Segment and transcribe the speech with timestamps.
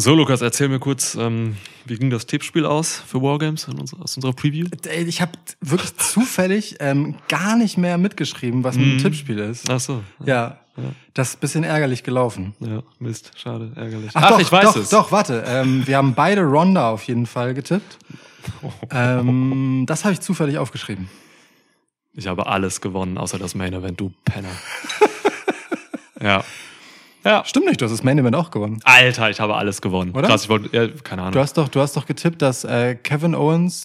[0.00, 3.92] So, Lukas, erzähl mir kurz, ähm, wie ging das Tippspiel aus für Wargames in uns,
[3.94, 4.68] aus unserer Preview?
[4.86, 9.68] Ey, Ich habe wirklich zufällig ähm, gar nicht mehr mitgeschrieben, was ein Tippspiel ist.
[9.68, 10.04] Ach so.
[10.24, 10.60] Ja,
[11.14, 12.54] das ist ein bisschen ärgerlich gelaufen.
[12.60, 14.12] Ja, Mist, schade, ärgerlich.
[14.14, 14.88] Ach, doch, ich weiß doch, es.
[14.90, 15.42] Doch, warte.
[15.44, 17.98] Ähm, wir haben beide Ronda auf jeden Fall getippt.
[18.90, 21.10] Ähm, das habe ich zufällig aufgeschrieben.
[22.14, 24.48] Ich habe alles gewonnen, außer das Main Event, du Penner.
[26.22, 26.44] ja.
[27.28, 27.44] Ja.
[27.44, 28.80] Stimmt nicht, du hast das Main Event auch gewonnen.
[28.84, 30.12] Alter, ich habe alles gewonnen.
[30.12, 30.28] Oder?
[30.28, 31.32] Krass, ich wollte, ja, keine Ahnung.
[31.32, 33.84] Du hast doch, du hast doch getippt, dass äh, Kevin Owens,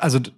[0.00, 0.30] also du,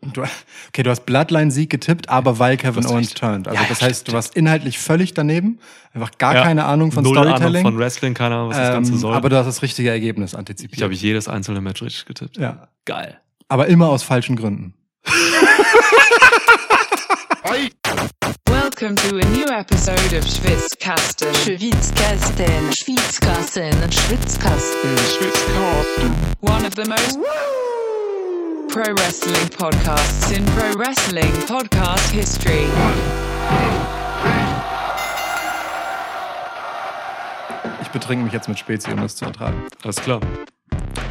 [0.69, 3.19] okay, du hast Bloodline-Sieg getippt, aber weil Kevin Owens recht.
[3.19, 3.49] turned.
[3.49, 5.59] Also Ja, das heißt, du warst inhaltlich völlig daneben,
[5.93, 6.43] einfach gar Ja.
[6.45, 7.57] keine Ahnung von Null Storytelling.
[7.67, 9.15] Ahnung von Wrestling, keine Ahnung, was das Ganze ähm, soll.
[9.15, 10.81] aber du hast das richtige Ergebnis ich antizipiert.
[10.83, 12.39] habe jedes einzelne Match richtig getippt.
[12.39, 13.21] ja, Geil.
[13.49, 14.75] aber immer aus falschen Gründen.
[18.51, 21.35] Welcome to a new episode of Schwitzkasten.
[21.35, 24.97] Schwitzkasten, Schwitzkasten, Schwitzkasten,
[26.41, 27.19] One of the most
[28.69, 32.67] pro wrestling podcasts in pro wrestling podcast history.
[37.83, 39.63] Ich betrinke mich jetzt mit Spezi, um das zu ertragen.
[39.83, 40.21] Alles klar.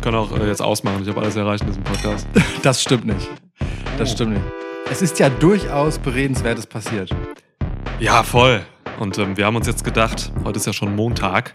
[0.02, 1.02] Können auch äh, jetzt ausmachen.
[1.04, 2.28] Ich habe alles erreicht in diesem Podcast.
[2.64, 3.30] Das stimmt nicht.
[3.98, 4.67] Das stimmt nicht.
[4.92, 7.10] Es ist ja durchaus beredenswertes passiert.
[8.00, 8.66] Ja, voll.
[9.00, 11.54] Und ähm, wir haben uns jetzt gedacht, heute ist ja schon Montag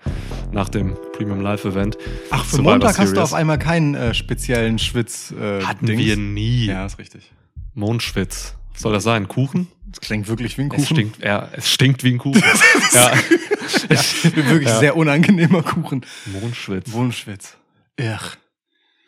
[0.52, 1.96] nach dem Premium Live Event.
[2.30, 3.18] Ach, für Survivor Montag hast du Series.
[3.18, 5.32] auf einmal keinen äh, speziellen Schwitz.
[5.32, 6.00] Äh, Hatten Dings.
[6.00, 6.66] wir nie.
[6.66, 7.32] Ja, ist richtig.
[7.74, 8.54] Mondschwitz.
[8.72, 9.28] Was soll das sein?
[9.28, 9.68] Kuchen?
[9.86, 10.96] Das klingt wirklich wie ein Es Kuchen.
[10.96, 12.42] stinkt, ja, es stinkt wie ein Kuchen.
[12.92, 13.12] ja.
[13.88, 14.78] wirklich Ja.
[14.78, 16.04] sehr unangenehmer Kuchen.
[16.40, 16.92] Mondschwitz.
[16.92, 17.56] Wohnschwitz.
[18.00, 18.36] Ach.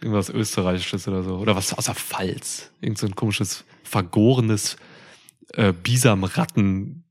[0.00, 1.36] Irgendwas Österreichisches oder so.
[1.36, 2.70] Oder was aus der Pfalz.
[2.82, 3.64] Irgend so ein komisches,
[3.94, 4.76] vergorenes
[5.52, 7.04] äh, Bisamratten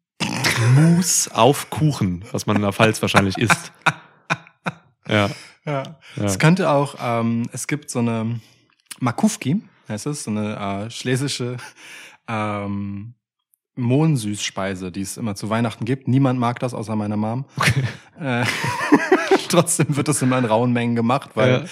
[0.75, 3.71] Mus auf Kuchen, was man in der Pfalz wahrscheinlich isst.
[5.07, 5.29] Ja.
[5.65, 5.97] Ja.
[6.17, 8.41] Es könnte auch, ähm, es gibt so eine
[8.99, 11.55] Makufki, heißt es, so eine äh, schlesische
[12.27, 13.13] ähm,
[13.75, 16.09] Mohnsüßspeise, die es immer zu Weihnachten gibt.
[16.09, 17.45] Niemand mag das außer meiner Mom.
[18.19, 18.45] Äh,
[19.49, 21.65] trotzdem wird das immer in rauen Mengen gemacht, weil Ja.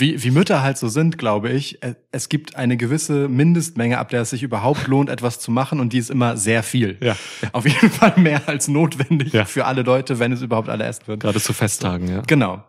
[0.00, 4.08] Wie, wie Mütter halt so sind, glaube ich, äh, es gibt eine gewisse Mindestmenge, ab
[4.08, 6.96] der es sich überhaupt lohnt, etwas zu machen und die ist immer sehr viel.
[7.00, 7.16] Ja.
[7.52, 9.44] Auf jeden Fall mehr als notwendig Ja.
[9.44, 11.20] für alle Leute, wenn es überhaupt alle essen wird.
[11.20, 12.22] Gerade zu Festtagen, ja.
[12.26, 12.62] Genau.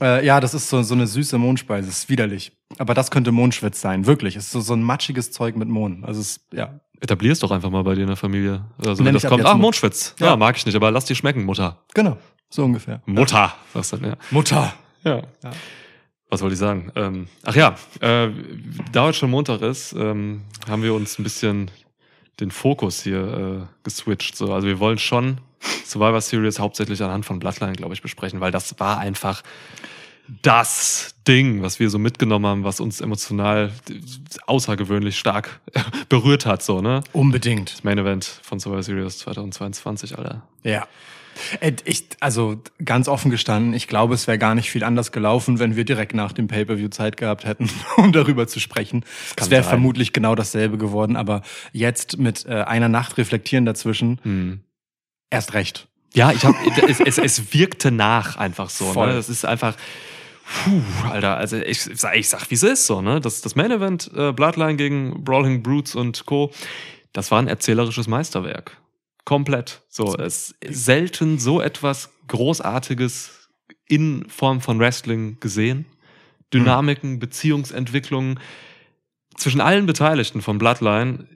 [0.00, 1.88] Äh, ja, das ist so, so eine süße Mondspeise.
[1.88, 2.52] Ist widerlich.
[2.78, 4.04] Aber das könnte Mondschwitz sein.
[4.06, 4.36] Wirklich.
[4.36, 6.04] Es ist so, so ein matschiges Zeug mit Mohn.
[6.04, 6.80] Also es, ja.
[7.00, 8.64] Etablier's doch einfach mal bei dir in der Familie.
[8.78, 10.14] Also Nenn wenn das kommt, ach, Mo- Mondschwitz.
[10.18, 10.26] Ja.
[10.28, 10.36] Ja.
[10.36, 11.84] mag ich nicht, aber lass dir schmecken, Mutter.
[11.94, 12.18] Genau.
[12.50, 13.00] So ungefähr.
[13.06, 14.16] Mutter, sagst du dann, ja.
[14.30, 14.74] Mutter.
[15.04, 15.22] Ja.
[16.28, 16.90] Was wollte ich sagen?
[16.96, 18.30] Ähm, ach ja, äh,
[18.92, 21.70] da heute schon Montag ist, ähm, haben wir uns ein bisschen
[22.40, 24.36] den Fokus hier äh, geswitcht.
[24.36, 24.52] So.
[24.52, 25.38] Also wir wollen schon
[25.84, 29.42] Survivor Series hauptsächlich anhand von Bloodline, glaube ich, besprechen, weil das war einfach
[30.42, 33.72] das Ding, was wir so mitgenommen haben, was uns emotional
[34.46, 35.60] außergewöhnlich stark
[36.08, 36.62] berührt hat.
[36.62, 37.02] So, ne?
[37.12, 37.72] Unbedingt.
[37.72, 40.42] Das Main Event von Survivor Series 2022, Alter.
[40.62, 40.86] Ja.
[41.60, 45.58] Äh, Ich, also ganz offen gestanden, ich glaube, es wäre gar nicht viel anders gelaufen,
[45.58, 49.04] wenn wir direkt nach dem Pay-per-view Zeit gehabt hätten, um darüber zu sprechen.
[49.36, 51.42] Es wäre vermutlich genau dasselbe geworden, aber
[51.72, 54.60] jetzt mit äh, einer Nacht reflektieren dazwischen, Hm.
[55.30, 55.88] erst recht.
[56.14, 56.54] Ja, ich hab,
[56.88, 58.86] es, es, es wirkte nach einfach so.
[58.92, 59.08] Voll.
[59.08, 59.14] Ne?
[59.14, 59.76] Das ist einfach,
[60.64, 60.80] puh,
[61.10, 63.20] Alter, also ich, sag- ich sag, wie es ist so, ne?
[63.20, 66.52] Das, das Main Event, äh, Bloodline gegen Brawling Brutes und Co.,
[67.12, 68.78] das war ein erzählerisches Meisterwerk.
[69.26, 69.82] Komplett.
[69.88, 73.50] So, es selten so etwas Großartiges
[73.88, 75.84] in Form von Wrestling gesehen.
[76.54, 78.38] Dynamiken, Beziehungsentwicklungen
[79.36, 81.26] zwischen allen Beteiligten von Bloodline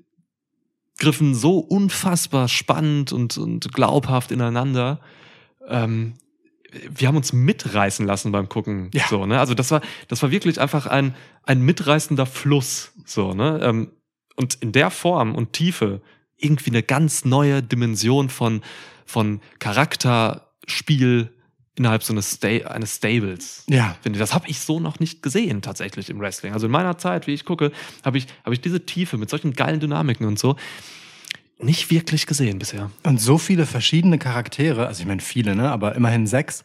[0.99, 5.01] griffen so unfassbar spannend und, und glaubhaft ineinander.
[5.67, 6.15] Ähm,
[6.89, 8.91] wir haben uns mitreißen lassen beim Gucken.
[8.95, 9.09] Ja.
[9.09, 9.41] So, ne?
[9.41, 12.93] Also das war, das war wirklich einfach ein, ein mitreißender Fluss.
[13.05, 13.59] So, ne?
[13.65, 13.91] Ähm,
[14.37, 16.01] und in der Form und Tiefe
[16.41, 18.63] irgendwie eine ganz neue Dimension von,
[19.07, 21.31] von Charakterspiel
[21.77, 23.65] innerhalb so eines, Sta eines Stables.
[23.69, 23.97] Ja.
[24.03, 26.53] Finde ich, das habe ich so noch nicht gesehen tatsächlich im Wrestling.
[26.53, 27.73] Also in meiner Zeit, wie ich gucke,
[28.05, 30.57] habe ich, habe ich diese Tiefe mit solchen geilen Dynamiken und so
[31.63, 32.91] nicht wirklich gesehen bisher.
[33.03, 36.65] Und so viele verschiedene Charaktere, also ich meine viele, ne, aber immerhin sechs.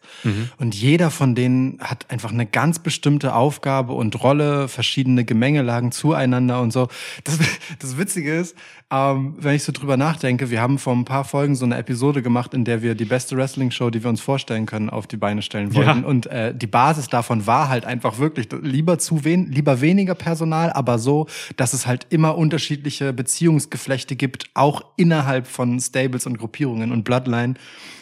[0.58, 6.62] Und jeder von denen hat einfach eine ganz bestimmte Aufgabe und Rolle, verschiedene Gemengelagen zueinander
[6.62, 6.88] und so.
[7.24, 7.40] Das,
[7.80, 8.56] das Witzige ist,
[8.92, 12.22] ähm, wenn ich so drüber nachdenke, wir haben vor ein paar Folgen so eine Episode
[12.22, 15.42] gemacht, in der wir die beste Wrestling-Show, die wir uns vorstellen können, auf die Beine
[15.42, 16.02] stellen wollten.
[16.02, 16.08] Ja.
[16.08, 20.72] Und äh, die Basis davon war halt einfach wirklich lieber zu wen lieber weniger Personal,
[20.72, 21.28] aber so,
[21.58, 26.92] dass es halt immer unterschiedliche Beziehungsgeflechte gibt, auch innerhalb von Stables und Gruppierungen.
[26.92, 27.56] Und Bloodline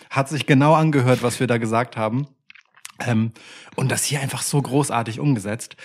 [0.09, 2.27] hat sich genau angehört, was wir da gesagt haben.
[2.99, 3.31] Ähm,
[3.75, 5.75] und das hier einfach so großartig umgesetzt.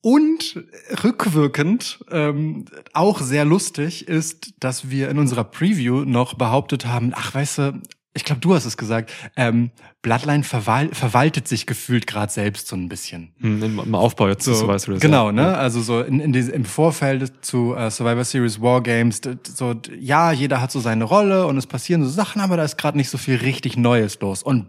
[0.00, 0.62] Und
[1.02, 7.34] rückwirkend ähm, auch sehr lustig ist, dass wir in unserer Preview noch behauptet haben, ach
[7.34, 7.82] weißt du,
[8.16, 9.70] ich glaube, du hast es gesagt, ähm,
[10.00, 13.32] Bloodline verwal verwaltet sich gefühlt gerade selbst so ein bisschen.
[13.40, 15.00] Hm, Im, Aufbau jetzt, So, du das.
[15.00, 15.32] genau, ja.
[15.32, 15.56] ne?
[15.56, 19.20] Also so in, in diese, im Vorfeld zu äh, Survivor Series Wargames,
[19.52, 22.78] so ja, jeder hat so seine Rolle und es passieren so Sachen, aber da ist
[22.78, 24.44] gerade nicht so viel richtig Neues los.
[24.44, 24.68] Und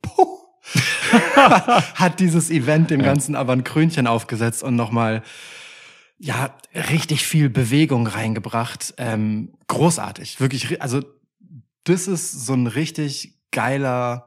[0.00, 0.38] puh,
[1.94, 5.22] hat dieses Event dem Ganzen aber ein Krönchen aufgesetzt und nochmal
[6.18, 8.94] ja richtig viel Bewegung reingebracht.
[8.96, 10.80] Ähm, großartig, wirklich.
[10.80, 11.02] Also
[11.88, 14.24] das ist so ein richtig geiler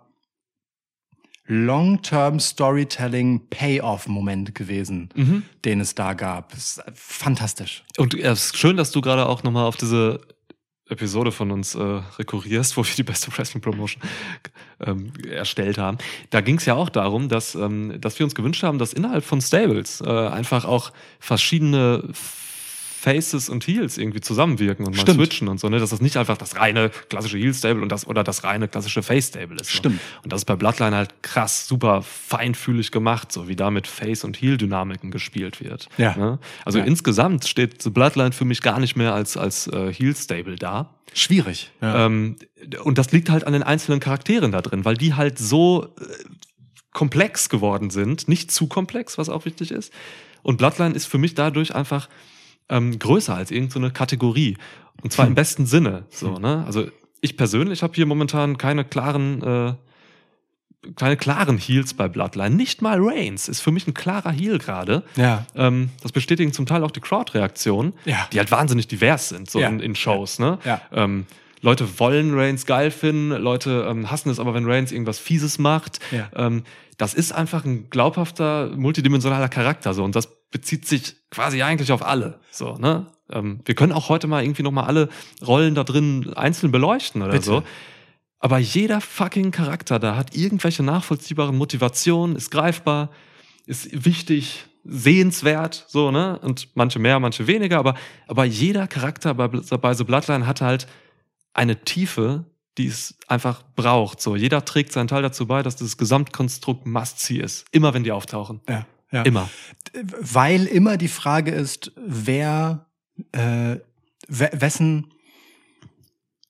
[1.45, 5.43] Long-Term Storytelling Payoff-Moment gewesen, Mhm.
[5.65, 6.53] den es da gab.
[6.93, 7.83] Fantastisch.
[7.97, 10.21] Und ja, es ist schön, dass du gerade auch nochmal auf diese
[10.87, 11.79] Episode von uns äh,
[12.19, 14.01] rekurrierst, wo wir die beste Wrestling Promotion
[14.79, 15.97] ähm, erstellt haben.
[16.29, 19.23] Da ging es ja auch darum, dass, ähm, dass wir uns gewünscht haben, dass innerhalb
[19.25, 22.03] von Stables äh, einfach auch verschiedene
[23.01, 25.17] Faces und Heels irgendwie zusammenwirken und mal Stimmt.
[25.17, 25.79] switchen und so, ne?
[25.79, 29.55] Dass das nicht einfach das reine klassische Heel-Stable und das oder das reine klassische Face-Stable
[29.59, 29.71] ist.
[29.71, 29.95] Stimmt.
[29.99, 30.21] So.
[30.23, 34.23] Und das ist bei Bloodline halt krass, super feinfühlig gemacht, so wie da mit Face-
[34.23, 35.89] und Heel-Dynamiken gespielt wird.
[35.97, 36.15] Ja.
[36.15, 36.37] Ne?
[36.63, 36.85] Also Ja.
[36.85, 40.93] insgesamt steht The Bloodline für mich gar nicht mehr als, als äh, Heel-Stable da.
[41.13, 41.71] Schwierig.
[41.81, 42.05] Ja.
[42.05, 42.35] Ähm,
[42.83, 46.03] und das liegt halt an den einzelnen Charakteren da drin, weil die halt so äh,
[46.93, 49.91] komplex geworden sind, nicht zu komplex, was auch wichtig ist.
[50.43, 52.09] Und Bloodline ist für mich dadurch einfach
[52.71, 54.57] ähm, größer als irgendeine so Kategorie.
[55.03, 56.05] Und zwar im besten Sinne.
[56.09, 56.63] So, ne?
[56.65, 56.87] Also
[57.21, 59.73] ich persönlich habe hier momentan keine klaren, äh,
[60.95, 62.55] keine klaren Heals bei Bloodline.
[62.55, 65.03] Nicht mal Reigns ist für mich ein klarer Heal gerade.
[65.15, 65.45] ja.
[65.55, 68.27] Ähm, das bestätigen zum Teil auch die Crowd-Reaktionen, Ja.
[68.33, 69.67] die halt wahnsinnig divers sind, so Ja.
[69.69, 70.39] in, in Shows.
[70.39, 70.57] Ne?
[70.65, 70.81] Ja.
[70.91, 71.27] Ähm,
[71.63, 75.99] Leute wollen Reigns geil finden, Leute ähm, hassen es aber, wenn Reigns irgendwas Fieses macht.
[76.11, 76.29] Ja.
[76.35, 76.63] Ähm,
[76.97, 82.05] das ist einfach ein glaubhafter, multidimensionaler Charakter so und das bezieht sich quasi eigentlich auf
[82.05, 82.39] alle.
[82.51, 83.07] So, ne?
[83.31, 85.09] Ähm, wir können auch heute mal irgendwie noch mal alle
[85.45, 87.45] Rollen da drin einzeln beleuchten oder Bitte.
[87.45, 87.63] so.
[88.39, 93.11] Aber jeder fucking Charakter da hat irgendwelche nachvollziehbaren Motivationen, ist greifbar,
[93.65, 96.39] ist wichtig, sehenswert, so, ne?
[96.39, 97.93] Und manche mehr, manche weniger, aber,
[98.27, 100.87] aber jeder Charakter bei, bei The Bloodline hat halt
[101.53, 102.45] eine Tiefe,
[102.77, 104.21] die es einfach braucht.
[104.21, 107.65] So, jeder trägt seinen Teil dazu bei, dass dieses Gesamtkonstrukt Must-See ist.
[107.71, 108.61] Immer wenn die auftauchen.
[108.67, 108.85] ja.
[109.11, 109.23] Ja.
[109.23, 109.49] Immer.
[110.19, 112.85] Weil immer die Frage ist, wer,
[113.33, 113.77] äh,
[114.27, 115.07] we- wessen,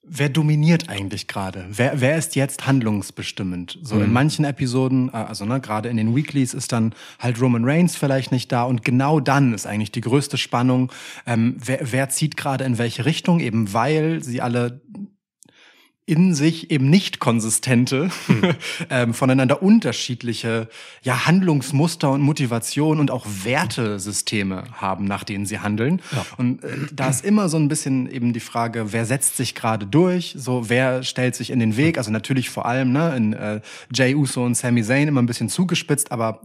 [0.04, 1.66] wer dominiert eigentlich gerade?
[1.72, 3.80] Wer, wer ist jetzt handlungsbestimmend?
[3.82, 4.14] So in Mhm.
[4.14, 8.32] manchen Episoden, äh, also ne, gerade in den Weeklies ist dann halt Roman Reigns vielleicht
[8.32, 10.92] nicht da und genau dann ist eigentlich die größte Spannung,
[11.26, 14.82] ähm, wer, wer zieht gerade in welche Richtung, eben weil sie alle
[16.12, 18.10] in sich eben nicht konsistente,
[18.90, 20.68] ähm, voneinander unterschiedliche
[21.04, 26.02] ja, Handlungsmuster und Motivation und auch Wertesysteme haben, nach denen sie handeln.
[26.12, 26.26] Ja.
[26.36, 29.86] Und äh, da ist immer so ein bisschen eben die Frage, wer setzt sich gerade
[29.88, 31.98] durch, so wer stellt sich in den Weg.
[31.98, 33.62] Also natürlich vor allem ne, in äh,
[33.94, 36.42] Jay Uso und Sami Zayn immer ein bisschen zugespitzt, aber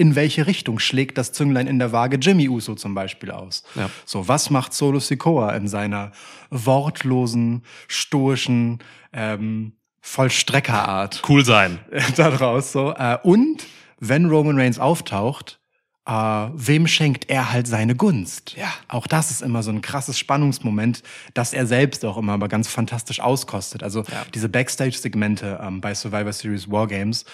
[0.00, 3.64] in welche Richtung schlägt das Zünglein in der Waage Jimmy Uso zum Beispiel aus?
[3.74, 3.90] Ja.
[4.06, 6.12] So, was macht Solo Sikoa in seiner
[6.48, 8.78] wortlosen, stoischen
[9.12, 11.80] ähm, Vollstreckerart Cool sein.
[12.16, 12.72] daraus?
[12.72, 13.66] So, äh, und
[13.98, 15.60] wenn Roman Reigns auftaucht,
[16.06, 18.56] äh, wem schenkt er halt seine Gunst?
[18.56, 18.72] Ja.
[18.88, 21.02] Auch das ist immer so ein krasses Spannungsmoment,
[21.34, 23.82] das er selbst auch immer aber ganz fantastisch auskostet.
[23.82, 27.26] Also diese Backstage-Segmente ähm, bei Survivor Series Wargames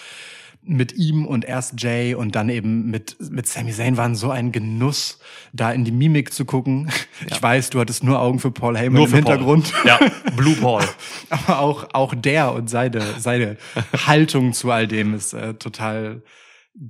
[0.67, 4.51] mit ihm und erst Jay und dann eben mit, mit Sami Zayn waren so ein
[4.51, 5.19] Genuss,
[5.53, 6.89] da in die Mimik zu gucken.
[7.29, 9.33] Ich weiß, du hattest nur Augen für Paul Heyman im für Paul.
[9.33, 9.73] Hintergrund.
[9.85, 9.99] Ja,
[10.35, 10.83] Blue Paul.
[11.29, 13.57] Aber auch, auch der und seine, seine
[14.07, 16.21] Haltung zu all dem ist äh, total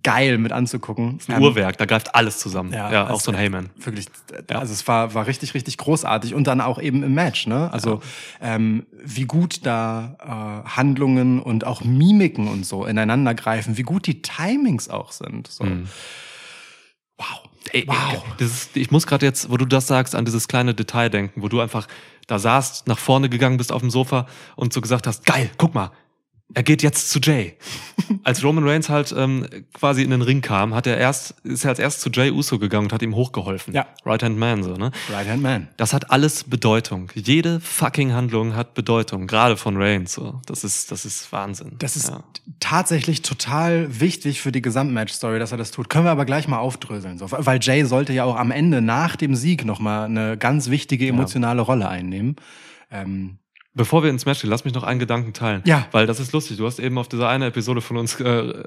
[0.03, 1.19] geil mit anzugucken.
[1.27, 2.73] Ein Uhrwerk, da greift alles zusammen.
[2.73, 3.69] Ja, auch also so ein Heyman.
[3.77, 4.07] Wirklich,
[4.49, 4.59] Ja.
[4.59, 7.71] also es war, war richtig, richtig großartig und dann auch eben im Match, ne?
[7.71, 8.01] Also
[8.41, 14.07] ähm, wie gut da äh, Handlungen und auch Mimiken und so ineinander greifen, wie gut
[14.07, 15.47] die Timings auch sind.
[15.47, 15.63] So.
[15.63, 15.87] Mhm.
[17.17, 17.43] Wow.
[17.71, 18.23] Ey, Wow.
[18.37, 21.41] das ist, ich muss gerade jetzt, wo du das sagst, an dieses kleine Detail denken,
[21.41, 21.87] wo du einfach
[22.27, 25.73] da saßt, nach vorne gegangen bist auf dem Sofa und so gesagt hast, geil, guck
[25.73, 25.91] mal,
[26.53, 27.57] er geht jetzt zu Jay.
[28.23, 31.71] Als Roman Reigns halt ähm, quasi in den Ring kam, hat er erst, ist er
[31.71, 33.73] als erst zu Jay Uso gegangen und hat ihm hochgeholfen.
[33.73, 33.85] Ja.
[34.05, 34.91] Right Hand Man, so, ne?
[35.11, 35.67] Right Hand Man.
[35.75, 37.09] Das hat alles Bedeutung.
[37.15, 40.39] Jede fucking Handlung hat Bedeutung, gerade von Reigns, so.
[40.45, 41.75] Das ist, das ist Wahnsinn.
[41.79, 42.23] Das ist ja.
[42.59, 45.89] tatsächlich total wichtig für die Gesamtmatch-Story, dass er das tut.
[45.89, 47.17] Können wir aber gleich mal aufdröseln.
[47.17, 47.27] So.
[47.29, 51.61] Weil Jay sollte ja auch am Ende nach dem Sieg nochmal eine ganz wichtige emotionale
[51.61, 52.37] Rolle einnehmen.
[52.89, 53.39] Ähm,
[53.77, 55.61] Bevor wir ins Match gehen, lass mich noch einen Gedanken teilen.
[55.65, 55.87] Ja.
[55.91, 56.57] Weil das ist lustig.
[56.57, 58.63] Du hast eben auf diese eine Episode von uns äh,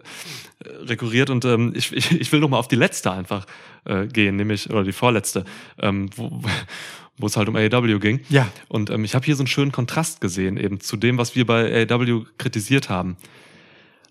[0.82, 3.44] rekurriert und ähm, ich, ich, ich will noch mal auf die letzte einfach
[3.84, 5.44] äh, gehen, nämlich, oder die vorletzte,
[5.80, 6.40] ähm, wo,
[7.18, 8.20] wo es halt um AEW ging.
[8.28, 8.46] Ja.
[8.68, 11.44] Und ähm, ich habe hier so einen schönen Kontrast gesehen, eben zu dem, was wir
[11.44, 13.16] bei AEW kritisiert haben.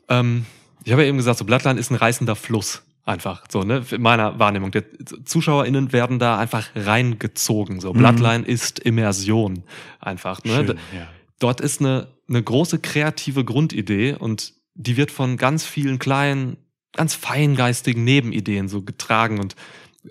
[0.09, 0.45] Ähm,
[0.83, 2.83] ich habe ja eben gesagt, so Bloodline ist ein reißender Fluss.
[3.09, 3.83] Einfach so, ne?
[3.89, 4.69] In meiner Wahrnehmung.
[4.69, 4.83] Die
[5.25, 7.79] ZuschauerInnen werden da einfach reingezogen.
[7.79, 9.63] So, Bloodline ist Immersion.
[9.99, 10.53] Einfach, ne?
[10.53, 11.07] Schön, ja.
[11.39, 16.57] Dort ist eine, eine große kreative Grundidee und die wird von ganz vielen kleinen,
[16.93, 19.55] ganz feingeistigen Nebenideen so getragen und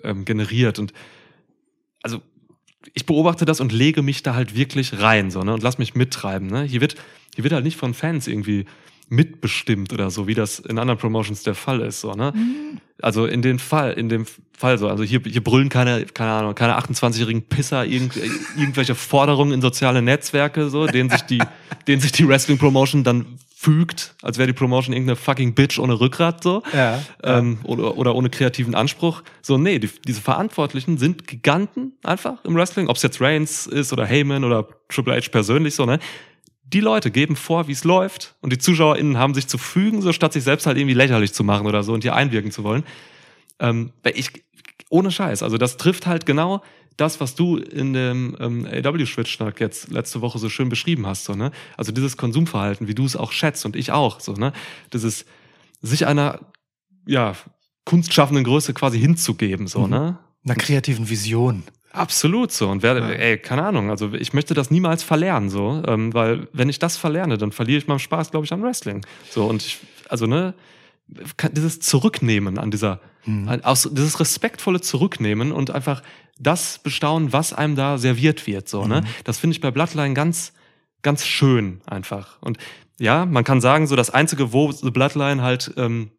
[0.03, 0.77] ähm, generiert.
[0.77, 0.91] Und
[2.03, 2.21] also
[2.93, 5.53] ich beobachte das und lege mich da halt wirklich rein, so, ne?
[5.53, 6.49] Und lass mich mittreiben.
[6.49, 6.63] Ne?
[6.63, 6.97] Hier wird,
[7.33, 8.65] hier wird halt nicht von Fans irgendwie
[9.09, 12.33] mitbestimmt oder so, wie das in anderen Promotions der Fall ist, so, ne?
[13.01, 14.25] Also in dem Fall, in dem
[14.57, 18.15] Fall so, also hier, hier brüllen keine, keine Ahnung, keine 28-jährigen Pisser irgend,
[18.57, 21.39] irgendwelche Forderungen in soziale Netzwerke, so, denen sich die,
[21.87, 25.99] denen sich die Wrestling Promotion dann fügt, als wäre die Promotion irgendeine fucking Bitch ohne
[25.99, 29.21] Rückgrat, so Ja, ähm, oder, oder ohne kreativen Anspruch.
[29.41, 33.91] So, nee, die, diese Verantwortlichen sind Giganten einfach im Wrestling, ob es jetzt Reigns ist
[33.91, 35.99] oder Heyman oder Triple H persönlich, so, ne?
[36.71, 40.13] Die Leute geben vor, wie es läuft und die ZuschauerInnen haben sich zu fügen, so
[40.13, 42.83] statt sich selbst halt irgendwie lächerlich zu machen oder so und hier einwirken zu wollen.
[43.59, 44.31] Ähm, ich,
[44.89, 46.61] ohne Scheiß, also das trifft halt genau
[46.95, 51.33] das, was du in dem ähm, AW-Schwitzschnack jetzt letzte Woche so schön beschrieben hast, so,
[51.33, 51.51] ne?
[51.77, 54.51] Also dieses Konsumverhalten, wie du es auch schätzt und ich auch, so, ne?
[54.93, 55.25] Dieses
[55.81, 56.39] sich einer,
[57.07, 57.35] ja,
[57.85, 59.89] kunstschaffenden Größe quasi hinzugeben, so, Mhm.
[59.89, 60.19] ne?
[60.45, 61.63] Einer kreativen Vision.
[61.91, 62.69] Absolut so.
[62.69, 63.07] Und werde, Ja.
[63.09, 66.97] ey, keine Ahnung, also ich möchte das niemals verlernen, so, ähm, weil wenn ich das
[66.97, 69.03] verlerne, dann verliere ich meinen Spaß, glaube ich, am Wrestling.
[69.31, 70.53] So, und ich, also, ne,
[71.37, 73.49] kann dieses Zurücknehmen an dieser, Mhm.
[73.63, 76.03] aus, dieses respektvolle Zurücknehmen und einfach
[76.39, 79.05] das bestaunen, was einem da serviert wird, so, ne, Mhm.
[79.23, 80.53] das finde ich bei Bloodline ganz,
[81.01, 82.37] ganz schön einfach.
[82.41, 82.57] Und
[82.99, 86.11] ja, man kann sagen, so das einzige, wo The Bloodline halt, ähm,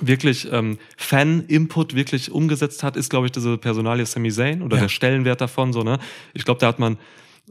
[0.00, 4.82] wirklich ähm, Fan-Input wirklich umgesetzt hat, ist, glaube ich, diese Personalie Sami Zayn oder Ja.
[4.82, 5.72] der Stellenwert davon.
[5.72, 5.98] So, ne?
[6.34, 6.98] Ich glaube, da hat man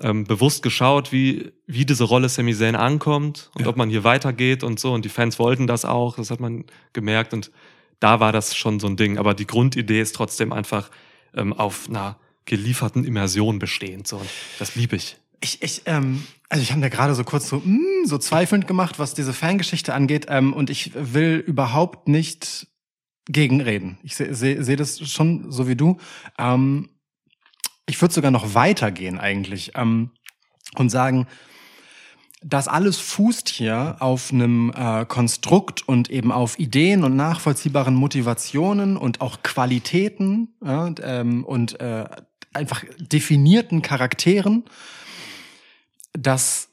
[0.01, 3.67] ähm, bewusst geschaut, wie, wie diese Rolle Sami Zayn ankommt und Ja.
[3.69, 4.93] ob man hier weitergeht und so.
[4.93, 7.33] Und die Fans wollten das auch, das hat man gemerkt.
[7.33, 7.51] Und
[7.99, 9.17] da war das schon so ein Ding.
[9.17, 10.89] Aber die Grundidee ist trotzdem einfach
[11.35, 14.07] ähm, auf einer gelieferten Immersion bestehend.
[14.07, 14.17] So.
[14.17, 14.29] Und
[14.59, 15.17] das liebe ich.
[15.41, 18.99] Ich, ich, ähm, also ich habe da gerade so kurz so, mm, so zweifelnd gemacht,
[18.99, 20.27] was diese Fangeschichte angeht.
[20.29, 22.67] Ähm, und ich will überhaupt nicht
[23.25, 23.97] gegenreden.
[24.03, 25.97] Ich sehe seh, seh das schon so wie du.
[26.37, 26.89] Ähm,
[27.85, 30.11] ich würde sogar noch weitergehen eigentlich ähm,
[30.75, 31.27] und sagen,
[32.43, 38.97] das alles fußt hier auf einem äh, Konstrukt und eben auf Ideen und nachvollziehbaren Motivationen
[38.97, 42.05] und auch Qualitäten ja, und, ähm, und äh,
[42.53, 44.65] einfach definierten Charakteren,
[46.13, 46.69] dass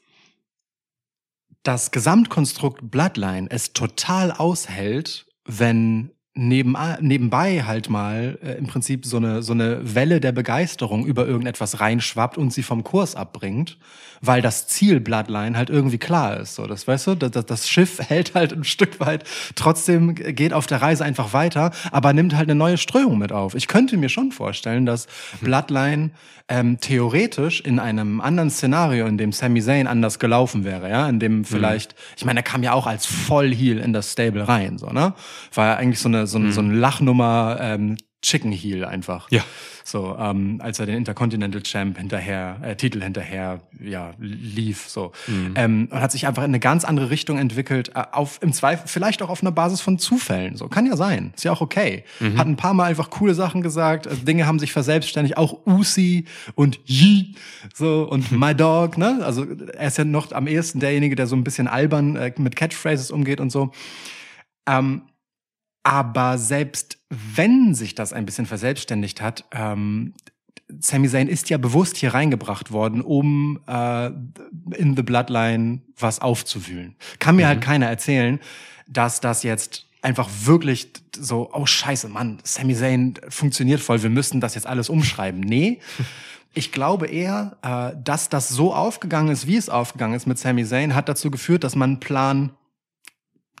[1.63, 9.17] das Gesamtkonstrukt Bloodline es total aushält, wenn neben, nebenbei halt mal äh, im Prinzip so
[9.17, 13.77] eine, so eine Welle der Begeisterung über irgendetwas reinschwappt und sie vom Kurs abbringt,
[14.21, 16.55] weil das Ziel Bloodline halt irgendwie klar ist.
[16.55, 20.65] So, das weißt du, das, das Schiff hält halt ein Stück weit, trotzdem geht auf
[20.65, 23.53] der Reise einfach weiter, aber nimmt halt eine neue Strömung mit auf.
[23.55, 25.07] Ich könnte mir schon vorstellen, dass
[25.41, 26.11] Bloodline
[26.49, 31.19] ähm, theoretisch in einem anderen Szenario, in dem Sami Zayn anders gelaufen wäre, ja, in
[31.19, 34.87] dem vielleicht, ich meine, er kam ja auch als Vollheel in das Stable rein, so,
[34.87, 35.13] ne?
[35.53, 39.31] War ja eigentlich so eine, so, ein so ein Lachnummer ähm, Chicken Heel einfach.
[39.31, 39.43] Ja.
[39.85, 45.13] So, ähm, als er den Intercontinental Champ hinterher, äh, Titel hinterher, ja, lief, so.
[45.55, 48.87] Ähm, und hat sich einfach in eine ganz andere Richtung entwickelt, äh, auf, im Zweifel,
[48.87, 50.67] vielleicht auch auf einer Basis von Zufällen, so.
[50.67, 51.31] Kann ja sein.
[51.35, 52.03] Ist ja auch okay.
[52.37, 56.25] Hat ein paar Mal einfach coole Sachen gesagt, also Dinge haben sich verselbstständigt, auch Usi
[56.55, 57.35] und Yi,
[57.73, 59.21] so, und My Dog, ne?
[59.23, 62.55] Also, er ist ja noch am ehesten derjenige, der so ein bisschen albern äh, mit
[62.55, 63.71] Catchphrases umgeht und so.
[64.67, 65.03] Ähm,
[65.89, 70.13] aber selbst wenn sich das ein bisschen verselbstständigt hat, ähm,
[70.77, 74.05] Sami Zayn ist ja bewusst hier reingebracht worden, um äh,
[74.75, 76.95] in The Bloodline was aufzuwühlen.
[77.17, 78.39] Kann mir halt keiner erzählen,
[78.87, 84.41] dass das jetzt einfach wirklich so, oh scheiße, Mann, Sami Zayn funktioniert voll, wir müssen
[84.41, 85.39] das jetzt alles umschreiben.
[85.39, 85.79] Nee.
[86.55, 90.65] Ich glaube eher, äh, dass das so aufgegangen ist, wie es aufgegangen ist mit Sami
[90.65, 92.53] Zayn, hat dazu geführt, dass man Plan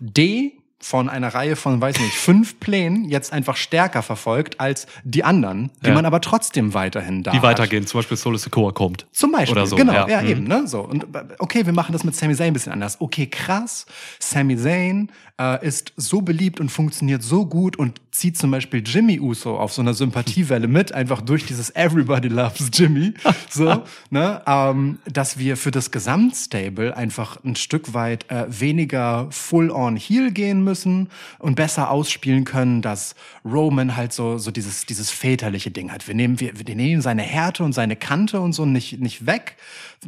[0.01, 5.23] D von einer Reihe von, weiß nicht, fünf Plänen jetzt einfach stärker verfolgt als die
[5.25, 5.93] anderen, die Ja.
[5.93, 7.43] man aber trotzdem weiterhin da Die hat.
[7.43, 9.05] weitergehen, zum Beispiel Solo Sikoa kommt.
[9.11, 10.07] Zum Beispiel, Oder so, genau, ja.
[10.07, 10.27] ja, Mhm.
[10.29, 10.79] eben, ne, so.
[10.81, 11.05] Und
[11.39, 12.99] okay, wir machen das mit Sami Zayn ein bisschen anders.
[13.01, 13.85] Okay, krass,
[14.19, 19.19] Sami Zayn äh, ist so beliebt und funktioniert so gut und zieht zum Beispiel Jimmy
[19.19, 23.13] Uso auf so einer Sympathiewelle mit, einfach durch dieses Everybody loves Jimmy,
[23.49, 29.95] so, ne, ähm, dass wir für das Gesamtstable einfach ein Stück weit äh, weniger full-on
[29.95, 33.15] Heel gehen müssen und besser ausspielen können, dass
[33.45, 36.07] Roman halt so, so dieses, dieses väterliche Ding hat.
[36.07, 39.55] Wir nehmen, wir, wir nehmen seine Härte und seine Kante und so nicht, nicht weg.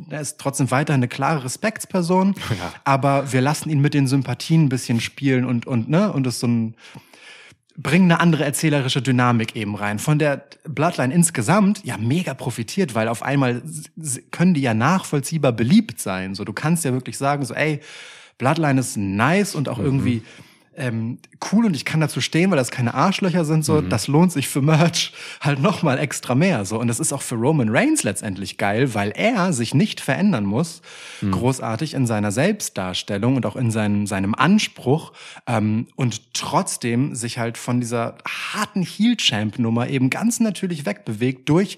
[0.09, 2.73] Er ist trotzdem weiter eine klare Respektsperson, Ja.
[2.83, 6.39] aber wir lassen ihn mit den Sympathien ein bisschen spielen und, und, ne, und es
[6.39, 6.75] so ein,
[7.77, 9.99] bringen eine andere erzählerische Dynamik eben rein.
[9.99, 13.61] Von der Bloodline insgesamt ja mega profitiert, weil auf einmal
[14.31, 16.35] können die ja nachvollziehbar beliebt sein.
[16.35, 17.79] So, du kannst ja wirklich sagen, so, ey,
[18.37, 20.23] Bloodline ist nice und auch irgendwie
[20.75, 21.19] ähm,
[21.51, 23.65] cool und ich kann dazu stehen, weil das keine Arschlöcher sind.
[23.65, 26.63] So, das lohnt sich für Merch halt noch mal extra mehr.
[26.63, 30.45] So und das ist auch für Roman Reigns letztendlich geil, weil er sich nicht verändern
[30.45, 30.81] muss,
[31.29, 35.11] großartig in seiner Selbstdarstellung und auch in seinem seinem Anspruch
[35.45, 41.49] ähm, und trotzdem sich halt von dieser harten Heel Champ Nummer eben ganz natürlich wegbewegt
[41.49, 41.77] durch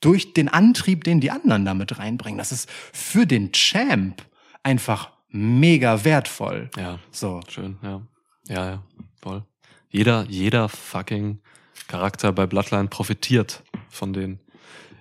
[0.00, 2.36] durch den Antrieb, den die anderen damit reinbringen.
[2.36, 4.22] Das ist für den Champ
[4.62, 6.70] einfach mega wertvoll.
[6.76, 6.98] Ja.
[7.10, 7.40] So.
[7.48, 8.02] Schön, ja.
[8.48, 8.82] Ja, ja,
[9.22, 9.44] voll.
[9.88, 11.40] Jeder, jeder fucking
[11.88, 14.38] Charakter bei Bloodline profitiert von den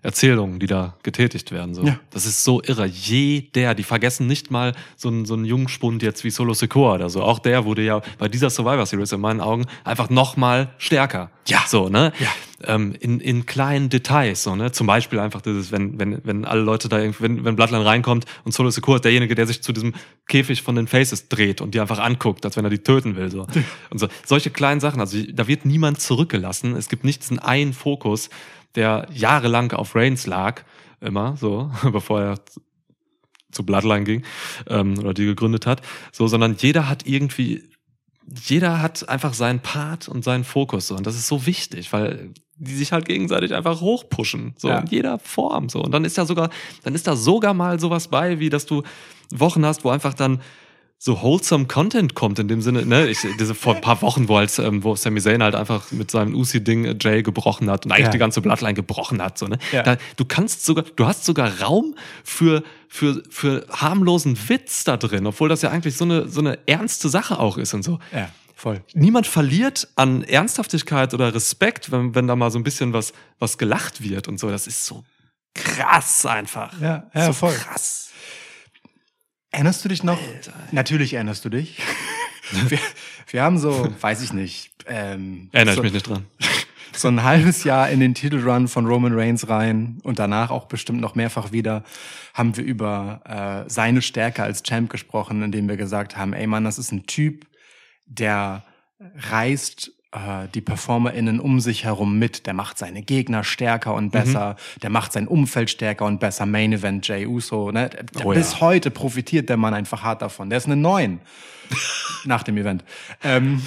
[0.03, 1.73] Erzählungen, die da getätigt werden.
[1.73, 1.83] So.
[1.83, 1.97] Ja.
[2.11, 2.85] Das ist so irre.
[2.85, 7.09] Jeder, die vergessen nicht mal so einen, so einen Jungspund jetzt wie Solo Secure oder
[7.09, 7.23] so.
[7.23, 11.31] Auch der wurde ja bei dieser Survivor Series in meinen Augen einfach noch mal stärker.
[11.47, 11.63] Ja.
[11.67, 12.11] So, ne?
[12.19, 12.27] Ja.
[12.65, 14.71] Ähm, in, in kleinen Details, so, ne?
[14.73, 18.25] Zum Beispiel einfach dieses, wenn, wenn, wenn alle Leute da irgendwie, wenn, wenn Bloodline reinkommt
[18.43, 19.93] und Solo Secure ist derjenige, der sich zu diesem
[20.27, 23.31] Käfig von den Faces dreht und die einfach anguckt, als wenn er die töten will,
[23.31, 23.47] so.
[23.89, 24.07] Und so.
[24.25, 24.99] Solche kleinen Sachen.
[24.99, 26.75] Also, da wird niemand zurückgelassen.
[26.75, 28.29] Es gibt nicht diesen einen Fokus,
[28.75, 30.63] der jahrelang auf Reigns lag,
[31.01, 32.35] immer, so, bevor er
[33.51, 34.23] zu Bloodline ging,
[34.67, 37.69] ähm, oder die gegründet hat, so, sondern jeder hat irgendwie
[38.47, 42.31] jeder hat einfach seinen Part und seinen Fokus so und das ist so wichtig, weil
[42.55, 44.79] die sich halt gegenseitig einfach hochpushen, so Ja.
[44.79, 46.49] in jeder Form so und dann ist ja sogar
[46.83, 48.81] dann ist da sogar mal sowas bei, wie dass du
[49.29, 50.39] Wochen hast, wo einfach dann
[51.05, 54.37] so wholesome Content kommt in dem Sinne, ne, ich, diese vor ein paar Wochen, wo
[54.37, 57.91] halt, ähm, wo Sami Zayn halt einfach mit seinem Uzi-Ding äh, Jay gebrochen hat und
[57.91, 58.11] eigentlich Ja.
[58.11, 59.57] die ganze Bloodline gebrochen hat, so, ne.
[59.73, 59.83] Ja.
[59.83, 65.27] Da, du kannst sogar, du hast sogar Raum für, für, für harmlosen Witz da drin,
[65.27, 68.29] obwohl das ja eigentlich so eine, so eine ernste Sache auch ist und so Ja,
[68.55, 68.81] voll.
[68.93, 73.57] niemand verliert an Ernsthaftigkeit oder Respekt, wenn, wenn da mal so ein bisschen was, was
[73.57, 74.49] gelacht wird und so.
[74.49, 75.03] Das ist so
[75.53, 76.79] krass einfach.
[76.79, 77.53] Ja, ja, so voll.
[77.53, 78.02] krass.
[79.53, 80.19] Erinnerst du dich noch?
[80.71, 81.79] Natürlich erinnerst du dich.
[82.67, 82.79] wir,
[83.27, 86.25] wir haben so, weiß ich nicht, ähm, Erinnere so, ich mich nicht dran.
[86.91, 91.01] so ein halbes Jahr in den Titelrun von Roman Reigns rein und danach auch bestimmt
[91.01, 91.83] noch mehrfach wieder,
[92.33, 96.63] haben wir über äh, seine Stärke als Champ gesprochen, indem wir gesagt haben, ey Mann,
[96.63, 97.45] das ist ein Typ,
[98.07, 98.63] der
[98.99, 102.45] reißt äh, die PerformerInnen um sich herum mit.
[102.45, 104.55] Der macht seine Gegner stärker und besser.
[104.81, 106.45] Der macht sein Umfeld stärker und besser.
[106.45, 107.71] Main Event Jay Uso.
[107.71, 107.89] Ne?
[108.23, 108.61] Oh Bis ja.
[108.61, 110.49] heute profitiert der Mann einfach hart davon.
[110.49, 111.19] Der ist eine Neun
[112.25, 112.83] nach dem Event.
[113.23, 113.61] Ähm,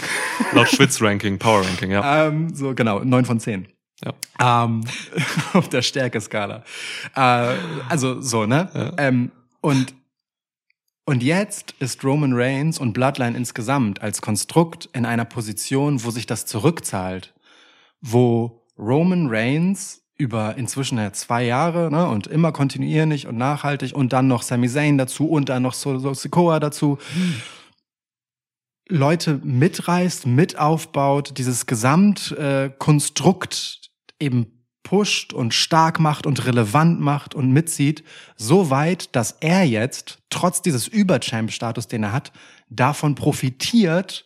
[0.53, 2.27] Laut Schwitz-Ranking, Power-Ranking, ja.
[2.27, 3.67] ähm, so genau, neun von zehn.
[4.05, 4.13] ja.
[4.65, 4.85] Ähm,
[5.53, 6.63] auf der Stärkeskala.
[7.15, 7.55] Äh,
[7.89, 8.95] also so, ne?
[8.99, 9.95] Ähm, und,
[11.07, 16.27] und jetzt ist Roman Reigns und Bloodline insgesamt als Konstrukt in einer Position, wo sich
[16.27, 17.33] das zurückzahlt.
[18.01, 24.13] Wo Roman Reigns über inzwischen ja zwei Jahre ne, und immer kontinuierlich und nachhaltig und
[24.13, 26.99] dann noch Sami Zayn dazu und dann noch Solo Sikoa dazu.
[28.89, 34.56] Leute mitreißt, mit aufbaut, dieses Gesamtkonstrukt äh, eben
[34.87, 38.05] pusht und stark macht und relevant macht und mitzieht,
[38.37, 42.31] so weit, dass er jetzt, trotz dieses Überchamp-Status, den er hat,
[42.71, 44.26] davon profitiert,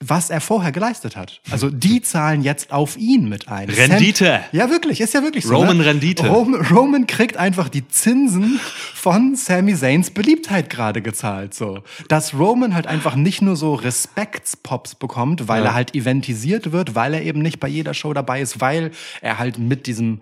[0.00, 1.40] was er vorher geleistet hat.
[1.50, 3.68] Also die zahlen jetzt auf ihn mit ein.
[3.68, 4.24] Rendite.
[4.24, 5.56] Sam, ja, wirklich, ist ja wirklich so.
[5.56, 5.86] Roman ne?
[5.86, 6.28] Rendite.
[6.28, 8.60] Roman, Roman kriegt einfach die Zinsen
[8.94, 11.52] von Sami Zayns Beliebtheit gerade gezahlt.
[11.52, 15.70] So, dass Roman halt einfach nicht nur so Respektspops bekommt, weil Ja.
[15.70, 19.38] er halt eventisiert wird, weil er eben nicht bei jeder Show dabei ist, weil er
[19.40, 20.20] halt mit diesem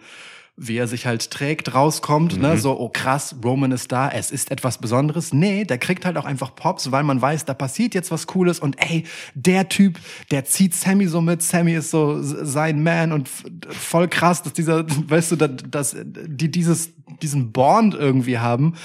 [0.59, 4.51] wie er sich halt trägt, rauskommt, ne, so, oh krass, Roman ist da, es ist
[4.51, 5.35] etwas Besonderes.
[5.35, 8.59] Nee, der kriegt halt auch einfach Pops, weil man weiß, da passiert jetzt was Cooles
[8.59, 9.99] und ey, der Typ,
[10.31, 14.87] der zieht Sammy so mit, Sammy ist so sein Man und voll krass, dass dieser,
[15.09, 16.91] weißt du, dass, dass die dieses,
[17.21, 18.77] diesen Bond irgendwie haben.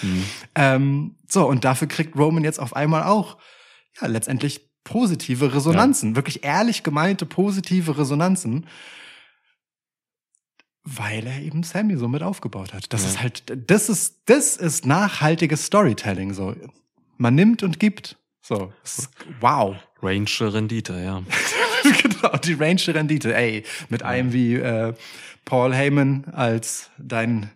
[0.55, 3.37] Ähm, so, und dafür kriegt Roman jetzt auf einmal auch,
[4.01, 8.65] ja, letztendlich positive Resonanzen, wirklich ehrlich gemeinte positive Resonanzen
[10.83, 12.91] weil er eben Sammy so mit aufgebaut hat.
[12.93, 13.09] Das Ja.
[13.09, 16.55] ist halt, das ist, das ist nachhaltiges Storytelling, so.
[17.17, 18.17] Man nimmt und gibt.
[18.41, 18.73] So,
[19.39, 19.75] wow.
[20.01, 21.21] Range Rendite, ja.
[22.01, 24.93] genau, die Range Rendite, ey, mit einem wie äh,
[25.45, 27.51] Paul Heyman als dein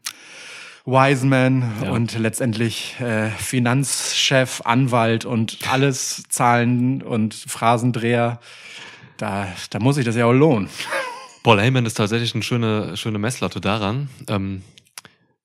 [0.86, 1.90] Wiseman Ja.
[1.92, 8.40] und letztendlich äh, Finanzchef, Anwalt und alles Zahlen und Phrasendreher.
[9.18, 10.70] Da, da muss sich das ja auch lohnen.
[11.46, 14.10] Paul Heyman ist tatsächlich eine schöne, schöne Messlatte daran.
[14.28, 14.64] Ähm,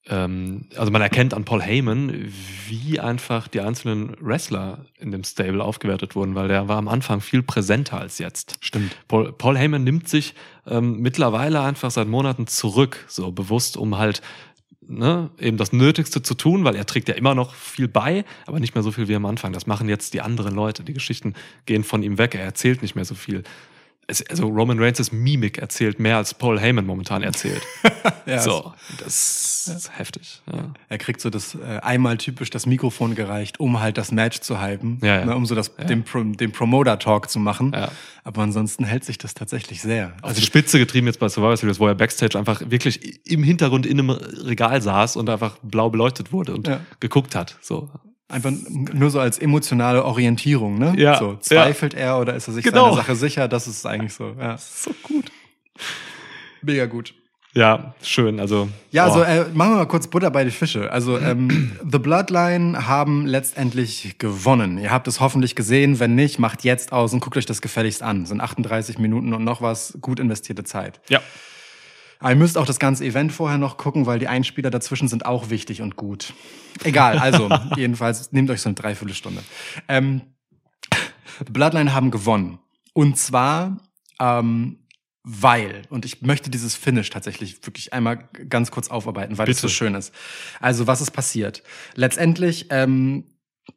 [0.07, 2.33] ähm, also man erkennt an Paul Heyman,
[2.67, 7.21] wie einfach die einzelnen Wrestler in dem Stable aufgewertet wurden, weil der war am Anfang
[7.21, 8.57] viel präsenter als jetzt.
[8.63, 8.97] Stimmt.
[9.09, 10.33] Paul, Paul Heyman nimmt sich
[10.67, 14.23] ähm, mittlerweile einfach seit Monaten zurück, so bewusst, um halt
[14.81, 18.59] ne, eben das Nötigste zu tun, weil er trägt ja immer noch viel bei, aber
[18.59, 19.53] nicht mehr so viel wie am Anfang.
[19.53, 20.83] Das machen jetzt die anderen Leute.
[20.83, 21.35] Die Geschichten
[21.67, 22.35] gehen von ihm weg.
[22.35, 23.45] Er erzählt nicht mehr so viel.
[24.29, 27.63] Also Roman Reigns' Mimik erzählt mehr als Paul Heyman momentan erzählt.
[28.27, 30.41] Ja, so, das ist heftig.
[30.51, 30.73] Ja.
[30.89, 34.63] Er kriegt so das äh, einmal typisch das Mikrofon gereicht, um halt das Match zu
[34.63, 34.99] hypen.
[35.25, 37.75] Ne, um so das, den, Pro, den Promoter-Talk zu machen.
[38.23, 40.13] Aber ansonsten hält sich das tatsächlich sehr.
[40.23, 43.85] Auf die Spitze getrieben jetzt bei Survivor Series, wo er Backstage einfach wirklich im Hintergrund
[43.85, 46.71] in einem Regal saß und einfach blau beleuchtet wurde und
[47.01, 47.57] geguckt hat.
[47.61, 47.91] So.
[48.31, 48.53] Einfach
[48.93, 50.95] nur so als emotionale Orientierung, ne?
[50.97, 52.85] Ja, So, zweifelt er oder ist er sich Genau.
[52.91, 53.49] seiner Sache sicher?
[53.49, 54.57] Das ist eigentlich so, ja.
[54.59, 55.31] So gut.
[56.63, 57.15] Mega gut.
[57.53, 58.39] Ja, schön.
[58.39, 59.25] Also Ja, boah.
[59.27, 60.93] also äh, machen wir mal kurz Butter bei die Fische.
[60.93, 64.79] Also ähm, The Bloodline haben letztendlich gewonnen.
[64.79, 65.99] Ihr habt es hoffentlich gesehen.
[65.99, 68.25] Wenn nicht, macht jetzt aus und guckt euch das gefälligst an.
[68.25, 71.01] Sind 38 Minuten und noch was, gut investierte Zeit.
[71.09, 71.21] ja.
[72.21, 75.25] Aber ihr müsst auch das ganze Event vorher noch gucken, weil die Einspieler dazwischen sind
[75.27, 76.35] auch wichtig und gut.
[76.85, 79.43] Egal, also jedenfalls nehmt euch so eine Dreiviertelstunde.
[79.89, 80.23] Ähm,
[81.47, 82.59] The Bloodline haben gewonnen.
[82.93, 83.79] Und zwar,
[84.21, 84.81] ähm,
[85.23, 89.61] weil, und ich möchte dieses Finish tatsächlich wirklich einmal ganz kurz aufarbeiten, weil es Bitte.
[89.63, 90.13] so schön ist.
[90.61, 91.63] Also, was ist passiert?
[91.95, 93.25] Letztendlich, ähm,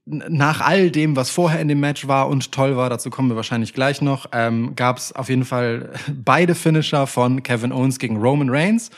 [0.05, 3.35] nach all dem, was vorher in dem Match war und toll war, dazu kommen wir
[3.35, 8.17] wahrscheinlich gleich noch, ähm, gab es auf jeden Fall beide Finisher von Kevin Owens gegen
[8.17, 8.89] Roman Reigns.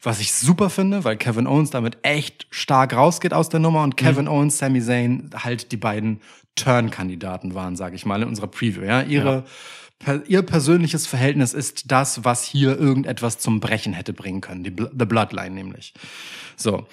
[0.00, 3.96] Was ich super finde, weil Kevin Owens damit echt stark rausgeht aus der Nummer und
[3.96, 6.20] Kevin Owens, Sami Zayn halt die beiden
[6.54, 8.82] Turn-Kandidaten waren, sage ich mal, in unserer Preview.
[8.82, 9.44] Ja, ihre
[9.98, 14.70] per, ihr persönliches Verhältnis ist das, was hier irgendetwas zum Brechen hätte bringen können, die
[14.70, 15.94] Bl The Bloodline nämlich.
[16.56, 16.86] So,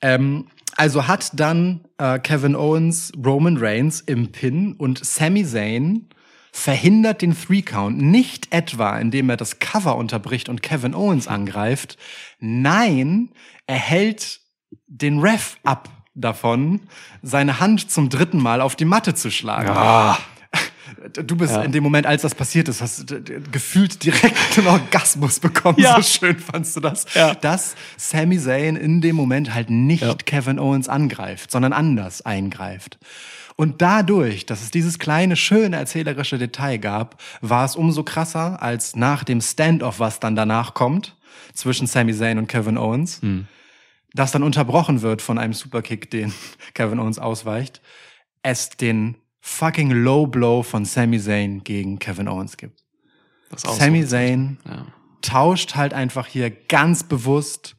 [0.00, 0.46] ähm,
[0.76, 6.08] also hat dann äh, Kevin Owens Roman Reigns im Pin und Sami Zayn
[6.52, 11.96] verhindert den Three Count nicht etwa, indem er das Cover unterbricht und Kevin Owens angreift.
[12.38, 13.30] Nein,
[13.66, 14.40] er hält
[14.86, 16.80] den Ref ab davon,
[17.22, 19.70] seine Hand zum dritten Mal auf die Matte zu schlagen.
[19.70, 20.18] Ah,
[21.12, 25.40] Du bist in dem Moment, als das passiert ist, hast du gefühlt direkt einen Orgasmus
[25.40, 25.78] bekommen.
[25.80, 25.96] Ja.
[25.96, 27.06] So schön fandst du das.
[27.14, 27.34] Ja.
[27.34, 30.14] Dass Sami Zayn in dem Moment halt nicht Ja.
[30.14, 32.98] Kevin Owens angreift, sondern anders eingreift.
[33.56, 38.96] Und dadurch, dass es dieses kleine, schöne erzählerische Detail gab, war es umso krasser, als
[38.96, 41.16] nach dem Standoff, was dann danach kommt,
[41.52, 43.20] zwischen Sami Zayn und Kevin Owens,
[44.14, 46.32] das dann unterbrochen wird von einem Superkick, den
[46.74, 47.82] Kevin Owens ausweicht,
[48.42, 52.82] es den fucking Low Blow von Sami Zayn gegen Kevin Owens gibt.
[53.50, 54.06] das Sami.
[54.06, 54.86] Zayn Ja.
[55.20, 57.76] tauscht halt einfach hier ganz bewusst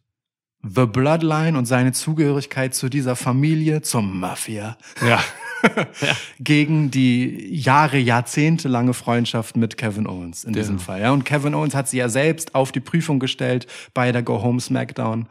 [0.61, 5.21] The Bloodline und seine Zugehörigkeit zu dieser Familie, zum Mafia, Ja.
[6.39, 10.83] gegen die Jahre, Jahrzehnte lange Freundschaft mit Kevin Owens in diesem Ja.
[10.83, 11.01] Fall.
[11.01, 14.41] Ja, und Kevin Owens hat sie ja selbst auf die Prüfung gestellt bei der Go
[14.43, 15.27] Home Smackdown.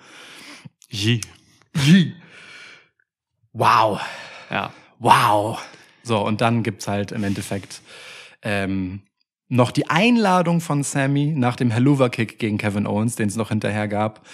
[0.90, 1.20] Je.
[3.52, 4.00] Wow.
[4.50, 4.72] Ja.
[4.98, 5.62] Wow.
[6.02, 7.80] So, und dann gibt's halt im Endeffekt
[8.42, 9.02] ähm,
[9.48, 13.86] noch die Einladung von Sammy nach dem Helluva-Kick gegen Kevin Owens, den es noch hinterher
[13.88, 14.26] gab,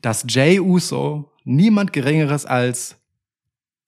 [0.00, 2.96] dass Jay Uso, niemand Geringeres als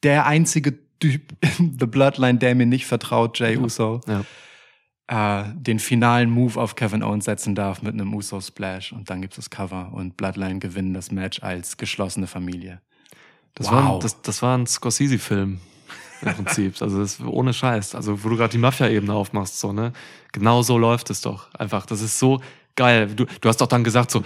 [0.02, 4.24] der einzige Typ in The Bloodline, der mir nicht vertraut, Jay Uso, Ja.
[5.40, 8.92] äh, den finalen Move auf Kevin Owens setzen darf mit einem Uso-Splash.
[8.92, 12.80] Und dann gibt's das Cover und Bloodline gewinnen das Match als geschlossene Familie.
[13.54, 13.72] Das, Wow.
[13.72, 15.60] war, ein- das, das war ein Scorsese-Film.
[16.24, 16.80] Im Prinzip.
[16.80, 17.94] Also das ist ohne Scheiß.
[17.94, 19.92] Also wo du gerade die Mafia-Ebene aufmachst, so, ne?
[20.32, 21.52] Genau so läuft es doch.
[21.54, 21.86] Einfach.
[21.86, 22.40] Das ist so
[22.76, 23.08] geil.
[23.14, 24.22] Du, du hast doch dann gesagt, so,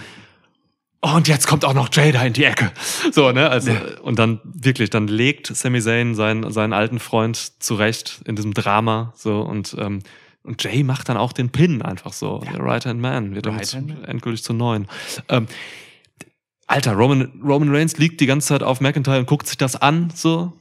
[1.02, 2.72] oh, und jetzt kommt auch noch Jada in die Ecke.
[3.12, 3.48] So, ne?
[3.50, 8.54] Also, und dann wirklich, dann legt Sami Zayn seinen, seinen alten Freund zurecht in diesem
[8.54, 9.12] Drama.
[9.16, 10.00] So, und, ähm,
[10.42, 12.38] und Jay macht dann auch den Pin einfach so.
[12.52, 14.04] Der Right-Hand Man wird damit Right-Hand Man.
[14.04, 14.88] endgültig zu neun.
[15.28, 15.46] Ähm,
[16.66, 20.12] Alter, Roman, Roman Reigns liegt die ganze Zeit auf McIntyre und guckt sich das an,
[20.14, 20.52] so.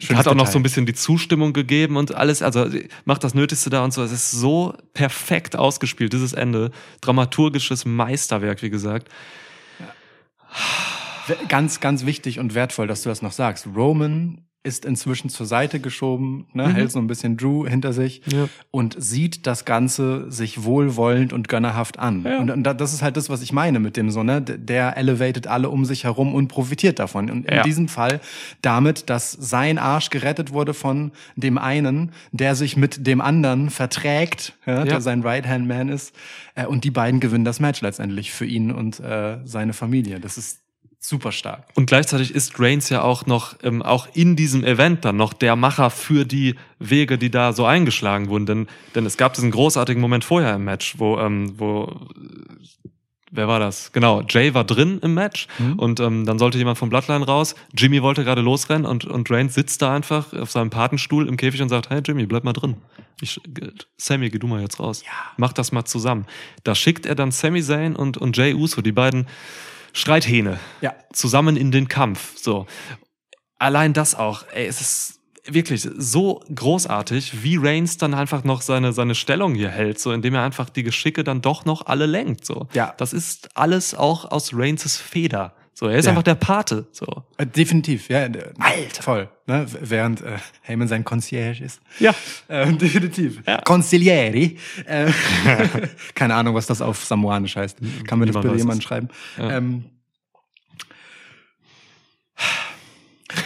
[0.00, 0.52] Schönes hat auch noch Detail.
[0.52, 2.66] so ein bisschen die Zustimmung gegeben und alles, also
[3.04, 4.02] macht das Nötigste da und so.
[4.02, 6.70] Es ist so perfekt ausgespielt, dieses Ende.
[7.00, 9.08] Dramaturgisches Meisterwerk, wie gesagt.
[11.48, 13.68] Ganz, ganz wichtig und wertvoll, dass du das noch sagst.
[13.76, 18.46] Roman ist inzwischen zur Seite geschoben, ne, hält so ein bisschen Drew hinter sich Ja.
[18.70, 22.24] und sieht das Ganze sich wohlwollend und gönnerhaft an.
[22.24, 22.38] Ja.
[22.40, 24.42] Und, und da- das ist halt das, was ich meine mit dem so, ne?
[24.42, 27.30] Der elevatet alle um sich herum und profitiert davon.
[27.30, 27.62] Und in Ja.
[27.62, 28.20] diesem Fall
[28.60, 34.52] damit, dass sein Arsch gerettet wurde von dem einen, der sich mit dem anderen verträgt,
[34.66, 36.14] ja, der sein Right-Hand-Man ist.
[36.54, 40.20] Äh, und die beiden gewinnen das Match letztendlich für ihn und äh, seine Familie.
[40.20, 40.60] Das ist
[41.00, 41.64] super stark.
[41.74, 45.56] Und gleichzeitig ist Reigns ja auch noch, ähm, auch in diesem Event dann noch der
[45.56, 48.46] Macher für die Wege, die da so eingeschlagen wurden.
[48.46, 52.88] Denn, denn es gab diesen großartigen Moment vorher im Match, wo, ähm, wo, äh,
[53.30, 53.92] wer war das?
[53.92, 55.46] Genau, Jay war drin im Match
[55.78, 57.54] und ähm, dann sollte jemand vom Bloodline raus.
[57.74, 61.62] Jimmy wollte gerade losrennen und, und Reigns sitzt da einfach auf seinem Patenstuhl im Käfig
[61.62, 62.76] und sagt, hey Jimmy, bleib mal drin.
[63.22, 65.02] Ich, äh, Sammy, geh du mal jetzt raus.
[65.04, 65.12] Ja.
[65.38, 66.26] Mach das mal zusammen.
[66.64, 69.26] Da schickt er dann Sami Zayn und, und Jay Uso, die beiden
[69.92, 70.94] Streithähne Ja.
[71.12, 72.36] zusammen in den Kampf.
[72.36, 72.66] So.
[73.58, 78.92] Allein das auch, ey, es ist wirklich so großartig, wie Reigns dann einfach noch seine,
[78.92, 82.44] seine Stellung hier hält, so indem er einfach die Geschicke dann doch noch alle lenkt.
[82.44, 82.68] So.
[82.72, 82.94] Ja.
[82.98, 85.54] Das ist alles auch aus Reigns' Feder.
[85.80, 86.10] So, er ist Ja.
[86.10, 86.86] einfach der Pate.
[86.92, 87.06] So.
[87.38, 88.18] Äh, Definitiv, ja.
[88.58, 89.02] Alter.
[89.02, 89.30] Voll.
[89.46, 89.64] Ne?
[89.80, 91.80] Während äh, Heyman sein Concierge ist.
[91.98, 92.14] Ja.
[92.50, 93.40] Ähm, definitiv.
[93.46, 93.62] Ja.
[93.62, 94.58] Consiglieri.
[94.84, 95.10] Äh,
[96.14, 97.78] keine Ahnung, was das auf Samoanisch heißt.
[98.06, 99.08] Kann mir das bitte jemand schreiben?
[99.38, 99.56] Ja.
[99.56, 99.86] Ähm,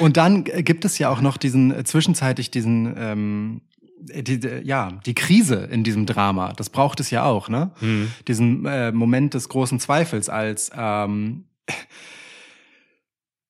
[0.00, 3.60] und dann äh, gibt es ja auch noch diesen, äh, zwischenzeitlich diesen, ähm,
[4.00, 6.52] die, die, ja, die Krise in diesem Drama.
[6.54, 7.70] Das braucht es ja auch, ne?
[7.78, 8.10] Hm.
[8.26, 11.44] Diesen äh, Moment des großen Zweifels, als ähm,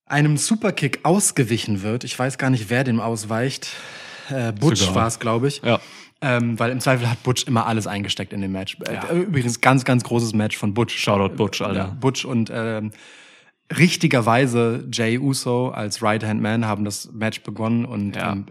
[0.07, 2.05] einem Superkick ausgewichen wird.
[2.05, 3.69] Ich weiß gar nicht, wer dem ausweicht.
[4.31, 5.63] Äh, Butch war es, glaube ich.
[5.63, 5.81] Ja.
[6.21, 8.79] Ähm, weil im Zweifel hat Butch immer alles eingesteckt in dem Match.
[8.87, 10.97] Äh, übrigens ganz, ganz großes Match von Butch.
[10.97, 11.77] Shoutout Butch, Alter.
[11.79, 12.93] Ja, Butch und ähm,
[13.77, 18.33] richtigerweise Jay Uso als Right-Hand-Man haben das Match begonnen und Ja.
[18.33, 18.47] ähm,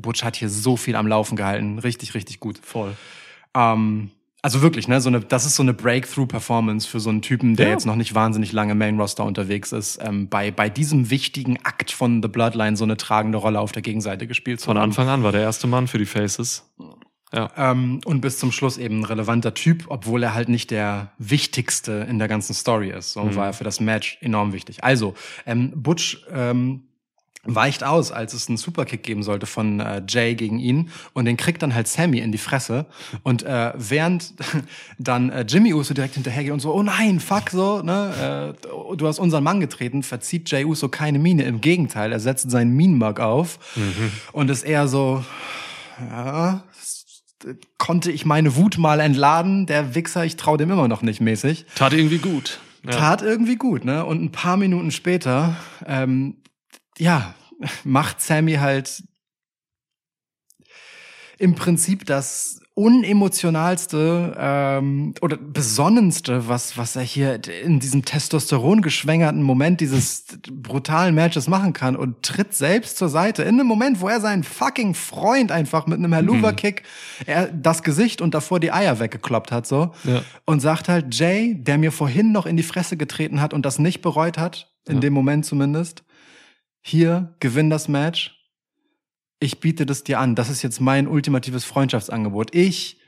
[0.00, 1.78] Butch hat hier so viel am Laufen gehalten.
[1.78, 2.58] Richtig, richtig gut.
[2.62, 2.94] Voll.
[3.54, 4.10] Ähm,
[4.46, 7.66] also wirklich, ne, so eine, das ist so eine Breakthrough-Performance für so einen Typen, der
[7.66, 7.72] Ja.
[7.72, 12.22] jetzt noch nicht wahnsinnig lange Main-Roster unterwegs ist, ähm, bei, bei diesem wichtigen Akt von
[12.22, 14.90] The Bloodline so eine tragende Rolle auf der Gegenseite gespielt zu Von haben.
[14.90, 16.62] Anfang an war der erste Mann für die Faces.
[17.32, 17.50] Ja.
[17.56, 22.06] Ähm, und bis zum Schluss eben ein relevanter Typ, obwohl er halt nicht der wichtigste
[22.08, 23.14] in der ganzen Story ist.
[23.14, 24.84] So war er für das Match enorm wichtig.
[24.84, 26.82] Also, ähm, Butch ähm,
[27.46, 31.36] weicht aus, als es einen Superkick geben sollte von äh, Jay gegen ihn und den
[31.36, 32.86] kriegt dann halt Sammy in die Fresse
[33.22, 34.34] und äh, während
[34.98, 39.06] dann äh, Jimmy Uso direkt hinterhergeht und so, oh nein, fuck so, ne, äh, du
[39.06, 43.20] hast unseren Mann getreten, verzieht Jay Uso keine Miene, im Gegenteil, er setzt seinen Mean-Mug
[43.20, 43.58] auf
[44.32, 45.24] und ist eher so,
[46.10, 46.62] ja,
[47.78, 51.66] konnte ich meine Wut mal entladen, der Wichser, ich trau dem immer noch nicht mäßig.
[51.74, 52.60] Tat irgendwie gut.
[52.84, 52.92] Ja.
[52.92, 54.04] Tat irgendwie gut, ne?
[54.04, 55.56] Und ein paar Minuten später,
[55.86, 56.36] ähm,
[56.98, 57.34] ja,
[57.84, 59.02] macht Sammy halt
[61.38, 69.42] im Prinzip das unemotionalste ähm, oder besonnenste, was, was er hier in diesem Testosteron geschwängerten
[69.42, 74.08] Moment dieses brutalen Matches machen kann und tritt selbst zur Seite in einem Moment, wo
[74.08, 76.82] er seinen fucking Freund einfach mit einem Helluva-Kick
[77.24, 79.92] er das Gesicht und davor die Eier weggekloppt hat, so.
[80.04, 80.22] Ja.
[80.44, 83.78] Und sagt halt, Jay, der mir vorhin noch in die Fresse getreten hat und das
[83.78, 85.00] nicht bereut hat, in Ja.
[85.00, 86.04] dem Moment zumindest,
[86.86, 88.32] hier, gewinn das Match.
[89.40, 90.34] Ich biete das dir an.
[90.34, 92.54] Das ist jetzt mein ultimatives Freundschaftsangebot.
[92.54, 92.98] Ich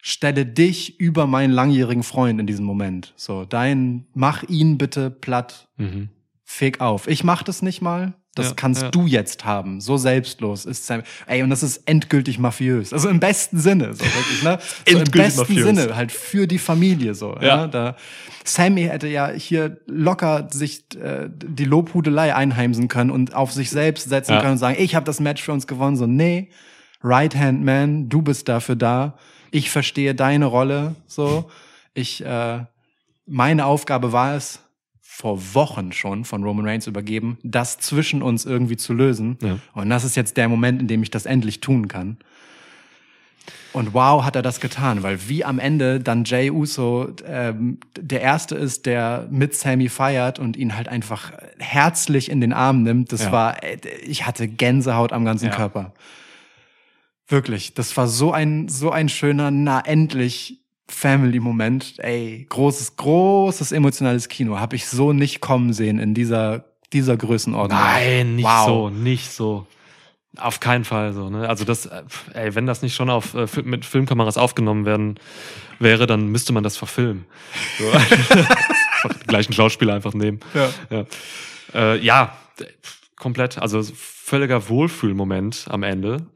[0.00, 3.12] stelle dich über meinen langjährigen Freund in diesem Moment.
[3.16, 5.68] So, dein, mach ihn bitte platt.
[5.76, 6.08] Mhm.
[6.44, 7.06] Feg auf.
[7.06, 8.14] Ich mach das nicht mal.
[8.38, 8.90] Das Ja, kannst ja.
[8.90, 9.80] du jetzt haben.
[9.80, 11.02] So selbstlos ist Sam.
[11.26, 12.92] Ey, und das ist endgültig mafiös.
[12.92, 14.58] Also im besten Sinne, so wirklich, ne?
[14.88, 15.64] So Im besten mafiös.
[15.64, 17.34] Sinne, halt für die Familie, so.
[17.40, 17.42] Ja.
[17.42, 17.66] Ja.
[17.66, 17.96] da,
[18.44, 24.08] Sammy hätte ja hier locker sich äh, die Lobhudelei einheimsen können und auf sich selbst
[24.08, 24.40] setzen Ja.
[24.40, 25.96] können und sagen, ich habe das Match für uns gewonnen.
[25.96, 26.48] So, nee,
[27.02, 29.18] Right Hand Man, du bist dafür da.
[29.50, 30.94] Ich verstehe deine Rolle.
[31.06, 31.50] So,
[31.94, 32.60] ich, äh,
[33.26, 34.60] meine Aufgabe war es,
[35.20, 39.36] vor Wochen schon von Roman Reigns übergeben, das zwischen uns irgendwie zu lösen.
[39.42, 39.58] Ja.
[39.74, 42.18] Und das ist jetzt der Moment, in dem ich das endlich tun kann.
[43.72, 48.20] Und wow, hat er das getan, weil wie am Ende dann Jay Uso ähm, der
[48.20, 53.10] Erste ist, der mit Sammy feiert und ihn halt einfach herzlich in den Arm nimmt.
[53.10, 53.32] Das Ja.
[53.32, 55.50] war, äh, ich hatte Gänsehaut am ganzen Ja.
[55.56, 55.92] Körper.
[57.26, 61.94] Wirklich, das war so ein, so ein schöner, na endlich Family-Moment.
[61.98, 64.58] Ey, großes, großes emotionales Kino.
[64.58, 67.78] Habe ich so nicht kommen sehen in dieser, dieser Größenordnung.
[67.78, 68.66] Nein, nicht Wow.
[68.66, 69.66] so, nicht so.
[70.36, 71.48] Auf keinen Fall so, ne?
[71.48, 72.02] Also das, äh,
[72.34, 75.18] ey, wenn das nicht schon auf äh, mit Filmkameras aufgenommen werden
[75.78, 77.24] wäre, dann müsste man das verfilmen.
[77.78, 77.84] So.
[79.26, 80.40] gleichen Schauspieler einfach nehmen.
[80.54, 80.70] Ja.
[80.90, 81.04] Ja,
[81.74, 82.36] äh, ja
[83.16, 86.26] komplett, also völliger Wohlfühlmoment am Ende.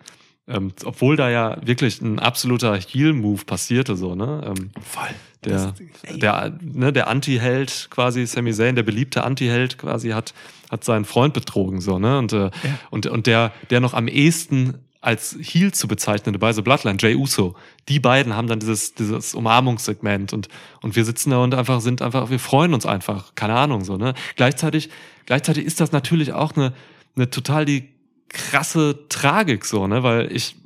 [0.52, 4.42] Ähm, obwohl da ja wirklich ein absoluter Heal-Move passierte, so, ne?
[4.46, 5.08] Ähm, Voll.
[5.44, 5.74] der, Das-
[6.18, 10.34] der, ne, der Anti-Held quasi, Sami Zayn, der beliebte Anti-Held quasi hat,
[10.70, 12.18] hat seinen Freund betrogen, so, ne?
[12.18, 12.50] Und, äh,
[12.90, 17.16] und, und der, der noch am ehesten als Heel zu bezeichnende bei The Bloodline, Jay
[17.16, 17.56] Uso,
[17.88, 20.48] die beiden haben dann dieses, dieses Umarmungssegment und,
[20.80, 23.96] und wir sitzen da und einfach sind einfach, wir freuen uns einfach, keine Ahnung, so,
[23.96, 24.14] ne?
[24.36, 24.90] Gleichzeitig,
[25.26, 26.72] gleichzeitig ist das natürlich auch eine,
[27.16, 27.88] eine total die
[28.32, 30.02] krasse Tragik, so, ne?
[30.02, 30.56] Weil ich,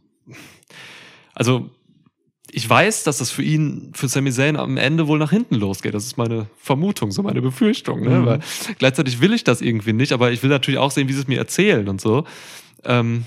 [1.35, 1.71] also,
[2.51, 5.93] ich weiß, dass das für ihn, für Sami Zayn am Ende wohl nach hinten losgeht.
[5.95, 8.01] Das ist meine Vermutung, so meine Befürchtung.
[8.01, 8.21] Ne?
[8.21, 8.27] Mhm.
[8.27, 8.41] Weil
[8.79, 11.29] gleichzeitig will ich das irgendwie nicht, aber ich will natürlich auch sehen, wie sie es
[11.29, 12.25] mir erzählen und so.
[12.85, 13.25] Ähm,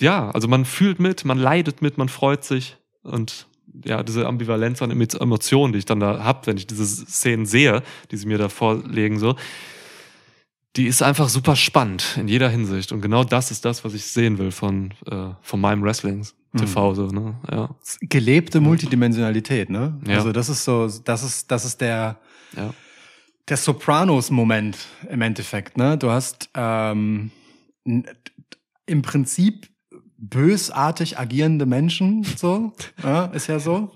[0.00, 3.46] ja, also man fühlt mit, man leidet mit, man freut sich und
[3.84, 7.46] ja, diese Ambivalenz an Emo- Emotionen, die ich dann da hab, wenn ich diese Szenen
[7.46, 9.36] sehe, die sie mir da vorlegen, so,
[10.76, 12.92] die ist einfach super spannend in jeder Hinsicht.
[12.92, 16.24] Und genau das ist das, was ich sehen will von, äh, von meinem Wrestling
[16.56, 17.34] TV, so, ne?
[17.50, 17.70] Ja.
[18.02, 20.00] gelebte Multidimensionalität, ne?
[20.06, 20.16] Ja.
[20.18, 22.18] Also das ist so, das ist, das ist der,
[22.56, 22.72] Ja.
[23.48, 24.78] der Sopranos-Moment
[25.08, 25.96] im Endeffekt, ne?
[25.98, 27.30] Du hast ähm,
[27.84, 29.68] im Prinzip
[30.18, 33.92] bösartig agierende Menschen, so, ja, ist ja so,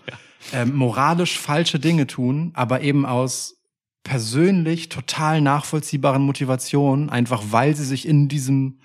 [0.53, 3.57] ähm, moralisch falsche Dinge tun, aber eben aus
[4.05, 8.79] persönlich total nachvollziehbaren Motivationen, einfach weil sie sich in diesem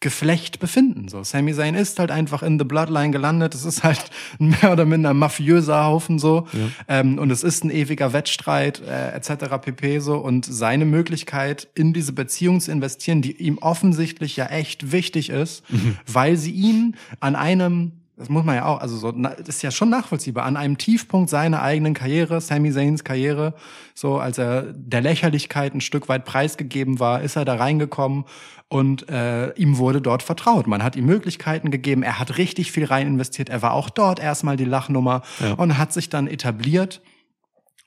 [0.00, 1.08] Geflecht befinden.
[1.08, 3.54] So, Sami Zayn ist halt einfach in the Bloodline gelandet.
[3.54, 6.46] Es ist halt ein mehr oder minder mafiöser Haufen so.
[6.86, 9.56] Ähm, und es ist ein ewiger Wettstreit äh, etc.
[9.60, 10.00] pp.
[10.00, 10.18] so.
[10.18, 15.64] Und seine Möglichkeit, in diese Beziehung zu investieren, die ihm offensichtlich ja echt wichtig ist,
[16.06, 19.70] weil sie ihn an einem das muss man ja auch, also so, das ist ja
[19.70, 23.54] schon nachvollziehbar, an einem Tiefpunkt seiner eigenen Karriere, Sami Zayns Karriere,
[23.94, 28.24] so als er der Lächerlichkeit ein Stück weit preisgegeben war, ist er da reingekommen
[28.68, 30.66] und äh, ihm wurde dort vertraut.
[30.66, 34.18] Man hat ihm Möglichkeiten gegeben, er hat richtig viel rein investiert, er war auch dort
[34.18, 35.52] erstmal die Lachnummer Ja.
[35.52, 37.02] und hat sich dann etabliert.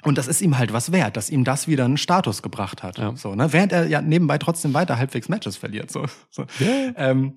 [0.03, 2.97] Und das ist ihm halt was wert, dass ihm das wieder einen Status gebracht hat.
[2.99, 3.13] Ja.
[3.17, 3.51] So, ne?
[3.51, 5.91] Während er ja nebenbei trotzdem weiter halbwegs Matches verliert.
[5.91, 6.45] So, so.
[6.95, 7.33] Ähm,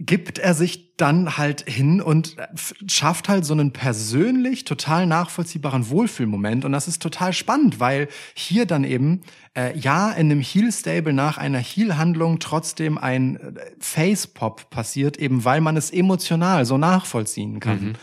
[0.00, 5.90] gibt er sich dann halt hin und f- schafft halt so einen persönlich total nachvollziehbaren
[5.90, 6.64] Wohlfühlmoment.
[6.64, 9.22] Und das ist total spannend, weil hier dann eben,
[9.56, 15.60] äh, ja, in einem Heel-Stable nach einer Heel-Handlung trotzdem ein äh, Face-Pop passiert, eben weil
[15.60, 17.98] man es emotional so nachvollziehen kann.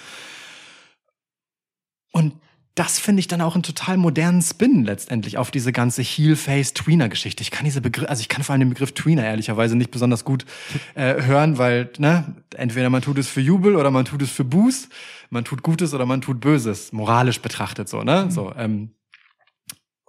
[2.11, 2.33] Und
[2.75, 7.41] das finde ich dann auch einen total modernen Spin letztendlich auf diese ganze Heel-Face-Tweener-Geschichte.
[7.41, 10.25] Ich kann diese Begriff, also ich kann vor allem den Begriff Tweener ehrlicherweise nicht besonders
[10.25, 10.45] gut
[10.93, 14.43] äh, hören, weil, ne, entweder man tut es für Jubel oder man tut es für
[14.43, 14.89] Buß,
[15.29, 18.29] man tut Gutes oder man tut Böses, moralisch betrachtet so, ne?
[18.29, 18.91] So, ähm,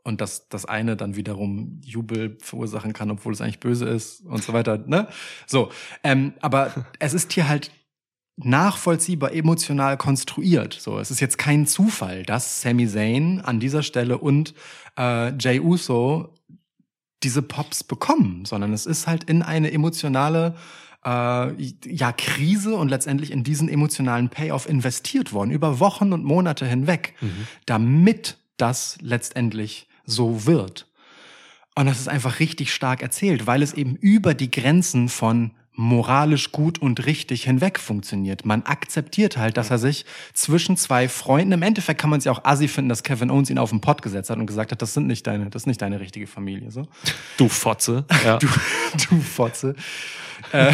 [0.03, 4.43] und dass das eine dann wiederum Jubel verursachen kann, obwohl es eigentlich böse ist und
[4.43, 5.07] so weiter, ne?
[5.47, 5.71] So,
[6.03, 7.71] ähm, aber es ist hier halt
[8.37, 10.75] nachvollziehbar emotional konstruiert.
[10.75, 14.55] So, es ist jetzt kein Zufall, dass Sami Zayn an dieser Stelle und
[14.99, 16.35] äh, Jay Uso
[17.23, 20.55] diese Pops bekommen, sondern es ist halt in eine emotionale
[21.05, 21.53] äh,
[21.87, 27.15] ja Krise und letztendlich in diesen emotionalen Payoff investiert worden über Wochen und Monate hinweg,
[27.65, 30.87] damit das letztendlich so wird.
[31.75, 36.53] Und das ist einfach richtig stark erzählt, weil es eben über die Grenzen von moralisch
[36.53, 38.45] gut und richtig hinweg funktioniert.
[38.45, 42.33] Man akzeptiert halt, dass er sich zwischen zwei Freunden, im Endeffekt kann man es ja
[42.33, 44.81] auch assi finden, dass Kevin Owens ihn auf den Pott gesetzt hat und gesagt hat,
[44.83, 46.89] das sind nicht deine, das ist nicht deine richtige Familie, so.
[47.37, 48.05] Du Fotze.
[48.25, 48.39] Ja.
[48.47, 48.49] Du,
[49.11, 49.75] du Fotze.
[50.53, 50.73] Äh,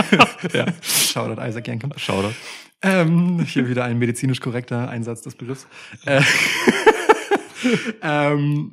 [0.52, 0.66] ja.
[0.82, 1.90] Shoutout Isaac Yankem.
[2.06, 2.30] Da.
[2.82, 5.66] Ähm, hier wieder ein medizinisch korrekter Einsatz des Begriffs.
[6.04, 6.20] Äh,
[8.02, 8.70] ähm,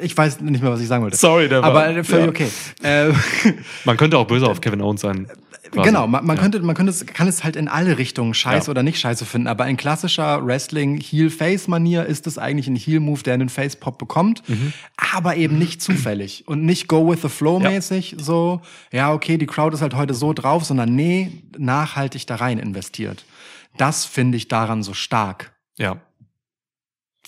[0.00, 1.16] ich weiß nicht mehr, was ich sagen wollte.
[1.16, 2.30] Sorry, der war- Aber äh, völlig ja.
[2.30, 2.48] okay.
[2.82, 3.12] Äh,
[3.84, 5.26] Man könnte auch böse auf Kevin Owens sein.
[5.72, 5.88] quasi.
[5.88, 6.42] Genau, man, man Ja.
[6.42, 8.70] könnte, man könnte es, kann es halt in alle Richtungen scheiße Ja.
[8.70, 13.34] oder nicht scheiße finden, aber in klassischer Wrestling Heel-Face-Manier ist es eigentlich ein Heel-Move, der
[13.34, 14.72] einen Face-Pop bekommt, Mhm.
[15.12, 17.70] aber eben nicht zufällig und nicht go with the flow Ja.
[17.70, 18.60] mäßig, so,
[18.92, 23.24] ja, okay, die Crowd ist halt heute so drauf, sondern nee, nachhaltig da rein investiert.
[23.76, 25.52] Das finde ich daran so stark.
[25.78, 25.96] Ja.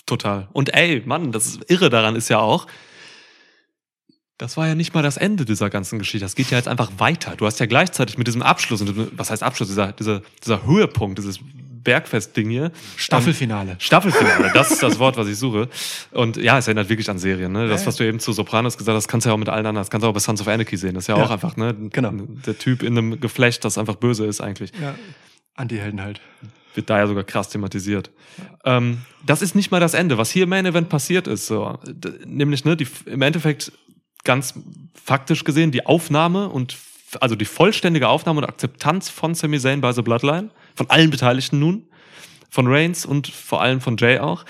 [0.09, 0.47] Total.
[0.53, 2.65] Und ey, Mann, das Irre daran ist ja auch,
[4.39, 6.25] das war ja nicht mal das Ende dieser ganzen Geschichte.
[6.25, 7.35] Das geht ja jetzt einfach weiter.
[7.35, 11.19] Du hast ja gleichzeitig mit diesem Abschluss, und was heißt Abschluss, dieser, dieser, dieser Höhepunkt,
[11.19, 12.71] dieses Bergfest-Ding hier.
[12.95, 13.71] Staffelfinale.
[13.71, 15.69] Ähm, Staffelfinale, das ist das Wort, was ich suche.
[16.11, 17.51] Und ja, es erinnert wirklich an Serien.
[17.51, 17.67] Ne?
[17.67, 19.75] Das, was du eben zu Sopranos gesagt hast, kannst du ja auch mit allen anderen,
[19.83, 20.95] das kannst du auch bei Sons of Anarchy sehen.
[20.95, 21.23] Das ist ja, Ja.
[21.25, 21.75] auch einfach, ne?
[21.91, 22.11] Genau.
[22.45, 24.71] Der Typ in einem Geflecht, das einfach böse ist eigentlich.
[24.81, 24.95] Ja,
[25.55, 26.19] Anti-Helden halt.
[26.79, 28.09] Wird da ja sogar krass thematisiert.
[28.63, 30.17] Ähm, das ist nicht mal das Ende.
[30.17, 31.77] Was hier im Main Event passiert ist, so,
[32.25, 33.73] nämlich ne, die, im Endeffekt
[34.23, 34.53] ganz
[34.95, 36.77] faktisch gesehen die Aufnahme und
[37.19, 41.59] also die vollständige Aufnahme und Akzeptanz von Sami Zayn bei The Bloodline, von allen Beteiligten
[41.59, 41.83] nun,
[42.49, 44.45] von Reigns und vor allem von Jay auch.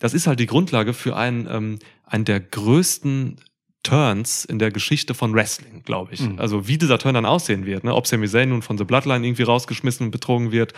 [0.00, 3.36] Das ist halt die Grundlage für einen, ähm, einen der größten
[3.82, 6.20] Turns in der Geschichte von Wrestling, glaube ich.
[6.20, 6.38] Mhm.
[6.38, 7.94] Also wie dieser Turn dann aussehen wird, ne?
[7.94, 10.74] ob Sami Zayn nun von The Bloodline irgendwie rausgeschmissen und betrogen wird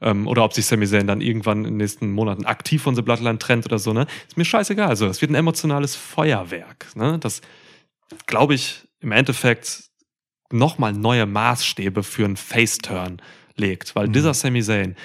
[0.00, 3.02] ähm, oder ob sich Sami Zayn dann irgendwann in den nächsten Monaten aktiv von The
[3.02, 4.06] Bloodline trennt oder so, ne?
[4.26, 4.88] Ist mir scheißegal.
[4.88, 7.18] Also das wird ein emotionales Feuerwerk, ne?
[7.18, 7.42] Das
[8.26, 9.84] glaube ich im Endeffekt
[10.50, 13.20] nochmal neue Maßstäbe für einen Face-Turn
[13.56, 14.12] legt, weil Mhm.
[14.14, 14.96] dieser Sami Zayn,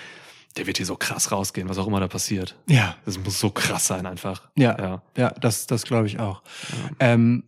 [0.57, 2.55] der wird hier so krass rausgehen, was auch immer da passiert.
[2.67, 4.49] Ja, Das muss so krass sein einfach.
[4.55, 5.01] ja, Ja.
[5.17, 6.43] ja, das, das glaube ich auch.
[6.99, 7.43] Ähm,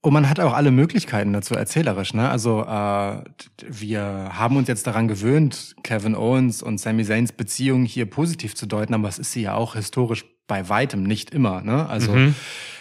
[0.00, 2.14] und man hat auch alle Möglichkeiten dazu erzählerisch.
[2.14, 2.30] Ne?
[2.30, 3.24] Also äh,
[3.68, 8.66] wir haben uns jetzt daran gewöhnt, Kevin Owens und Sami Zayns Beziehung hier positiv zu
[8.66, 11.60] deuten, aber es ist sie ja auch historisch bei weitem nicht immer.
[11.62, 11.88] Ne?
[11.88, 12.34] Also Mhm.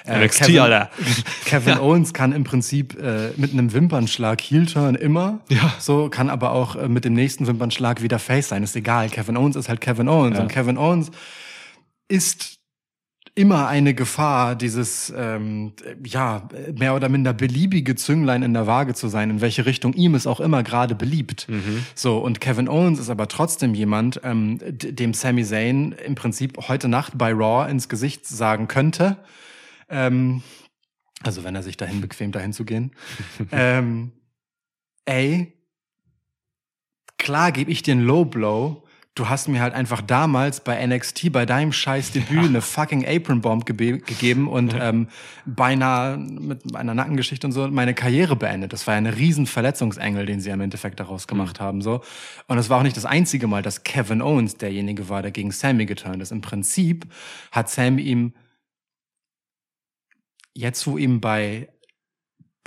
[0.06, 0.90] äh, NXT, Kevin, Alter.
[1.46, 1.80] Kevin Ja.
[1.82, 5.40] Owens kann im Prinzip äh, mit einem Wimpernschlag Heel-Turn immer.
[5.50, 5.74] Ja.
[5.78, 8.64] So kann aber auch äh, mit dem nächsten Wimpernschlag wieder Face sein.
[8.64, 9.10] Ist egal.
[9.10, 10.42] Kevin Owens ist halt Kevin Owens Ja.
[10.44, 11.12] und Kevin Owens
[12.08, 12.57] ist
[13.38, 15.74] immer eine Gefahr, dieses ähm,
[16.04, 20.16] ja mehr oder minder beliebige Zünglein in der Waage zu sein, in welche Richtung ihm
[20.16, 21.48] es auch immer gerade beliebt.
[21.48, 21.86] Mhm.
[21.94, 26.88] So und Kevin Owens ist aber trotzdem jemand, ähm, dem Sami Zayn im Prinzip heute
[26.88, 29.18] Nacht bei Raw ins Gesicht sagen könnte.
[29.88, 30.42] Ähm,
[31.22, 32.92] also wenn er sich dahin bequemt, dahin zu gehen.
[33.52, 34.14] ähm,
[35.06, 35.54] ey,
[37.20, 38.87] klar gebe ich dir einen Low Blow.
[39.18, 43.42] Du hast mir halt einfach damals bei NXT bei deinem scheiß Debüt eine fucking Apron
[43.42, 45.08] Bomb gebe- gegeben und ähm,
[45.48, 48.74] beinahe mit einer Nackengeschichte und so meine Karriere beendet.
[48.74, 52.02] Das war ja ein riesen Verletzungsengel, den sie im Endeffekt daraus gemacht haben so.
[52.48, 55.50] Und es war auch nicht das einzige Mal, dass Kevin Owens derjenige war, der gegen
[55.50, 56.32] Sammy geturnt ist.
[56.32, 57.08] Im Prinzip
[57.52, 58.34] hat Sammy ihm
[60.54, 61.70] jetzt, wo ihm bei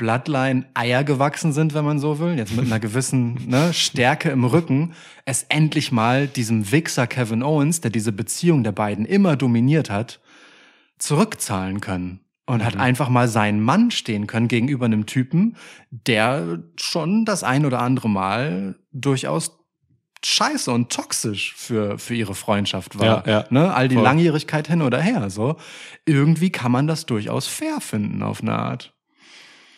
[0.00, 4.44] Bloodline Eier gewachsen sind, wenn man so will, jetzt mit einer gewissen ne, Stärke im
[4.44, 4.94] Rücken,
[5.26, 10.20] es endlich mal diesem Wichser Kevin Owens, der diese Beziehung der beiden immer dominiert hat,
[10.98, 12.20] zurückzahlen können.
[12.46, 15.54] Und hat einfach mal seinen Mann stehen können gegenüber einem Typen,
[15.90, 19.60] der schon das ein oder andere Mal durchaus
[20.24, 23.24] scheiße und toxisch für, für ihre Freundschaft war.
[23.26, 23.44] Ja, ja.
[23.50, 23.72] Ne?
[23.72, 24.04] All die Voll.
[24.04, 25.30] Langjährigkeit hin oder her.
[25.30, 25.58] So.
[26.06, 28.94] Irgendwie kann man das durchaus fair finden auf eine Art.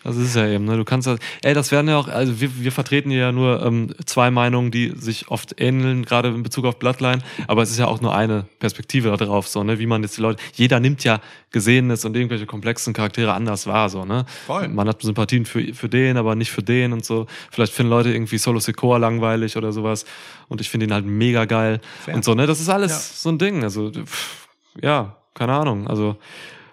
[0.04, 0.76] Das ist ja eben, ne?
[0.76, 3.94] Du kannst das, ey, das werden ja auch, also wir, wir vertreten ja nur ähm,
[4.04, 7.86] zwei Meinungen, die sich oft ähneln, gerade in Bezug auf Bloodline, aber es ist ja
[7.86, 11.20] auch nur eine Perspektive darauf, so, ne, wie man jetzt die Leute, jeder nimmt ja
[11.50, 14.26] Gesehenes und irgendwelche komplexen Charaktere anders wahr, so, ne?
[14.46, 14.68] Voll.
[14.68, 17.26] Man hat Sympathien für, für den, aber nicht für den und so.
[17.50, 20.04] Vielleicht finden Leute irgendwie Solo Sikoa langweilig oder sowas
[20.48, 22.14] und ich finde ihn halt mega geil Fair.
[22.16, 22.46] und so, ne?
[22.46, 22.98] Das ist alles Ja.
[22.98, 24.48] so ein Ding, also, pff,
[24.82, 26.16] ja, keine Ahnung, also,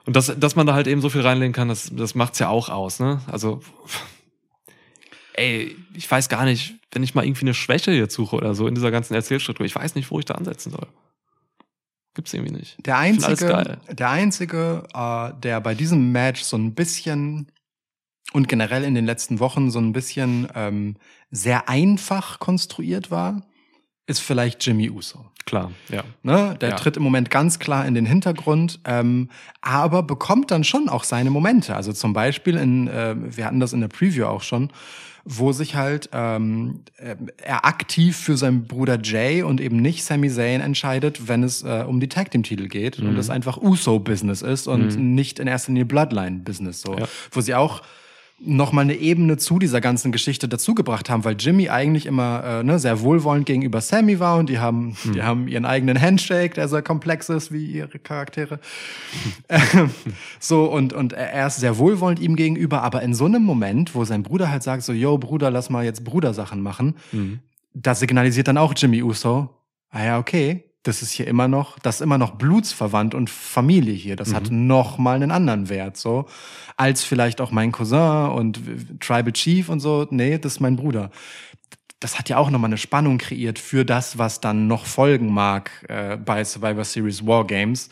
[0.10, 2.49] und das, dass man da halt eben so viel reinlegen kann, das, das macht's ja
[2.49, 3.22] auch aus, ne?
[3.32, 3.62] Also,
[5.34, 8.66] ey, ich weiß gar nicht, wenn ich mal irgendwie eine Schwäche jetzt suche oder so
[8.66, 10.88] in dieser ganzen Erzählstruktur, ich weiß nicht, wo ich da ansetzen soll.
[12.16, 12.84] Gibt's irgendwie nicht.
[12.88, 17.51] Der einzige, der einzige, äh, der bei diesem Match so ein bisschen
[18.34, 20.95] und generell in den letzten Wochen so ein bisschen ähm,
[21.30, 23.43] sehr einfach konstruiert war,
[24.10, 25.26] ist vielleicht Jimmy Uso.
[25.45, 26.03] Klar, ja.
[26.24, 26.55] Ne?
[26.62, 26.76] Der Ja.
[26.76, 29.30] tritt im Moment ganz klar in den Hintergrund, ähm,
[29.62, 31.76] aber bekommt dann schon auch seine Momente.
[31.76, 34.70] Also zum Beispiel in, äh, wir hatten das in der Preview auch schon,
[35.26, 40.30] wo sich halt ähm, äh, er aktiv für seinen Bruder Jay und eben nicht Sami
[40.30, 43.99] Zayn entscheidet, wenn es äh, um die Tag Team Titel geht und es einfach Uso
[43.99, 47.05] Business ist und nicht in erster Linie Bloodline Business so, Ja.
[47.32, 47.82] wo sie auch
[48.42, 52.64] noch mal eine Ebene zu dieser ganzen Geschichte dazugebracht haben, weil Jimmy eigentlich immer äh,
[52.64, 56.68] ne, sehr wohlwollend gegenüber Sammy war und die haben, die haben ihren eigenen Handshake, der
[56.68, 58.60] sehr komplex ist wie ihre Charaktere.
[59.50, 59.90] Ähm,
[60.40, 64.06] so und und er ist sehr wohlwollend ihm gegenüber, aber in so einem Moment, wo
[64.06, 66.96] sein Bruder halt sagt so, yo Bruder, lass mal jetzt Brudersachen machen,
[67.74, 69.50] da signalisiert dann auch Jimmy Uso,
[69.90, 73.94] ah ja okay, das ist hier immer noch, das ist immer noch blutsverwandt und Familie
[73.94, 74.16] hier.
[74.16, 76.26] Das hat noch mal einen anderen Wert, so
[76.78, 78.60] als vielleicht auch mein Cousin und
[79.02, 80.08] Tribal Chief und so.
[80.10, 81.12] Nee, das ist mein Bruder.
[82.00, 85.34] Das hat ja auch noch mal eine Spannung kreiert für das, was dann noch folgen
[85.34, 87.90] mag äh, bei Survivor Series War Games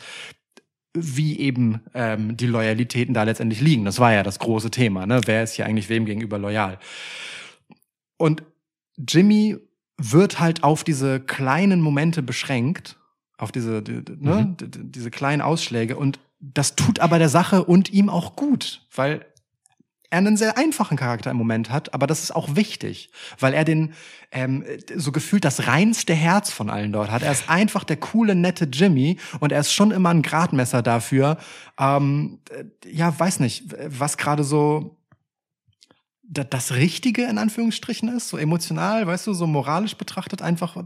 [0.94, 3.84] wie eben ähm, die Loyalitäten da letztendlich liegen.
[3.84, 5.06] Das war ja das große Thema.
[5.06, 5.20] Ne?
[5.26, 6.78] Wer ist hier eigentlich wem gegenüber loyal?
[8.16, 8.42] Und
[8.96, 9.56] Jimmy
[9.98, 12.96] wird halt auf diese kleinen Momente beschränkt,
[13.36, 14.56] auf diese, die, die- ne, Mhm.
[14.56, 15.96] die- die- diese kleinen Ausschläge.
[15.96, 19.26] Und das tut aber der Sache und ihm auch gut, weil
[20.10, 23.64] er einen sehr einfachen Charakter im Moment hat, aber das ist auch wichtig, weil er
[23.64, 23.92] den
[24.30, 27.22] ähm, so gefühlt das reinste Herz von allen dort hat.
[27.22, 31.38] Er ist einfach der coole, nette Jimmy und er ist schon immer ein Gradmesser dafür.
[31.78, 34.97] Ähm, äh, ja, weiß nicht, was gerade so
[36.28, 40.76] das Richtige in Anführungsstrichen ist, so emotional, weißt du, so moralisch betrachtet einfach,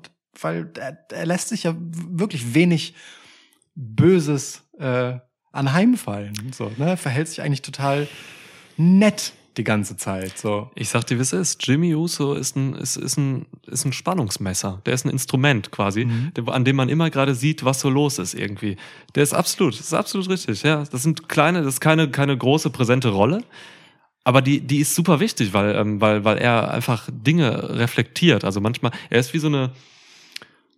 [0.41, 2.95] weil er, er lässt sich ja wirklich wenig
[3.75, 5.15] Böses äh,
[5.51, 6.53] anheimfallen.
[6.53, 6.97] So, ne?
[6.97, 8.07] Verhält sich eigentlich total
[8.77, 10.39] nett die ganze Zeit.
[10.39, 10.71] So.
[10.75, 11.67] Ich sag dir, wie es ist.
[11.67, 14.81] Jimmy Uso ist ein, ist, ist ein, ist ein Spannungsmesser.
[14.87, 18.19] Der ist ein Instrument quasi, der, an dem man immer gerade sieht, was so los
[18.19, 18.77] ist irgendwie.
[19.15, 20.63] Der ist absolut, das ist absolut richtig.
[20.63, 23.45] Ja, das sind kleine, das ist keine, keine große präsente Rolle.
[24.25, 28.45] Aber die, die ist super wichtig, weil, ähm, weil, weil er einfach Dinge reflektiert.
[28.45, 29.73] Also manchmal, er ist wie so eine,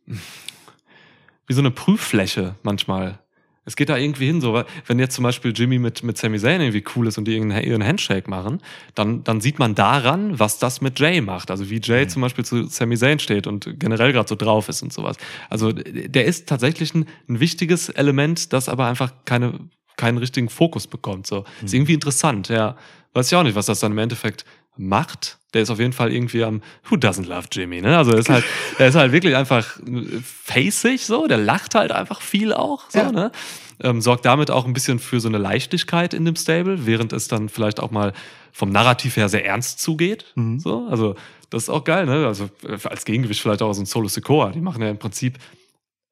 [0.07, 3.19] wie so eine Prüffläche manchmal.
[3.67, 6.61] Es geht da irgendwie hin, so, wenn jetzt zum Beispiel Jimmy mit, mit Sami Zayn
[6.61, 8.61] irgendwie cool ist und die ihren Handshake machen,
[8.95, 11.51] dann, dann sieht man daran, was das mit Jay macht.
[11.51, 14.83] Also wie Jay zum Beispiel zu Sami Zayn steht und generell gerade so drauf ist
[14.83, 15.17] und sowas.
[15.49, 19.59] Also der ist tatsächlich ein, ein wichtiges Element, das aber einfach keine,
[19.97, 21.27] keinen richtigen Fokus bekommt.
[21.27, 21.45] So.
[21.63, 22.77] Ist irgendwie interessant, ja.
[23.15, 24.45] Weiß ich auch nicht, was das dann im Endeffekt
[24.77, 25.39] macht.
[25.55, 26.61] Der ist auf jeden Fall irgendwie am
[26.91, 27.97] Who doesn't love Jimmy, ne?
[27.97, 28.45] Also er ist halt,
[28.79, 29.79] er ist halt wirklich einfach
[30.23, 33.13] facig so, der lacht halt einfach viel auch, so, Ja.
[33.13, 33.33] ne?
[33.81, 37.27] Ähm, sorgt damit auch ein bisschen für so eine Leichtigkeit in dem Stable, während es
[37.27, 38.13] dann vielleicht auch mal
[38.53, 40.27] vom Narrativ her sehr ernst zugeht.
[40.37, 40.61] Mhm.
[40.61, 41.17] So, also
[41.51, 42.27] das ist auch geil, ne?
[42.27, 44.51] Also äh, als Gegengewicht vielleicht auch so ein Solo Sikoa.
[44.51, 45.39] Die machen ja im Prinzip,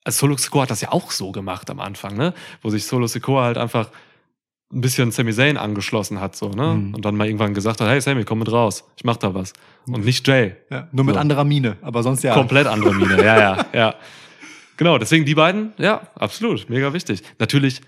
[0.05, 2.35] also Solo Sikoa hat das ja auch so gemacht am Anfang, ne?
[2.63, 3.91] Wo sich Solo Sikoa halt einfach
[4.73, 6.75] ein bisschen Sami Zayn angeschlossen hat, so, ne?
[6.75, 6.95] Mhm.
[6.95, 9.53] Und dann mal irgendwann gesagt hat, hey Sammy, komm mit raus, ich mach da was.
[9.87, 10.57] Und nicht Jay.
[10.71, 11.21] Ja, nur mit So.
[11.21, 12.35] anderer Mine, aber sonst ja.
[12.35, 13.95] Komplett andere Mine, ja, ja, ja.
[14.77, 17.23] Genau, deswegen die beiden, ja, absolut, mega wichtig.
[17.39, 17.83] Natürlich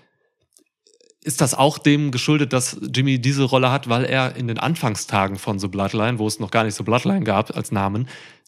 [1.23, 5.37] ist das auch dem geschuldet, dass Jimmy diese Rolle hat, weil er in den Anfangstagen
[5.37, 8.07] von The Bloodline, wo es noch gar nicht The Bloodline gab als Namen,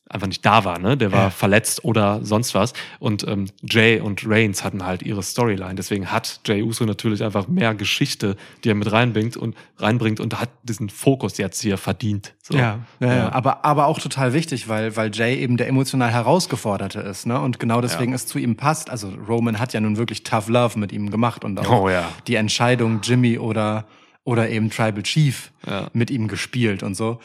[0.09, 0.95] einfach nicht da war, ne?
[0.95, 1.29] Der war Ja.
[1.29, 2.73] verletzt oder sonst was.
[2.99, 5.75] Und ähm, Jay und Reigns hatten halt ihre Storyline.
[5.75, 10.39] Deswegen hat Jay Uso natürlich einfach mehr Geschichte, die er mit reinbringt und reinbringt und
[10.39, 12.33] hat diesen Fokus jetzt hier verdient.
[12.41, 12.57] So.
[12.57, 13.15] Ja, ja, ja.
[13.15, 13.31] Ja.
[13.33, 17.39] Aber, aber auch total wichtig, weil, weil Jay eben der emotional Herausgeforderte ist, ne?
[17.41, 18.89] Und genau deswegen es zu ihm passt.
[18.89, 22.07] Also Roman hat ja nun wirklich Tough Love mit ihm gemacht und auch Oh ja.
[22.27, 23.85] die Entscheidung Jimmy oder,
[24.23, 25.87] oder eben Tribal Chief Ja.
[25.93, 27.19] mit ihm gespielt und so.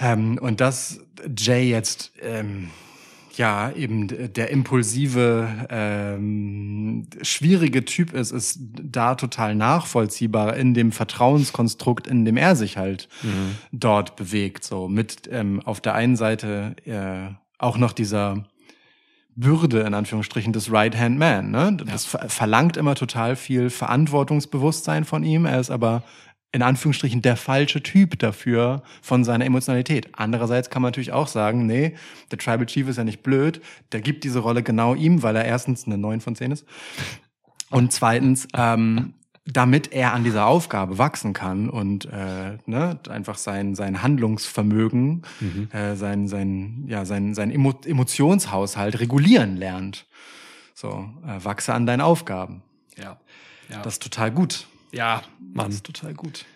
[0.00, 1.00] Ähm, und dass
[1.36, 2.70] Jay jetzt ähm,
[3.36, 12.06] ja eben der impulsive, ähm, schwierige Typ ist, ist da total nachvollziehbar in dem Vertrauenskonstrukt,
[12.06, 13.08] in dem er sich halt
[13.72, 14.64] dort bewegt.
[14.64, 18.44] So mit ähm, auf der einen Seite äh, auch noch dieser
[19.36, 21.50] Bürde in Anführungsstrichen des Right-Hand Man.
[21.50, 21.76] Ne?
[21.86, 25.46] Das ver verlangt immer total viel Verantwortungsbewusstsein von ihm.
[25.46, 26.02] Er ist aber
[26.52, 30.08] in Anführungsstrichen der falsche Typ dafür von seiner Emotionalität.
[30.12, 31.94] Andererseits kann man natürlich auch sagen, nee,
[32.30, 33.60] der Tribal Chief ist ja nicht blöd.
[33.92, 36.66] Der gibt diese Rolle genau ihm, weil er erstens eine 9 von 10 ist.
[37.70, 39.14] Und zweitens, ähm,
[39.46, 45.22] damit er an dieser Aufgabe wachsen kann und äh, ne, einfach sein, sein Handlungsvermögen,
[45.72, 50.06] äh, sein, sein, ja, sein, sein Emo Emotionshaushalt regulieren lernt.
[50.74, 52.62] So, äh, wachse an deinen Aufgaben.
[52.96, 53.18] Ja.
[53.68, 53.82] Ja.
[53.82, 54.66] Das ist total gut.
[54.92, 55.70] Ja, Das Mann.
[55.70, 56.44] ist total gut.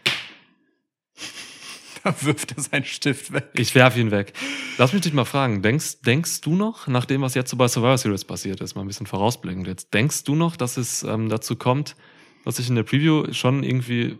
[2.03, 3.49] Da wirft er seinen Stift weg.
[3.55, 4.35] Ich werf ihn weg.
[4.76, 7.66] Lass mich dich mal fragen, denkst, denkst du noch, nach dem, was jetzt so bei
[7.66, 11.30] Survivor Series passiert ist, mal ein bisschen vorausblickend jetzt, denkst du noch, dass es ähm,
[11.30, 11.97] dazu kommt,
[12.45, 14.18] was ich in der Preview schon irgendwie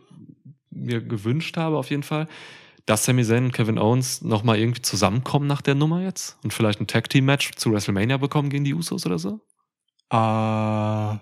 [0.71, 2.27] mir gewünscht habe, auf jeden Fall,
[2.87, 6.81] dass Sami Zayn und Kevin Owens nochmal irgendwie zusammenkommen nach der Nummer jetzt und vielleicht
[6.81, 9.41] ein Tag-Team-Match zu WrestleMania bekommen gegen die Usos oder so?
[10.11, 11.19] Äh,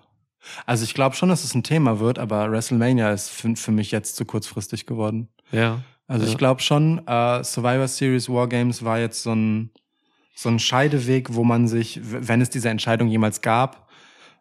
[0.66, 3.90] also ich glaube schon, dass es ein Thema wird, aber WrestleMania ist für, für mich
[3.90, 5.28] jetzt zu kurzfristig geworden.
[5.50, 5.82] Ja.
[6.08, 6.32] Also ja.
[6.32, 9.70] ich glaube schon, äh, Survivor Series Wargames war jetzt so ein,
[10.34, 13.88] so ein Scheideweg, wo man sich, wenn es diese Entscheidung jemals gab,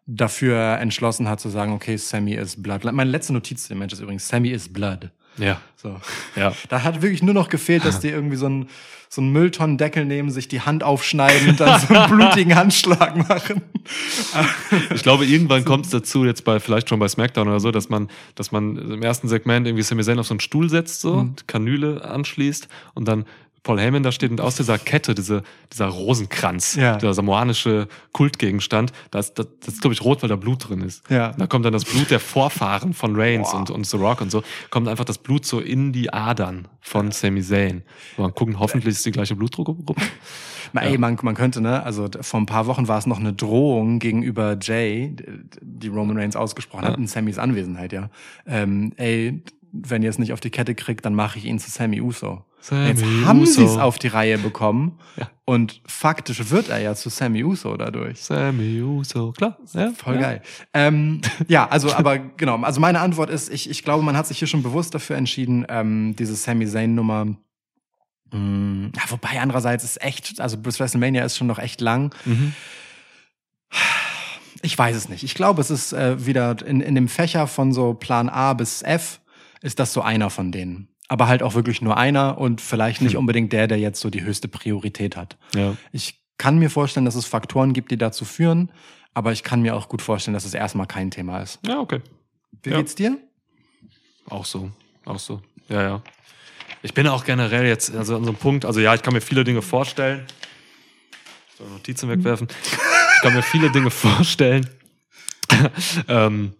[0.06, 2.84] dafür entschlossen hat zu sagen, okay, Sammy is Blood.
[2.84, 5.10] Meine letzte Notiz zu dem Match ist übrigens, Sammy is Blood.
[5.38, 5.60] Ja.
[5.76, 6.00] So.
[6.36, 6.52] Ja.
[6.68, 8.68] Da hat wirklich nur noch gefehlt, dass die irgendwie so einen
[9.08, 13.60] so einen Mülltonnendeckel nehmen, sich die Hand aufschneiden und dann so einen blutigen Handschlag machen.
[14.94, 17.90] Ich glaube, irgendwann kommt es dazu, jetzt bei, vielleicht schon bei SmackDown oder so, dass
[17.90, 21.24] man, dass man im ersten Segment irgendwie Sami Zayn auf so einen Stuhl setzt, so,
[21.24, 23.26] die Kanüle anschließt und dann
[23.62, 25.42] Paul Heyman da steht und aus dieser Kette, diese,
[25.72, 26.96] dieser Rosenkranz, Ja.
[26.96, 30.80] der samoanische Kultgegenstand, da ist, das, das ist, glaube ich, rot, weil da Blut drin
[30.80, 31.08] ist.
[31.10, 31.30] Ja.
[31.32, 34.42] Da kommt dann das Blut der Vorfahren von Reigns und, und The Rock und so,
[34.70, 37.82] kommt einfach das Blut so in die Adern von Sami Zayn.
[38.16, 39.94] Mal gucken, hoffentlich ist die gleiche Blutdruckgruppe.
[40.72, 43.32] Na, ey, man, man könnte, ne, also vor ein paar Wochen war es noch eine
[43.32, 45.14] Drohung gegenüber Jay,
[45.60, 48.10] die Roman Reigns ausgesprochen hat, in Sammys Anwesenheit, ja.
[48.46, 51.70] Ähm, ey, wenn ihr es nicht auf die Kette kriegt, dann mache ich ihn zu
[51.70, 52.44] Sammy Uso.
[52.64, 55.28] Sammy Jetzt haben sie es auf die Reihe bekommen Ja.
[55.44, 58.20] und faktisch wird er ja zu Sammy Uso dadurch.
[58.22, 59.58] Sammy Uso, klar.
[59.74, 60.20] Ja, Voll ja.
[60.20, 60.42] geil.
[60.72, 62.60] Ähm, ja, also, aber genau.
[62.62, 65.66] Also meine Antwort ist, ich, ich glaube, man hat sich hier schon bewusst dafür entschieden,
[65.68, 67.24] ähm, diese Sami Zayn-Nummer.
[68.32, 72.14] mh, Ja, wobei andererseits ist echt, also bis WrestleMania ist schon noch echt lang.
[72.24, 72.54] Mhm.
[74.62, 75.24] Ich weiß es nicht.
[75.24, 78.82] Ich glaube, es ist äh, wieder in, in dem Fächer von so Plan A bis
[78.82, 79.20] F
[79.60, 80.88] ist das so einer von denen.
[81.12, 83.18] Aber halt auch wirklich nur einer und vielleicht nicht Hm.
[83.20, 85.36] unbedingt der, der jetzt so die höchste Priorität hat.
[85.54, 85.76] Ja.
[85.92, 88.72] Ich kann mir vorstellen, dass es Faktoren gibt, die dazu führen,
[89.12, 91.58] aber ich kann mir auch gut vorstellen, dass es erstmal kein Thema ist.
[91.66, 92.00] ja, okay.
[92.62, 92.78] Wie Ja.
[92.78, 93.18] geht's dir?
[94.30, 94.70] Auch so,
[95.04, 95.42] auch so.
[95.68, 96.02] Ja, ja.
[96.82, 99.20] Ich bin auch generell jetzt, also an so einem Punkt, also ja, ich kann mir
[99.20, 100.26] viele Dinge vorstellen.
[101.50, 102.48] Ich soll Notizen wegwerfen.
[103.16, 104.66] Ich kann mir viele Dinge vorstellen.
[106.08, 106.54] ähm,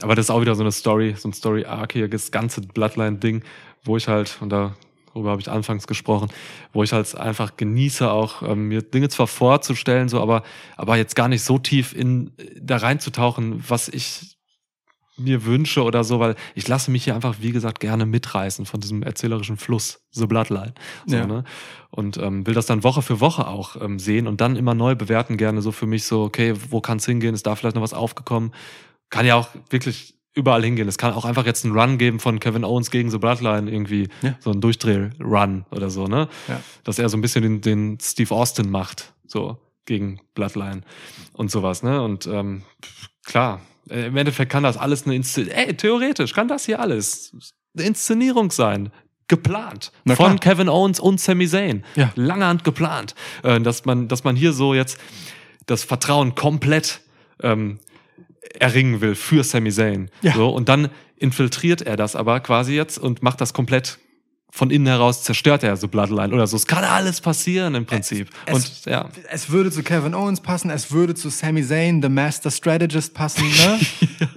[0.00, 3.42] aber das ist auch wieder so eine Story, so ein Story-Arc hier, das ganze Bloodline-Ding,
[3.84, 6.28] wo ich halt, und darüber habe ich anfangs gesprochen,
[6.72, 10.42] wo ich halt einfach genieße, auch ähm, mir Dinge zwar vorzustellen, so, aber,
[10.76, 14.34] aber jetzt gar nicht so tief in da reinzutauchen, was ich
[15.16, 18.80] mir wünsche oder so, weil ich lasse mich hier einfach, wie gesagt, gerne mitreißen von
[18.80, 20.74] diesem erzählerischen Fluss, The Bloodline.
[21.06, 21.26] So, Ja.
[21.26, 21.44] ne?
[21.90, 24.96] Und ähm, will das dann Woche für Woche auch ähm, sehen und dann immer neu
[24.96, 27.34] bewerten, gerne so für mich so, okay, wo kann es hingehen?
[27.34, 28.50] Ist da vielleicht noch was aufgekommen?
[29.14, 30.88] Kann ja auch wirklich überall hingehen.
[30.88, 34.08] Es kann auch einfach jetzt einen Run geben von Kevin Owens gegen The Bloodline, irgendwie
[34.22, 34.34] Ja.
[34.40, 36.28] so ein Durchdreh-Run oder so, ne?
[36.48, 36.60] Ja.
[36.82, 40.80] Dass er so ein bisschen den, den Steve Austin macht, so gegen Bloodline
[41.34, 42.02] und sowas, ne?
[42.02, 42.62] Und ähm,
[43.24, 47.36] klar, äh, im Endeffekt kann das alles eine Inszenierung, ey, theoretisch kann das hier alles
[47.76, 48.90] eine Inszenierung sein.
[49.28, 49.92] Geplant.
[50.16, 50.38] Von.
[50.40, 51.82] Kevin Owens und Sami Zayn.
[51.94, 52.12] Ja.
[52.16, 53.14] Lange Hand geplant.
[53.44, 54.98] Äh, dass man, dass man hier so jetzt
[55.66, 57.00] das Vertrauen komplett
[57.42, 57.78] ähm,
[58.58, 60.10] erringen will für Sami Zayn.
[60.22, 60.34] Ja.
[60.34, 63.98] So, und dann infiltriert er das aber quasi jetzt und macht das komplett
[64.56, 66.56] von innen heraus, zerstört er so Bloodline oder so.
[66.56, 68.28] Es kann alles passieren im Prinzip.
[68.46, 69.08] Es- und ja.
[69.32, 73.42] Es würde zu Kevin Owens passen, es würde zu Sami Zayn, The Master Strategist passen,
[73.48, 73.80] ne?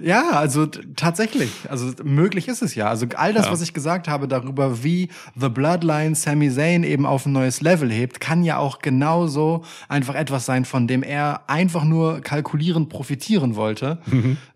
[0.00, 1.50] ja, also tatsächlich.
[1.68, 2.88] Also möglich ist es ja.
[2.88, 3.52] Also all das, Ja.
[3.52, 7.88] was ich gesagt habe darüber, wie The Bloodline Sami Zayn eben auf ein neues Level
[7.88, 13.54] hebt, kann ja auch genauso einfach etwas sein, von dem er einfach nur kalkulierend profitieren
[13.54, 13.98] wollte.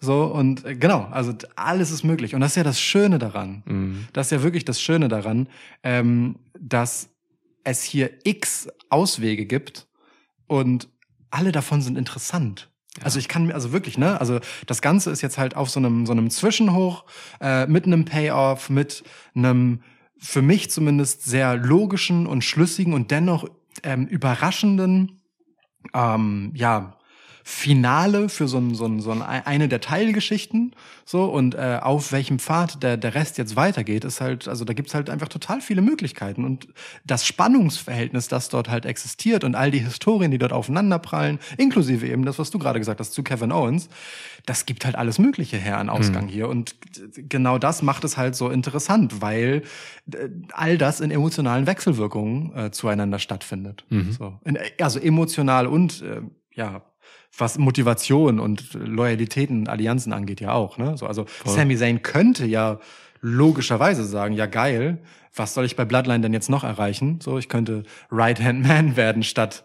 [0.01, 2.35] So, und äh, genau, also alles ist möglich.
[2.35, 3.63] Und das ist ja das Schöne daran.
[3.67, 4.07] Mhm.
[4.13, 5.47] Das ist ja wirklich das Schöne daran,
[5.83, 7.11] ähm, dass
[7.65, 9.87] es hier x Auswege gibt
[10.47, 10.89] und
[11.31, 12.71] alle davon sind interessant.
[13.01, 14.21] Also ich kann mir, also wirklich, ne?
[14.21, 17.07] Also das Ganze ist jetzt halt auf so einem, so einem Zwischenhoch,
[17.41, 19.03] äh, mit einem Payoff, mit
[19.35, 19.83] einem
[20.19, 23.49] für mich zumindest sehr logischen und schlüssigen und dennoch
[23.83, 25.23] ähm, überraschenden,
[25.95, 26.99] ähm, ja,
[27.45, 30.75] Finale für so, ein, so, ein, so ein, eine der Teilgeschichten
[31.05, 31.25] so.
[31.25, 34.95] Und äh, auf welchem Pfad der, der Rest jetzt weitergeht, ist halt, also da gibt's
[34.95, 36.45] halt einfach total viele Möglichkeiten.
[36.45, 36.69] Und
[37.05, 42.25] das Spannungsverhältnis, das dort halt existiert und all die Historien, die dort aufeinanderprallen, inklusive eben
[42.25, 43.89] das, was du gerade gesagt hast zu Kevin Owens,
[44.47, 46.49] das gibt halt alles Mögliche her an Ausgang hier.
[46.49, 46.77] Und
[47.17, 49.63] genau das macht es halt so interessant, weil
[50.13, 53.85] äh, all das in emotionalen Wechselwirkungen äh, zueinander stattfindet.
[54.13, 54.39] So.
[54.45, 56.23] In, also emotional und äh,
[56.55, 56.83] ja,
[57.37, 60.79] was Motivation und Loyalitäten Allianzen angeht, ja auch.
[60.79, 60.97] Ne?
[60.97, 62.79] So, also Sami Zayn könnte ja
[63.21, 64.99] logischerweise sagen, ja geil,
[65.35, 67.21] was soll ich bei Bloodline denn jetzt noch erreichen?
[67.23, 69.65] So, ich könnte Right-Hand-Man werden statt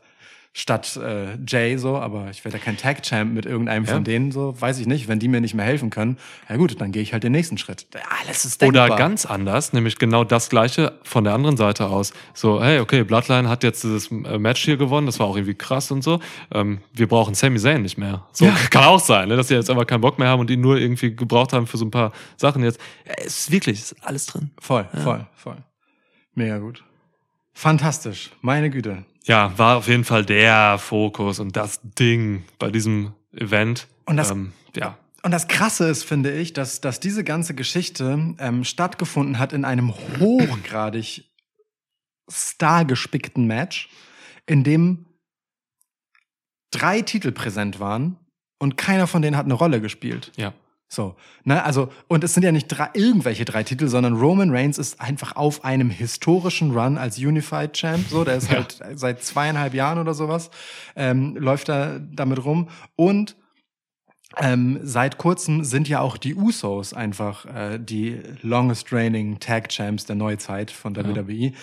[0.60, 3.94] statt äh, Jay so, aber ich werde ja kein Tag-Champ mit irgendeinem Ja.
[3.94, 5.08] von denen, so weiß ich nicht.
[5.08, 6.18] Wenn die mir nicht mehr helfen können,
[6.50, 7.86] ja gut, dann gehe ich halt den nächsten Schritt.
[8.22, 8.98] Alles ist Oder denkbar.
[8.98, 12.12] ganz anders, nämlich genau das gleiche von der anderen Seite aus.
[12.34, 15.54] So, hey, okay, Bloodline hat jetzt dieses äh, Match hier gewonnen, das war auch irgendwie
[15.54, 16.20] krass und so.
[16.52, 18.26] Ähm, wir brauchen Sami Zayn nicht mehr.
[18.34, 18.56] So, Ja.
[18.72, 20.78] kann auch sein, ne, dass sie jetzt einfach keinen Bock mehr haben und ihn nur
[20.80, 22.80] irgendwie gebraucht haben für so ein paar Sachen jetzt.
[23.06, 24.50] Es ist wirklich, es ist alles drin.
[24.60, 25.58] Voll, voll, voll.
[26.34, 26.84] Mega gut.
[27.58, 29.04] Fantastisch, meine Güte.
[29.26, 33.88] Ja, war auf jeden Fall der Fokus und das Ding bei diesem Event.
[34.06, 34.96] Und das- ähm, ja.
[35.24, 39.66] Und das Krasse ist, finde ich, dass, dass diese ganze Geschichte ähm, stattgefunden hat in
[39.66, 41.26] einem hochgradig
[42.32, 43.90] stargespickten Match,
[44.46, 45.08] in dem
[46.70, 48.18] drei Titel präsent waren
[48.60, 50.32] und keiner von denen hat eine Rolle gespielt.
[50.38, 50.54] Ja.
[50.90, 54.78] So, ne, also, und es sind ja nicht drei, irgendwelche drei Titel, sondern Roman Reigns
[54.78, 58.58] ist einfach auf einem historischen Run als Unified Champ, so, der ist Ja.
[58.60, 60.50] halt seit zweieinhalb Jahren oder sowas,
[60.96, 63.36] ähm, läuft da damit rum und
[64.38, 70.06] ähm, seit kurzem sind ja auch die Usos einfach äh, die longest reigning Tag Champs
[70.06, 71.06] der Neuzeit von Ja.
[71.06, 71.54] WWE.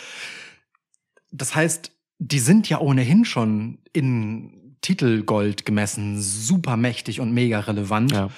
[1.31, 8.13] Das heißt, die sind ja ohnehin schon in Titelgold gemessen super mächtig und mega relevant.
[8.13, 8.29] Ja.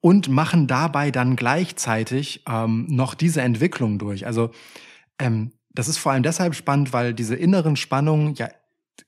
[0.00, 4.26] Und machen dabei dann gleichzeitig ähm, noch diese Entwicklung durch.
[4.26, 4.50] Also
[5.18, 8.48] ähm, das ist vor allem deshalb spannend, weil diese inneren Spannungen ja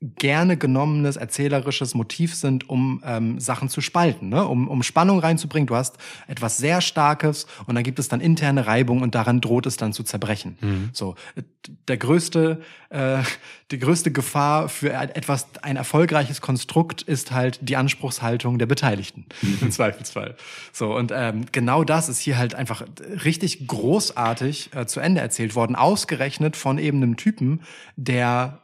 [0.01, 4.47] gerne genommenes erzählerisches Motiv sind, um ähm, Sachen zu spalten, ne?
[4.47, 5.67] um, um Spannung reinzubringen.
[5.67, 9.67] Du hast etwas sehr Starkes und dann gibt es dann interne Reibung und daran droht
[9.67, 10.57] es dann zu zerbrechen.
[10.61, 10.91] Mhm.
[10.93, 11.17] So,
[11.89, 12.61] der größte,
[12.91, 13.19] äh,
[13.71, 19.27] die größte Gefahr für etwas, ein erfolgreiches Konstrukt ist halt die Anspruchshaltung der Beteiligten
[19.61, 20.37] im Zweifelsfall.
[20.73, 22.83] So und ähm, genau das ist hier halt einfach
[23.25, 27.63] richtig großartig äh, zu Ende erzählt worden, ausgerechnet von eben einem Typen,
[27.97, 28.61] der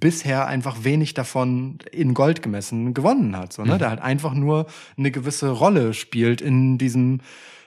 [0.00, 3.52] bisher einfach wenig davon in Gold gemessen gewonnen hat.
[3.52, 3.74] So, ne?
[3.74, 3.78] Mhm.
[3.78, 4.66] Der halt einfach nur
[4.96, 7.20] eine gewisse Rolle spielt in diesem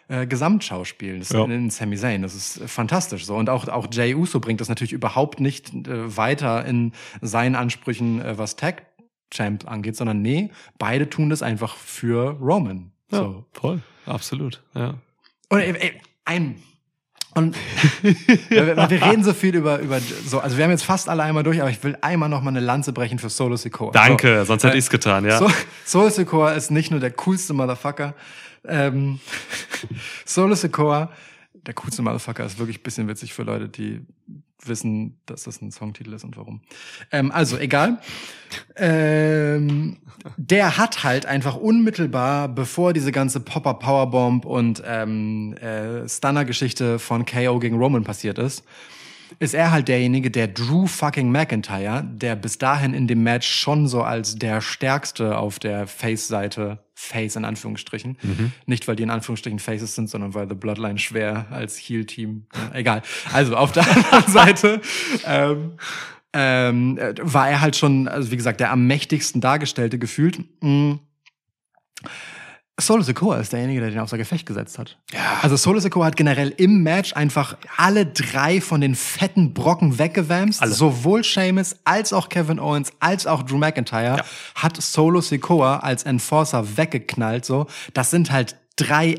[0.10, 1.44] äh, Gesamtschauspiel das, Ja.
[1.46, 2.22] in, Sami Zayn.
[2.22, 3.36] Das ist äh, fantastisch so.
[3.36, 8.22] Und auch, auch Jay Uso bringt das natürlich überhaupt nicht äh, weiter in seinen Ansprüchen,
[8.22, 8.86] äh, was Tag
[9.32, 12.92] Champ angeht, sondern nee, beide tun das einfach für Roman.
[13.12, 13.46] Ja, So.
[13.52, 13.82] voll.
[14.06, 14.64] Absolut.
[14.74, 14.94] Ja.
[15.50, 15.92] Und ey, ey,
[16.24, 16.56] ein
[17.38, 17.56] und
[18.50, 21.44] wir, wir reden so viel über über so, also wir haben jetzt fast alle einmal
[21.44, 23.92] durch, aber ich will einmal noch mal eine Lanze brechen für Solo Sikoa.
[23.92, 25.38] Danke, so, sonst hätte äh, ich's getan, ja.
[25.38, 25.50] So,
[25.86, 28.16] Solo Sikoa ist nicht nur der coolste Motherfucker.
[28.68, 29.20] Ähm,
[30.26, 31.12] Solo Sikoa,
[31.54, 34.02] der coolste Motherfucker ist wirklich ein bisschen witzig für Leute, die
[34.64, 36.62] wissen, dass das ein Songtitel ist und warum.
[37.12, 38.00] Ähm, also egal.
[38.76, 39.98] Ähm,
[40.36, 47.26] der hat halt einfach unmittelbar, bevor diese ganze Popper Powerbomb und ähm, äh, Stunner-Geschichte von
[47.26, 48.64] KO gegen Roman passiert ist,
[49.40, 53.88] ist er halt derjenige, der Drew fucking McIntyre, der bis dahin in dem Match schon
[53.88, 58.18] so als der Stärkste auf der Face-Seite, Face in Anführungsstrichen,
[58.66, 62.76] nicht weil die in Anführungsstrichen Faces sind, sondern weil The Bloodline schwer als Heel-Team, ja,
[62.76, 63.02] egal.
[63.32, 64.82] Also auf der anderen Seite
[65.26, 65.74] ähm,
[66.34, 70.40] ähm, äh, war er halt schon, also wie gesagt, der am mächtigsten dargestellte gefühlt.
[70.62, 70.96] Mm.
[72.80, 74.98] Solo Sikoa ist derjenige, der den außer Gefecht gesetzt hat.
[75.12, 75.40] Ja.
[75.42, 80.62] Also Solo Sikoa hat generell im Match einfach alle drei von den fetten Brocken weggewämst.
[80.62, 80.74] Alle.
[80.74, 84.26] Sowohl Sheamus als auch Kevin Owens als auch Drew McIntyre Ja.
[84.56, 87.46] hat Solo Sikoa als Enforcer weggeknallt.
[87.46, 87.66] So,
[87.96, 89.16] das sind halt drei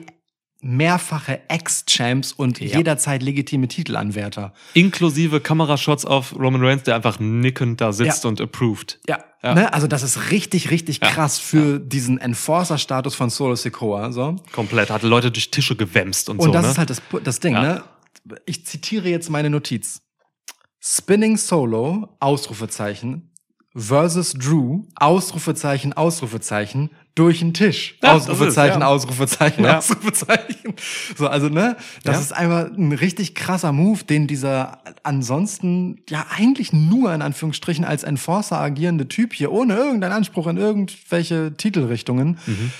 [0.61, 2.79] mehrfache Ex-Champs und Ja.
[2.79, 4.53] jederzeit legitime Titelanwärter.
[4.75, 8.29] Inklusive Kamerashots auf Roman Reigns, der einfach nickend da sitzt Ja.
[8.31, 8.99] und approved.
[9.09, 9.55] Ja, Ja.
[9.55, 9.73] Ne?
[9.73, 14.11] also das ist richtig, richtig krass für diesen Enforcer-Status von Solo Sikoa.
[14.11, 14.35] So.
[14.53, 14.91] Komplett.
[14.91, 16.53] Hatte Leute durch Tische gewämst und, Und so.
[16.53, 16.71] das ne?
[16.73, 17.85] ist halt das, das Ding, ne?
[18.45, 20.03] Ich zitiere jetzt meine Notiz.
[20.81, 23.28] Spinning Solo, Ausrufezeichen,
[23.79, 27.97] versus Drew, Ausrufezeichen, Ausrufezeichen, durch den Tisch.
[28.03, 28.87] Ja, Ausrufezeichen, ist, ja.
[28.87, 29.79] Ausrufezeichen, Ja.
[29.79, 30.75] Ausrufezeichen.
[31.17, 31.77] So, also, ne?
[32.05, 37.85] Das ist einfach ein richtig krasser Move, den dieser ansonsten ja eigentlich nur in Anführungsstrichen
[37.85, 42.73] als Enforcer agierende Typ hier ohne irgendeinen Anspruch in irgendwelche Titelrichtungen Mhm.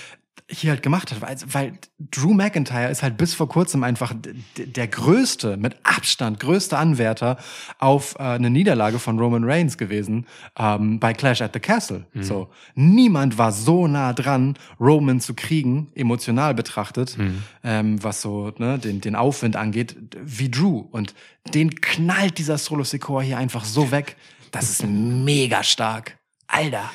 [0.51, 4.13] Hier halt gemacht hat, weil, weil Drew McIntyre ist halt bis vor kurzem einfach
[4.57, 7.37] der größte, mit Abstand größte Anwärter
[7.77, 10.25] auf äh, eine Niederlage von Roman Reigns gewesen
[10.57, 12.05] ähm, bei Clash at the Castle.
[12.23, 17.15] So niemand war so nah dran, Roman zu kriegen, emotional betrachtet,
[17.63, 21.13] ähm, was so ne, den den Aufwind angeht, wie Drew und
[21.53, 24.15] den knallt dieser Solo Sikoa hier einfach so weg.
[24.51, 26.89] Das ist mega stark, Alter.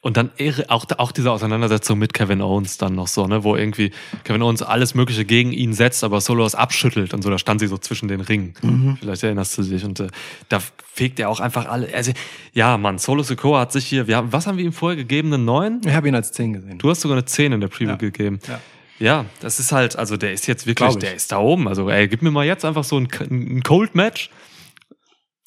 [0.00, 0.30] Und dann
[0.68, 3.90] auch, auch diese Auseinandersetzung mit Kevin Owens dann noch so, ne, wo irgendwie
[4.22, 7.60] Kevin Owens alles Mögliche gegen ihn setzt, aber Solo es abschüttelt und so, da stand
[7.60, 8.54] sie so zwischen den Ringen.
[8.62, 8.96] Mhm.
[9.00, 9.84] Vielleicht erinnerst du dich.
[9.84, 10.06] Und äh,
[10.48, 10.60] da
[10.92, 11.92] fegt er auch einfach alle.
[11.92, 12.12] Also,
[12.52, 15.32] ja, Mann, Solo Sikoa hat sich hier, wir haben, was haben wir ihm vorher gegeben?
[15.34, 15.80] Einen neuen?
[15.84, 16.78] Ich habe ihn als 10 gesehen.
[16.78, 17.96] Du hast sogar eine 10 in der Preview Ja.
[17.96, 18.38] gegeben.
[18.46, 18.60] Ja.
[19.00, 21.68] Ja, das ist halt, also der ist jetzt wirklich, der ist da oben.
[21.68, 24.30] Also, ey, gib mir mal jetzt einfach so ein, ein Cold-Match.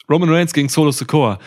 [0.09, 1.39] Roman Reigns gegen Solo Sikoa.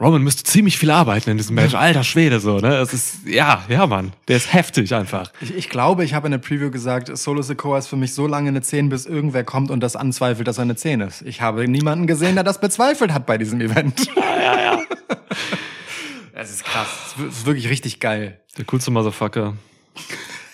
[0.00, 1.74] Roman müsste ziemlich viel arbeiten in diesem Match.
[1.74, 2.70] Alter Schwede, so, ne?
[2.70, 4.12] Das ist, ja, ja, Mann.
[4.28, 5.32] Der ist heftig einfach.
[5.40, 8.28] Ich, ich glaube, ich habe in der Preview gesagt, Solo Sikoa ist für mich so
[8.28, 11.22] lange eine 10, bis irgendwer kommt und das anzweifelt, dass er eine 10 ist.
[11.22, 14.06] Ich habe niemanden gesehen, der das bezweifelt hat bei diesem Event.
[14.14, 14.82] Ja, ja, ja.
[16.40, 17.16] Es ist krass.
[17.28, 18.40] Es ist wirklich richtig geil.
[18.56, 19.56] Der coolste Motherfucker.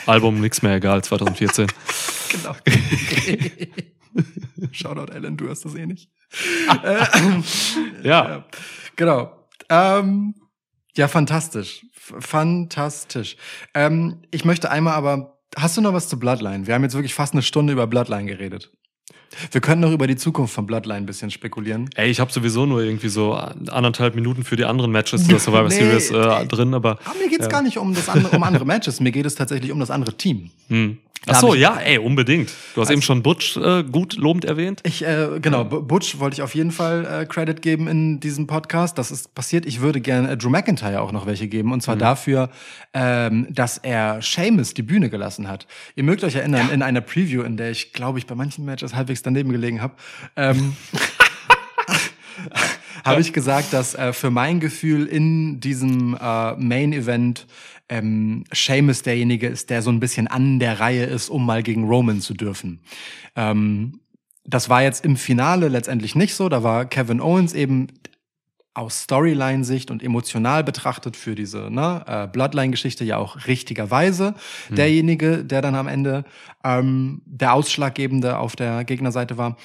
[0.06, 1.66] Album nix mehr egal, 2014.
[2.34, 2.56] Genau.
[4.72, 6.10] Shoutout Ellen, du hörst das eh nicht.
[8.02, 8.44] Ja.
[8.96, 9.32] Genau.
[9.68, 10.34] Ähm,
[10.96, 11.84] ja, fantastisch.
[12.20, 13.36] Fantastisch.
[13.74, 16.66] Ähm, ich möchte einmal aber, hast du noch was zu Bloodline?
[16.66, 18.70] Wir haben jetzt wirklich fast eine Stunde über Bloodline geredet.
[19.50, 21.90] Wir können noch über die Zukunft von Bloodline ein bisschen spekulieren.
[21.96, 25.68] Ey, ich habe sowieso nur irgendwie so anderthalb Minuten für die anderen Matches der Survivor
[25.68, 26.46] Nee, Series äh, ey.
[26.46, 29.00] drin, aber Aber mir geht's gar nicht um das andere, um andere Matches.
[29.00, 30.50] Mir geht es tatsächlich um das andere Team.
[30.68, 30.98] hm.
[31.26, 32.50] Ach so, ja, ey, unbedingt.
[32.74, 34.80] Du hast eben schon Butch äh, gut lobend erwähnt.
[34.84, 38.98] Ich, äh, genau, Butch wollte ich auf jeden Fall äh, Credit geben in diesem Podcast.
[38.98, 39.64] Das ist passiert.
[39.66, 41.72] Ich würde gerne äh, Drew McIntyre auch noch welche geben.
[41.72, 42.50] Und zwar dafür,
[42.92, 45.66] ähm, dass er Seamus die Bühne gelassen hat.
[45.96, 48.94] Ihr mögt euch erinnern, in einer Preview, in der ich, glaube ich, bei manchen Matches
[48.94, 49.94] halbwegs daneben gelegen habe,
[50.36, 50.76] ähm,
[53.04, 57.46] habe ich gesagt, dass äh, für mein Gefühl in diesem äh, Main-Event
[57.88, 61.84] ähm, Seamus derjenige ist, der so ein bisschen an der Reihe ist, um mal gegen
[61.84, 62.80] Roman zu dürfen.
[63.36, 64.00] Ähm,
[64.44, 66.48] das war jetzt im Finale letztendlich nicht so.
[66.48, 67.88] Da war Kevin Owens eben
[68.74, 74.34] aus Storyline-Sicht und emotional betrachtet für diese ne, äh, Bloodline-Geschichte ja auch richtigerweise
[74.68, 76.24] derjenige, der dann am Ende
[76.64, 79.56] ähm, der Ausschlaggebende auf der Gegnerseite war.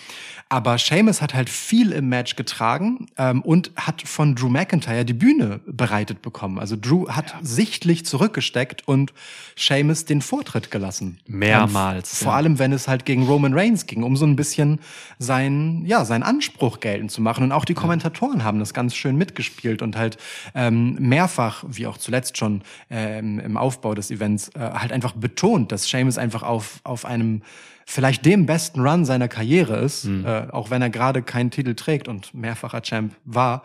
[0.52, 5.14] Aber Seamus hat halt viel im Match getragen ähm, und hat von Drew McIntyre die
[5.14, 6.58] Bühne bereitet bekommen.
[6.58, 9.14] Also Drew hat sichtlich zurückgesteckt und
[9.56, 11.20] Seamus den Vortritt gelassen.
[11.28, 12.38] Mehrmals, Ähm, vor ja.
[12.38, 14.80] allem, wenn es halt gegen Roman Reigns ging, um so ein bisschen
[15.20, 17.44] seinen, ja, seinen Anspruch geltend zu machen.
[17.44, 20.18] Und auch die Kommentatoren haben das ganz schön mitgespielt und halt
[20.56, 25.72] ähm, mehrfach, wie auch zuletzt schon ähm, im Aufbau des Events, äh, halt einfach betont,
[25.72, 27.44] dass Seamus einfach auf, auf einem
[27.92, 32.08] vielleicht dem besten Run seiner Karriere ist, äh, auch wenn er gerade keinen Titel trägt
[32.08, 33.64] und mehrfacher Champ war.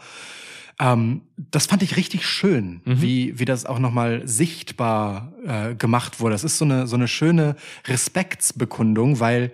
[0.81, 6.33] Ähm, das fand ich richtig schön, wie, wie das auch nochmal sichtbar äh, gemacht wurde.
[6.35, 7.55] Das ist so eine, so eine schöne
[7.87, 9.53] Respektsbekundung, weil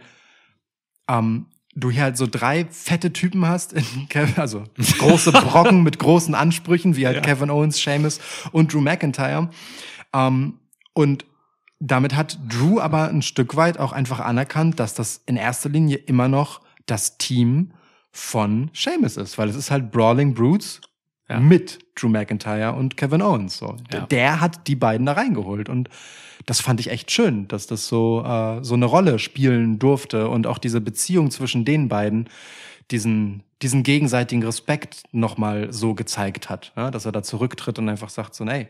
[1.09, 4.65] ähm, du hier halt so drei fette Typen hast, in Kev- also
[4.99, 8.21] große Brocken mit großen Ansprüchen, wie halt Kevin Owens, Seamus
[8.53, 9.51] und Drew McIntyre.
[10.15, 10.55] Ähm,
[10.93, 11.25] und
[11.81, 15.97] damit hat Drew aber ein Stück weit auch einfach anerkannt, dass das in erster Linie
[15.97, 17.73] immer noch das Team
[18.13, 20.81] von Seamus ist, weil es ist halt Brawling Brutes
[21.29, 21.41] Ja.
[21.41, 23.57] mit Drew McIntyre und Kevin Owens.
[23.59, 23.77] So.
[23.93, 24.01] Ja.
[24.07, 25.89] Der hat die beiden da reingeholt und
[26.47, 30.47] das fand ich echt schön, dass das so äh, so eine Rolle spielen durfte und
[30.47, 32.29] auch diese Beziehung zwischen den beiden
[32.91, 36.91] diesen diesen gegenseitigen Respekt nochmal so gezeigt hat, ja?
[36.91, 38.69] dass er da zurücktritt und einfach sagt so, ey,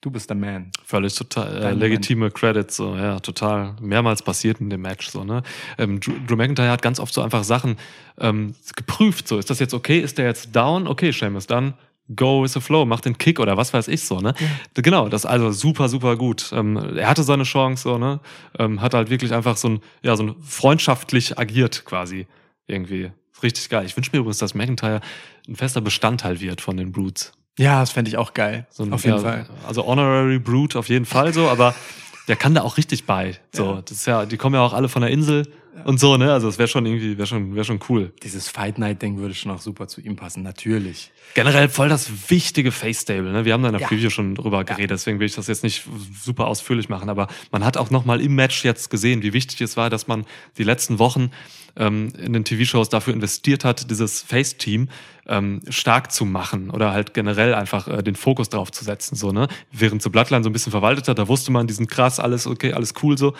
[0.00, 0.70] du bist der Man.
[0.84, 3.76] Völlig total äh, legitime Credits, so, ja, total.
[3.80, 5.42] Mehrmals passiert in dem Match, so, ne?
[5.78, 7.76] Ähm, Drew, Drew McIntyre hat ganz oft so einfach Sachen
[8.18, 10.86] ähm, geprüft, so, ist das jetzt okay, ist der jetzt down?
[10.86, 11.74] Okay, Seamus, dann
[12.14, 14.34] go with the flow, mach den Kick oder was weiß ich, so, ne?
[14.74, 16.50] Genau, das ist also super, super gut.
[16.52, 18.20] Ähm, er hatte seine Chance, so, ne?
[18.58, 22.26] Ähm, hat halt wirklich einfach so ein, ja, so ein freundschaftlich agiert, quasi,
[22.66, 23.10] irgendwie.
[23.42, 23.84] Richtig geil.
[23.84, 25.00] Ich wünsche mir übrigens, dass McIntyre
[25.46, 27.32] ein fester Bestandteil wird von den Brutes.
[27.58, 28.66] Ja, das fände ich auch geil.
[28.70, 29.46] So ein, Auf jeden ja, Fall.
[29.66, 31.74] Also Honorary Brute auf jeden Fall so, aber
[32.28, 33.38] der kann da auch richtig bei.
[33.52, 33.82] So, Ja.
[33.82, 35.46] das ist ja, die kommen ja auch alle von der Insel
[35.84, 36.32] und so, ne?
[36.32, 38.12] Also es wäre schon irgendwie, wäre schon, wäre schon cool.
[38.22, 41.12] Dieses Fight Night Ding würde schon auch super zu ihm passen, natürlich.
[41.34, 43.30] Generell voll das wichtige Face Stable.
[43.30, 43.44] Ne?
[43.44, 43.88] Wir haben da in der Ja.
[43.88, 45.84] Preview schon drüber geredet, deswegen will ich das jetzt nicht
[46.22, 47.08] super ausführlich machen.
[47.10, 50.06] Aber man hat auch noch mal im Match jetzt gesehen, wie wichtig es war, dass
[50.08, 50.24] man
[50.56, 51.30] die letzten Wochen
[51.76, 54.88] ähm, in den TV-Shows dafür investiert hat, dieses Face-Team
[55.26, 59.16] ähm, stark zu machen oder halt generell einfach äh, den Fokus drauf zu setzen.
[59.16, 59.48] So, ne?
[59.72, 62.46] Während so Bloodline so ein bisschen verwaltet hat, da wusste man, die sind krass, alles
[62.46, 63.34] okay, alles cool so.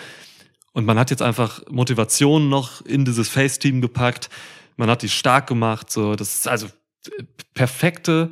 [0.73, 4.29] Und man hat jetzt einfach Motivation noch in dieses Face-Team gepackt.
[4.75, 5.89] Man hat die stark gemacht.
[5.89, 7.23] So, das ist also äh,
[7.53, 8.31] perfekte,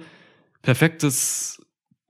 [0.61, 1.64] perfektes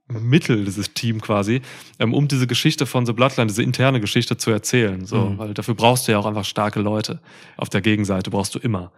[0.08, 1.62] Mittel, dieses Team quasi,
[1.98, 5.04] ähm, um diese Geschichte von The Bloodline, diese interne Geschichte zu erzählen.
[5.04, 5.38] So, Mhm.
[5.38, 7.18] weil dafür brauchst du ja auch einfach starke Leute.
[7.56, 8.92] Auf der Gegenseite brauchst du immer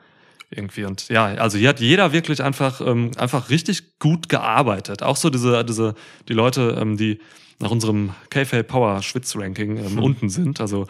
[0.51, 0.85] irgendwie.
[0.85, 5.03] Und ja, also hier hat jeder wirklich einfach, ähm, einfach richtig gut gearbeitet.
[5.03, 5.95] Auch so diese, diese,
[6.29, 7.21] die Leute, ähm, die
[7.59, 10.87] nach unserem KFA Power Schwitz Ranking ähm, unten sind, also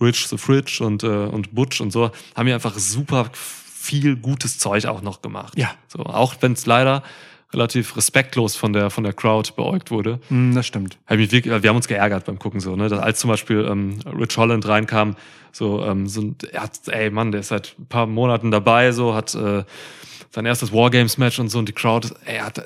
[0.00, 4.58] Rich the Fridge und, äh, und Butch und so, haben hier einfach super viel gutes
[4.58, 5.54] Zeug auch noch gemacht.
[5.56, 5.70] Ja.
[5.88, 7.02] So, auch wenn es leider
[7.56, 10.20] relativ respektlos von der, von der Crowd beäugt wurde.
[10.28, 10.98] Hm, das stimmt.
[11.06, 12.88] Hab ich mich wirklich, wir haben uns geärgert beim Gucken so, ne?
[12.88, 15.16] Dass, als zum Beispiel ähm, Rich Holland reinkam,
[15.52, 19.14] so, ähm, so er hat, ey Mann, der ist seit ein paar Monaten dabei, so,
[19.14, 19.64] hat äh,
[20.30, 22.62] sein erstes Wargames-Match und so und die Crowd, ey, hat, äh,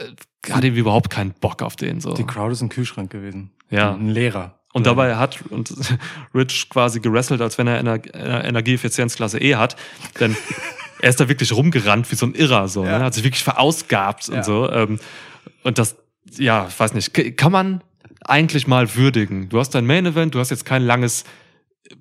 [0.51, 2.01] hat irgendwie überhaupt keinen Bock auf den.
[2.01, 2.13] So.
[2.15, 3.51] Die Crowd ist ein Kühlschrank gewesen.
[3.71, 3.93] Ja.
[3.95, 4.57] Ein Lehrer.
[4.73, 5.73] Und dabei hat und
[6.35, 9.77] Rich quasi gerasselt, als wenn er Ener- Energieeffizienzklasse E hat.
[10.21, 10.37] Denn
[11.03, 12.99] er ist da wirklich rumgerannt wie so ein Irrer, so, Ja.
[12.99, 13.05] ne?
[13.05, 14.37] hat sich wirklich verausgabt Ja.
[14.37, 14.71] und so.
[14.71, 14.99] Ähm,
[15.63, 15.97] und das,
[16.37, 17.83] ja, ich weiß nicht, kann man
[18.25, 19.49] eigentlich mal würdigen.
[19.49, 21.25] Du hast dein Main Event, du hast jetzt kein langes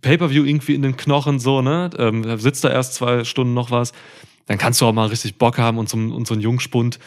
[0.02, 1.89] Pay-Per-View irgendwie in den Knochen, so, ne?
[1.97, 3.91] Ähm, sitzt da erst zwei Stunden noch was.
[4.45, 7.00] Dann kannst du auch mal richtig Bock haben und so, und so einen Jungspund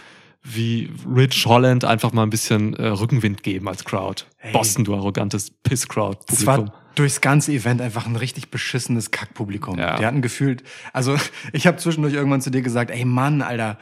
[0.42, 4.24] wie Rich Holland einfach mal ein bisschen äh, Rückenwind geben als Crowd.
[4.38, 4.52] Hey.
[4.52, 6.46] Boston, du arrogantes Es Piss-Crowd-Publikum.
[6.68, 9.78] war durchs ganze Event einfach ein richtig beschissenes Kackpublikum.
[9.78, 9.96] Ja.
[9.96, 10.62] Die hatten gefühlt,
[10.92, 11.16] also
[11.52, 13.78] ich habe zwischendurch irgendwann zu dir gesagt, ey Mann, Alter,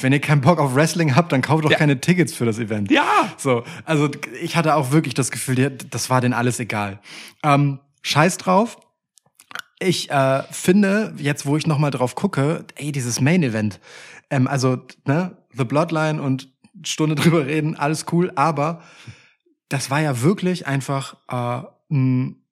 [0.00, 1.76] wenn ihr keinen Bock auf Wrestling habt, dann kauft doch Ja.
[1.78, 2.90] keine Tickets für das Event.
[2.90, 3.32] Ja.
[3.36, 4.08] So, also
[4.42, 7.00] ich hatte auch wirklich das Gefühl, das war denen alles egal.
[7.42, 8.78] Ähm, scheiß drauf.
[9.80, 13.78] Ich äh, finde, jetzt wo ich nochmal drauf gucke, ey, dieses Main Event,
[14.30, 16.48] ähm, also ne, The Bloodline und
[16.84, 18.82] Stunde drüber reden, alles cool, aber
[19.68, 22.42] das war ja wirklich einfach äh, ein,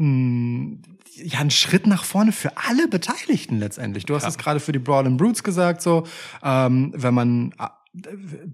[0.00, 0.82] ein,
[1.14, 4.06] ja, ein Schritt nach vorne für alle Beteiligten letztendlich.
[4.06, 4.28] Du hast Ja.
[4.30, 6.04] es gerade für die Brawl and Brutes gesagt, so
[6.42, 7.68] ähm, wenn man äh,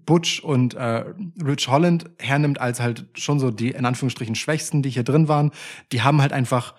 [0.04, 1.04] Butch und äh,
[1.44, 5.52] Rich Holland hernimmt als halt schon so die in Anführungsstrichen Schwächsten, die hier drin waren,
[5.92, 6.74] die haben halt einfach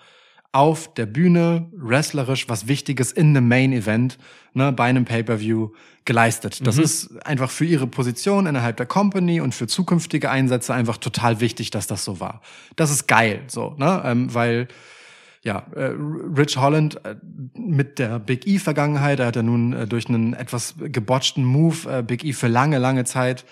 [0.52, 4.18] auf der Bühne wrestlerisch was Wichtiges in einem Main Event,
[4.52, 5.70] ne, bei einem Pay-per-View
[6.04, 6.66] geleistet.
[6.66, 11.40] Das ist einfach für ihre Position innerhalb der Company und für zukünftige Einsätze einfach total
[11.40, 12.40] wichtig, dass das so war.
[12.74, 14.68] Das ist geil, so, ne, ähm, weil
[15.42, 15.92] ja, äh,
[16.36, 17.16] Rich Holland äh,
[17.54, 21.98] mit der Big E Vergangenheit, er hat ja nun äh, durch einen etwas gebotchten Move
[21.98, 23.46] äh, Big E für lange, lange Zeit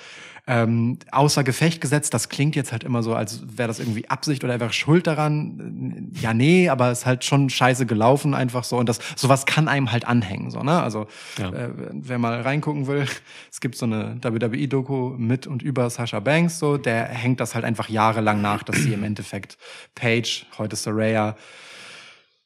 [0.51, 2.15] ähm, außer Gefecht gesetzt.
[2.15, 5.07] Das klingt jetzt halt immer so, als wäre das irgendwie Absicht oder er wäre schuld
[5.07, 6.11] daran.
[6.21, 8.79] Ja, nee, aber es ist halt schon scheiße gelaufen einfach so.
[8.79, 10.51] Und das sowas kann einem halt anhängen.
[10.51, 10.83] So, ne?
[10.83, 11.07] Also
[11.39, 11.51] Ja.
[11.51, 13.07] äh, wer mal reingucken will,
[13.53, 17.67] es gibt so eine WWE-Doku mit und über Sasha Banks, so, der hängt das halt
[17.67, 19.59] einfach jahrelang nach, dass sie im Endeffekt
[19.95, 21.37] Paige, heute Soraya,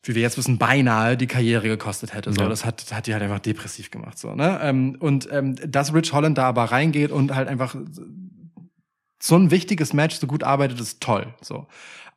[0.02, 2.32] wie wir jetzt wissen, beinahe die Karriere gekostet hätte.
[2.32, 2.48] So, Ja.
[2.48, 4.18] das hat, hat die halt einfach depressiv gemacht.
[4.18, 4.58] So, ne?
[4.62, 7.76] Ähm, und ähm, dass Rich Holland da aber reingeht und halt einfach
[9.22, 11.32] so ein wichtiges Match so gut arbeitet, ist toll.
[11.40, 11.68] So.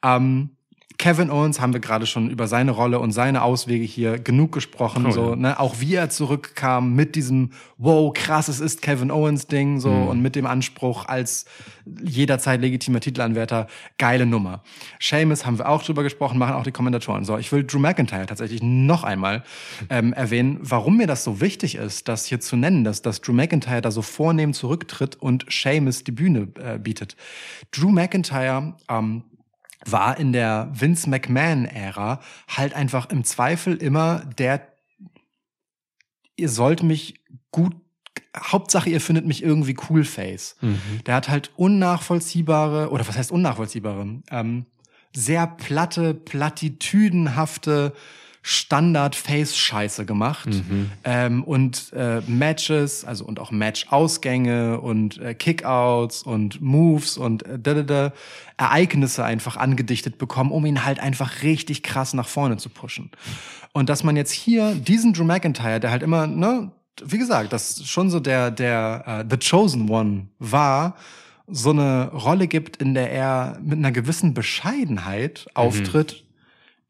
[0.03, 0.54] Ähm,
[0.97, 5.05] Kevin Owens haben wir gerade schon über seine Rolle und seine Auswege hier genug gesprochen.
[5.07, 5.35] Oh, so, ja.
[5.35, 5.59] ne?
[5.59, 10.07] Auch wie er zurückkam mit diesem Wow, krass, es ist Kevin Owens Ding so Mhm.
[10.07, 11.45] und mit dem Anspruch als
[12.03, 13.67] jederzeit legitimer Titelanwärter.
[13.97, 14.63] Geile Nummer.
[14.99, 17.25] Seamus haben wir auch drüber gesprochen, machen auch die Kommentatoren.
[17.25, 19.43] So, ich will Drew McIntyre tatsächlich noch einmal
[19.89, 23.33] ähm, erwähnen, warum mir das so wichtig ist, das hier zu nennen, dass, dass Drew
[23.33, 27.15] McIntyre da so vornehm zurücktritt und Seamus die Bühne äh, bietet.
[27.71, 29.23] Drew McIntyre ähm,
[29.85, 34.67] war in der Vince McMahon-Ära halt einfach im Zweifel immer der,
[36.35, 37.21] ihr sollt mich
[37.51, 37.75] gut,
[38.35, 40.57] Hauptsache ihr findet mich irgendwie cool Face.
[40.61, 41.03] Mhm.
[41.05, 44.21] Der hat halt unnachvollziehbare, oder was heißt unnachvollziehbare?
[44.29, 44.65] Ähm,
[45.13, 47.93] sehr platte, platitüdenhafte
[48.47, 50.49] Standard-Face-Scheiße gemacht.
[50.49, 50.91] Mhm.
[51.03, 57.57] Ähm, und äh, Matches, also und auch Match-Ausgänge und äh, Kickouts und Moves und äh,
[57.57, 58.13] da, da, da,
[58.57, 63.09] Ereignisse einfach angedichtet bekommen, um ihn halt einfach richtig krass nach vorne zu pushen.
[63.73, 66.71] Und dass man jetzt hier diesen Drew McIntyre, der halt immer, ne,
[67.03, 70.95] wie gesagt, das schon so der, der äh, The Chosen One war,
[71.47, 76.25] so eine Rolle gibt, in der er mit einer gewissen Bescheidenheit auftritt,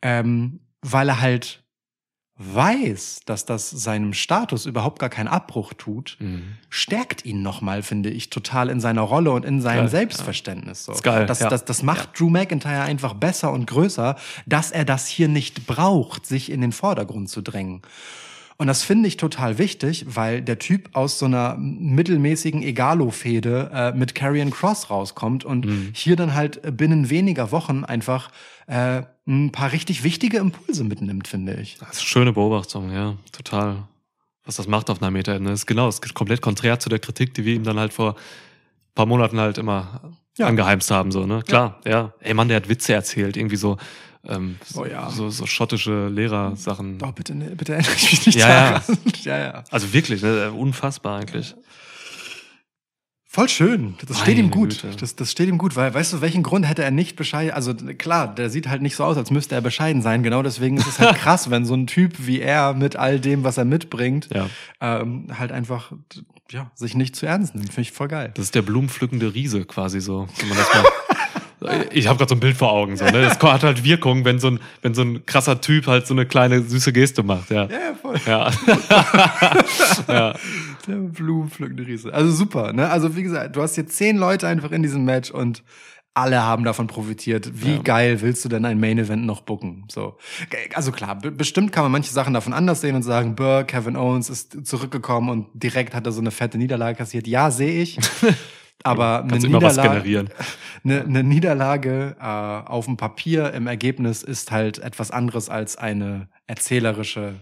[0.01, 0.59] ähm,
[0.91, 1.61] weil er halt
[2.37, 6.57] weiß, dass das seinem Status überhaupt gar keinen Abbruch tut, Mhm.
[6.69, 10.83] stärkt ihn nochmal, finde ich, total in seiner Rolle und in seinem Geil, Selbstverständnis.
[10.83, 10.91] So.
[10.91, 11.47] Ist geil, Das, ja.
[11.49, 16.25] das, das macht Drew McIntyre einfach besser und größer, dass er das hier nicht braucht,
[16.25, 17.81] sich in den Vordergrund zu drängen.
[18.57, 23.91] Und das finde ich total wichtig, weil der Typ aus so einer mittelmäßigen Egalo-Fehde äh,
[23.93, 25.89] mit Karrion Cross rauskommt und Mhm.
[25.93, 28.29] hier dann halt binnen weniger Wochen einfach
[28.67, 31.77] äh, ein paar richtig wichtige Impulse mitnimmt, finde ich.
[31.79, 33.83] Das ist eine schöne Beobachtung, ja, total.
[34.45, 35.51] Was das macht auf einer Metaebene.
[35.51, 38.11] Ist genau, es ist komplett konträr zu der Kritik, die wir ihm dann halt vor
[38.13, 40.01] ein paar Monaten halt immer
[40.37, 40.47] Ja.
[40.47, 41.41] angeheimst haben, so, ne?
[41.43, 42.13] Klar, ja.
[42.21, 43.77] Ey Mann, der hat Witze erzählt, irgendwie so,
[44.27, 45.09] ähm, so, Oh ja.
[45.09, 46.97] so, so schottische Lehrersachen.
[47.03, 48.71] Oh, bitte, ne, bitte erinnere ich mich nicht Ja, ja.
[48.79, 48.97] daran.
[49.23, 49.63] ja, ja.
[49.71, 50.51] Also wirklich, ne?
[50.51, 51.55] unfassbar eigentlich.
[53.27, 53.95] Voll schön.
[54.07, 54.81] Das steht ihm Meine gut.
[54.81, 54.95] Güte.
[54.97, 57.53] Das, das steht ihm gut, weil weißt du, welchen Grund hätte er nicht bescheiden?
[57.53, 60.23] Also klar, der sieht halt nicht so aus, als müsste er bescheiden sein.
[60.23, 63.43] Genau deswegen ist es halt krass, wenn so ein Typ wie er mit all dem,
[63.43, 64.49] was er mitbringt, Ja.
[64.79, 65.91] ähm, halt einfach
[66.49, 67.67] ja sich nicht zu ernst nimmt.
[67.73, 68.31] Finde ich voll geil.
[68.35, 70.27] Das ist der blumenpflückende Riese quasi so.
[70.37, 70.83] Wenn man das mal
[71.91, 72.97] ich habe gerade so ein Bild vor Augen.
[72.97, 73.21] So, ne?
[73.21, 76.25] Das hat halt Wirkung, wenn so, ein, wenn so ein krasser Typ halt so eine
[76.25, 77.49] kleine süße Geste macht.
[77.51, 77.63] Ja.
[77.65, 78.15] Ja, ja, voll.
[78.25, 78.51] Ja.
[80.07, 80.33] ja.
[80.87, 82.13] Der blumenpflückende Riese.
[82.13, 82.89] Also super, ne?
[82.89, 85.63] Also wie gesagt, du hast hier zehn Leute einfach in diesem Match und
[86.17, 87.49] alle haben davon profitiert.
[87.55, 87.81] Wie Ja.
[87.81, 89.83] geil willst du denn ein Main Event noch booken?
[89.91, 90.17] So.
[90.73, 93.97] Also klar, be- bestimmt kann man manche Sachen davon anders sehen und sagen, Burr, Kevin
[93.97, 97.27] Owens ist zurückgekommen und direkt hat er so eine fette Niederlage kassiert.
[97.27, 97.97] Ja, sehe ich.
[98.83, 100.29] Aber eine Kannst immer was Niederlage, generieren.
[100.83, 106.29] eine, eine Niederlage äh, auf dem Papier im Ergebnis ist halt etwas anderes als eine
[106.45, 107.35] erzählerische,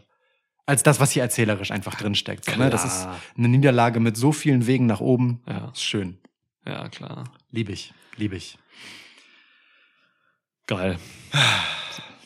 [0.65, 2.45] als das, was hier erzählerisch einfach drinsteckt.
[2.45, 2.69] So, ne?
[2.69, 3.19] Das ist Klar.
[3.37, 5.41] eine Niederlage mit so vielen Wegen nach oben.
[5.47, 5.69] Ja.
[5.73, 6.17] Ist schön.
[6.65, 7.25] Ja, klar.
[7.51, 7.93] Liebe ich.
[8.15, 8.57] Liebe ich.
[10.67, 10.97] Geil.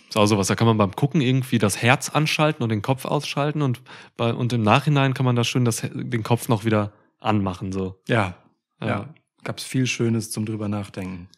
[0.10, 3.06] Ist auch sowas, da kann man beim Gucken irgendwie das Herz anschalten und den Kopf
[3.06, 3.82] ausschalten und,
[4.16, 7.72] bei, und im Nachhinein kann man da schön das, den Kopf noch wieder anmachen.
[7.72, 8.00] So.
[8.08, 8.36] Ja.
[8.82, 8.88] Ja.
[8.88, 9.10] Ja.
[9.44, 11.30] Gab's viel Schönes zum drüber nachdenken.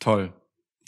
[0.00, 0.32] Toll.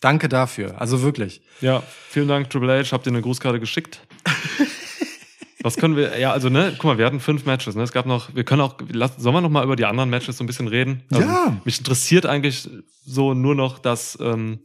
[0.01, 0.80] Danke dafür.
[0.80, 1.43] Also wirklich.
[1.61, 2.91] Ja, vielen Dank, Triple H.
[2.93, 4.01] Habt ihr eine Grußkarte geschickt?
[5.62, 7.85] Was können wir, ja, also, ne, guck mal, wir hatten fünf Matches, ne?
[7.85, 10.39] Es gab noch, wir können auch, lass, sollen wir noch mal über die anderen Matches
[10.39, 11.05] so ein bisschen reden?
[11.12, 11.57] Also, Ja.
[11.64, 12.68] Mich interessiert eigentlich
[13.07, 14.59] so nur noch das ähm,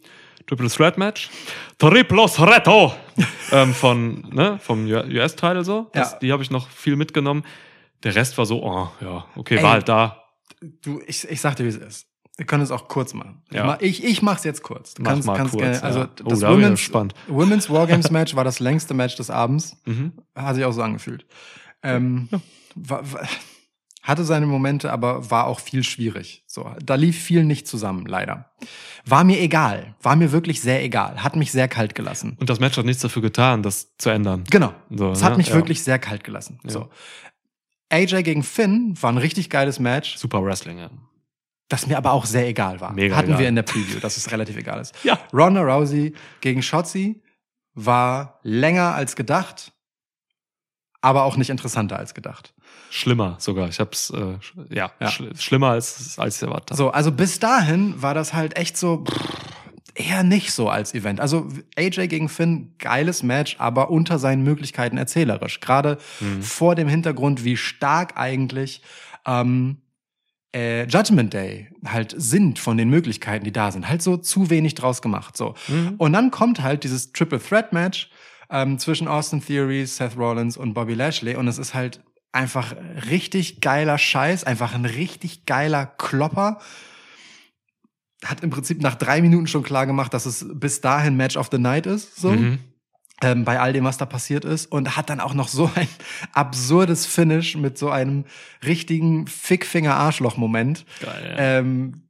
[0.47, 1.29] Triple Threat Match.
[1.77, 2.93] Triplo Threato!
[3.51, 5.91] ähm, von, ne, vom US-Title so.
[5.93, 6.19] Das, Ja.
[6.19, 7.43] Die habe ich noch viel mitgenommen.
[8.01, 9.63] Der Rest war so, oh, ja, okay, Ey.
[9.63, 10.23] war halt da.
[10.81, 12.07] Du, ich, ich sag dir, wie es ist.
[12.37, 13.41] Wir können es auch kurz machen.
[13.51, 13.77] Ja.
[13.81, 14.93] Ich, ich, mach's jetzt kurz.
[14.93, 15.81] Du Mach kannst, mal kannst kurz, gerne, ja.
[15.83, 17.13] also Oh, das da Women's, gespannt.
[17.27, 19.75] Women's Wargames Match war das längste Match des Abends.
[19.85, 20.13] Mhm.
[20.35, 21.25] Hat sich auch so angefühlt.
[21.81, 22.29] Ähm,
[22.75, 23.27] war, war,
[24.03, 26.43] hatte seine Momente, aber war auch viel schwierig.
[26.47, 28.51] So, da lief viel nicht zusammen, leider.
[29.05, 29.95] War mir egal.
[30.01, 31.23] War mir wirklich sehr egal.
[31.23, 32.37] Hat mich sehr kalt gelassen.
[32.39, 34.43] Und das Match hat nichts dafür getan, das zu ändern.
[34.51, 34.73] Genau.
[34.91, 35.37] So, Es hat ne?
[35.37, 35.55] mich Ja.
[35.55, 36.59] wirklich sehr kalt gelassen.
[36.63, 36.89] So.
[37.89, 40.89] AJ gegen Finn war ein richtig geiles Match, Super Wrestling, ja.
[41.69, 42.93] das mir aber auch sehr egal war.
[42.93, 43.39] Mega Hatten egal.
[43.39, 44.93] wir in der Preview, dass es relativ egal ist.
[45.03, 45.19] Ja.
[45.33, 47.21] Ronda Rousey gegen Shotzi
[47.73, 49.71] war länger als gedacht,
[51.01, 52.53] aber auch nicht interessanter als gedacht.
[52.89, 53.69] Schlimmer sogar.
[53.69, 54.37] Ich hab's, äh,
[54.69, 55.09] ja, Ja.
[55.09, 56.77] Schl schlimmer als, als ich erwartet habe.
[56.77, 59.29] So, also bis dahin war das halt echt so pff,
[59.97, 61.19] eher nicht so als Event.
[61.19, 65.59] Also AJ gegen Finn, geiles Match, aber unter seinen Möglichkeiten erzählerisch.
[65.59, 66.41] Gerade Mhm.
[66.43, 68.81] vor dem Hintergrund, wie stark eigentlich
[69.25, 69.77] ähm,
[70.55, 73.89] äh, Judgment Day halt sind von den Möglichkeiten, die da sind.
[73.89, 75.35] Halt so zu wenig draus gemacht.
[75.35, 75.55] So.
[75.67, 75.95] Mhm.
[75.97, 78.09] Und dann kommt halt dieses Triple Threat Match
[78.49, 81.35] ähm, zwischen Austin Theory, Seth Rollins und Bobby Lashley.
[81.35, 82.73] Und es ist halt einfach
[83.09, 86.59] richtig geiler Scheiß, einfach ein richtig geiler Klopper.
[88.25, 91.49] Hat im Prinzip nach drei Minuten schon klar gemacht, dass es bis dahin Match of
[91.51, 92.15] the Night ist.
[92.15, 92.59] So Mhm.
[93.21, 94.65] ähm, bei all dem, was da passiert ist.
[94.71, 95.87] Und hat dann auch noch so ein
[96.33, 98.25] absurdes Finish mit so einem
[98.65, 100.85] richtigen Fickfinger-Arschloch-Moment.
[100.99, 101.37] Geil, ja.
[101.59, 102.07] Ähm,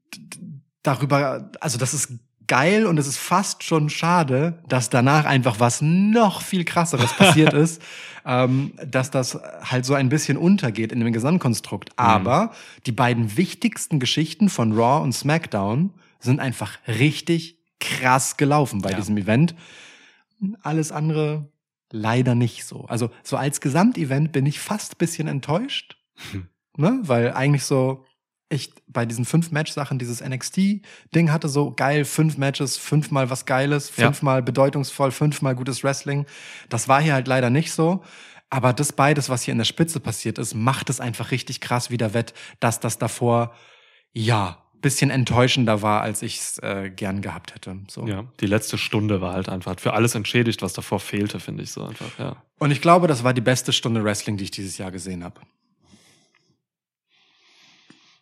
[0.84, 2.14] darüber, also das ist
[2.48, 7.54] geil und es ist fast schon schade, dass danach einfach was noch viel krasseres passiert
[7.66, 7.82] ist,
[8.26, 11.92] ähm, dass das halt so ein bisschen untergeht in dem Gesamtkonstrukt.
[11.98, 12.52] Aber
[12.86, 18.98] die beiden wichtigsten Geschichten von Raw und SmackDown sind einfach richtig krass gelaufen bei Ja.
[18.98, 19.56] diesem Event.
[20.64, 21.50] Alles andere
[21.92, 22.86] leider nicht so.
[22.86, 25.98] Also so als Gesamtevent bin ich fast bisschen enttäuscht,
[26.78, 27.00] ne?
[27.04, 28.04] weil eigentlich so
[28.50, 33.96] ich bei diesen fünf Match-Sachen dieses NXT-Ding hatte so geil, fünf Matches, fünfmal was Geiles,
[33.98, 34.06] Ja.
[34.06, 36.26] fünfmal bedeutungsvoll, fünfmal gutes Wrestling.
[36.70, 38.04] Das war hier halt leider nicht so.
[38.50, 41.90] Aber das beides, was hier in der Spitze passiert ist, macht es einfach richtig krass
[41.92, 43.54] wieder wett, dass das davor,
[44.14, 47.78] ja, bisschen enttäuschender war, als ich es äh, gern gehabt hätte.
[47.90, 48.08] So.
[48.08, 51.64] Ja, die letzte Stunde war halt einfach hat für alles entschädigt, was davor fehlte, finde
[51.64, 52.38] ich so einfach, ja.
[52.60, 55.42] Und ich glaube, das war die beste Stunde Wrestling, die ich dieses Jahr gesehen habe.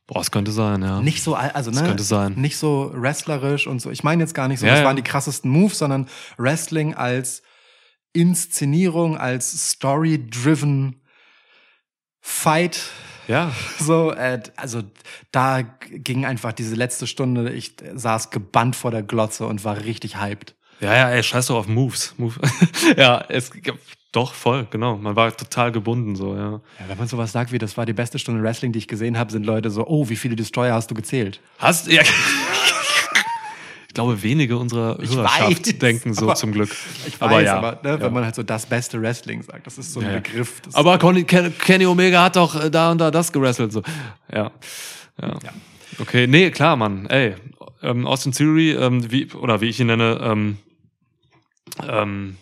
[0.08, 1.02] Boah, es könnte sein, ja.
[1.02, 2.34] Nicht so, al- also Das ne, könnte sein.
[2.36, 3.90] nicht so wrestlerisch und so.
[3.90, 4.86] Ich meine jetzt gar nicht so, Ja, das ja.
[4.86, 7.42] waren die krassesten Moves, sondern Wrestling als
[8.14, 11.02] Inszenierung, als Story-driven
[12.22, 12.82] Fight.
[13.28, 14.84] Ja, So, äh, also
[15.32, 20.20] da ging einfach diese letzte Stunde, ich saß gebannt vor der Glotze und war richtig
[20.22, 20.56] hyped.
[20.80, 22.14] ja, ja, ey, scheiß doch auf Moves.
[22.18, 22.36] Move.
[22.98, 23.52] ja, es
[24.16, 24.98] doch voll, genau.
[24.98, 26.52] Man war total gebunden, so, ja.
[26.52, 29.18] Ja, wenn man sowas sagt wie, das war die beste Stunde Wrestling, die ich gesehen
[29.18, 31.40] habe, sind Leute so, oh, wie viele Destroyer hast du gezählt?
[31.60, 32.02] Hast ja.
[33.88, 36.70] Ich glaube, wenige unserer Ich Hörerschaft weiß, denken so aber- zum Glück.
[37.08, 37.58] Ich aber weiß, ja.
[37.58, 38.02] aber ne, ja.
[38.02, 40.14] wenn man halt so das beste Wrestling sagt, das ist so ein Ja.
[40.16, 40.62] Begriff.
[40.74, 43.72] Aber Conny, Ken, Kenny Omega hat doch äh, da und da das gewrestelt.
[43.72, 43.84] So.
[44.32, 44.52] Ja.
[45.22, 45.28] ja.
[45.30, 45.38] Ja.
[46.00, 47.06] Okay, nee, klar, Mann.
[47.06, 47.36] Ey,
[47.82, 50.58] ähm, Austin Theory, ähm, wie, oder wie ich ihn nenne, ähm,
[51.88, 52.36] ähm,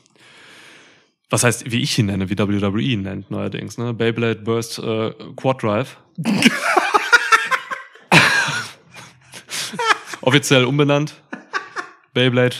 [1.33, 3.91] was heißt, wie ich ihn nenne, wie WWE ihn nennt neuerdings, ne?
[3.91, 5.97] Beyblade Burst äh, Quad Drive.
[10.21, 11.15] Offiziell umbenannt.
[12.13, 12.55] Beyblade.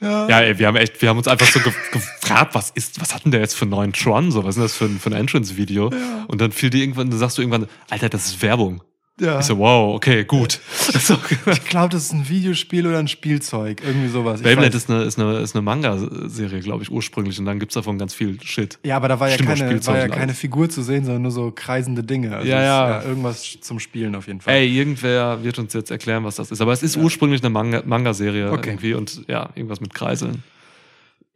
[0.00, 0.28] Ja.
[0.28, 3.14] Ja, ey, wir haben echt, wir haben uns einfach so ge gefragt, was ist, was
[3.14, 4.32] hat denn der jetzt für einen neuen Tron?
[4.32, 5.92] So, was ist denn das für ein, für ein Entrance-Video?
[6.26, 8.82] Und dann fiel dir irgendwann, dann sagst du irgendwann, Alter, das ist Werbung.
[9.20, 9.40] Ja.
[9.40, 10.60] Ich so, wow, okay, gut.
[10.70, 11.16] so,
[11.50, 13.82] Ich glaube, das ist ein Videospiel oder ein Spielzeug.
[13.84, 14.42] Irgendwie sowas.
[14.42, 17.38] Beyblade ist eine, ist eine, ist eine Manga-Serie, glaube ich, ursprünglich.
[17.38, 18.78] Und dann gibt's davon ganz viel Shit.
[18.84, 20.34] Ja, aber da war ja Stimmt, keine, war ja keine.
[20.34, 22.36] Figur zu sehen, sondern nur so kreisende Dinge.
[22.36, 22.58] Also Ja,
[22.98, 23.08] ist ja.
[23.10, 24.54] Irgendwas zum Spielen auf jeden Fall.
[24.54, 26.60] Ey, irgendwer wird uns jetzt erklären, was das ist.
[26.60, 28.70] Aber es ist ursprünglich eine Manga- Manga-Serie Okay.
[28.70, 30.42] irgendwie und ja, irgendwas mit Kreiseln.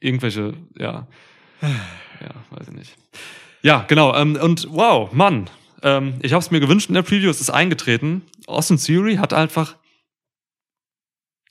[0.01, 1.07] Irgendwelche, ja.
[2.21, 2.95] Ja, weiß ich nicht.
[3.63, 4.15] Ja, genau.
[4.15, 5.51] Ähm, und wow, Mann.
[5.83, 8.23] Ähm, ich habe es mir gewünscht in der Preview, es ist eingetreten.
[8.47, 9.77] Austin Theory hat einfach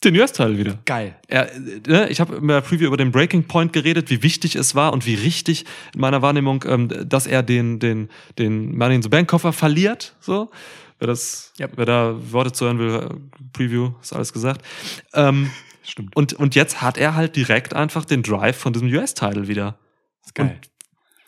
[0.03, 0.79] den US-Teil wieder.
[0.85, 1.15] Geil.
[1.27, 4.55] Er, äh, ne, ich habe in der Preview über den Breaking Point geredet, wie wichtig
[4.55, 8.09] es war und wie richtig in meiner Wahrnehmung, ähm, dass er den, den,
[8.39, 10.49] den Money in the Bank Koffer verliert, so.
[10.97, 11.73] Wer das, Yep.
[11.77, 13.09] wer da Worte zu hören will, äh,
[13.53, 14.63] Preview, ist alles gesagt.
[15.13, 15.49] Ähm,
[15.83, 16.15] Stimmt.
[16.15, 19.79] und, und jetzt hat er halt direkt einfach den Drive von diesem US-Title wieder.
[20.23, 20.59] ist geil.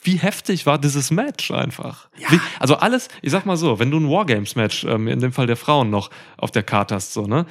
[0.04, 2.10] Wie heftig war dieses Match einfach?
[2.30, 5.48] Wie, also alles, ich sag mal so, wenn du ein Wargames-Match, ähm, in dem Fall
[5.48, 7.46] der Frauen noch auf der Karte hast, so, ne?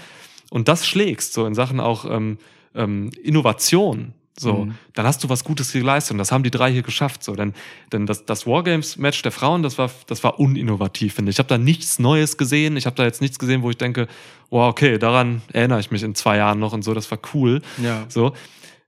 [0.50, 2.36] Und das schlägst, so in Sachen auch ähm,
[2.74, 4.74] ähm, Innovation, so, Mhm.
[4.94, 6.12] dann hast du was Gutes geleistet.
[6.12, 7.22] Und das haben die drei hier geschafft.
[7.22, 7.52] So, denn,
[7.92, 11.34] denn das, das Wargames-Match der Frauen, das war, das war uninnovativ, finde ich.
[11.34, 12.76] Ich habe da nichts Neues gesehen.
[12.78, 14.08] Ich habe da jetzt nichts gesehen, wo ich denke,
[14.50, 17.60] wow, okay, daran erinnere ich mich in zwei Jahren noch und so, das war cool.
[17.82, 18.04] Ja.
[18.08, 18.32] So.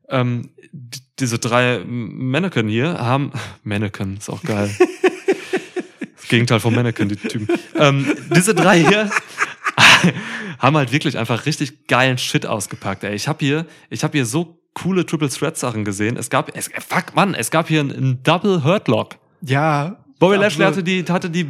[0.08, 0.50] Ähm,
[1.18, 3.32] diese drei Mannequin hier haben.
[3.62, 4.70] Mannequin ist auch geil.
[6.16, 7.48] das Gegenteil von Mannequin, die Typen.
[7.76, 9.10] Ähm, diese drei hier
[10.58, 13.04] haben halt wirklich einfach richtig geilen Shit ausgepackt.
[13.04, 16.16] Ey, ich habe hier, ich habe hier so coole Triple Threat Sachen gesehen.
[16.16, 19.16] Es gab, es, fuck Mann, es gab hier einen, einen Double Hurt Lock.
[19.40, 20.03] Ja.
[20.18, 20.36] Bobby.
[20.36, 21.46] Lashley hatte die, hatte die,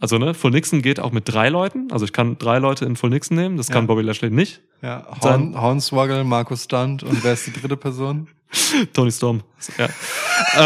[0.00, 1.90] also ne, Full Nixon geht auch mit drei Leuten.
[1.90, 3.56] Also ich kann drei Leute in Full Nixon nehmen.
[3.56, 3.86] Das kann Ja.
[3.86, 4.60] Bobby Lashley nicht.
[4.82, 8.28] Ja, Horn, Hornswoggle, Markus Stunt und wer ist die dritte Person?
[8.92, 9.42] Tony Storm.
[9.78, 9.88] Ja.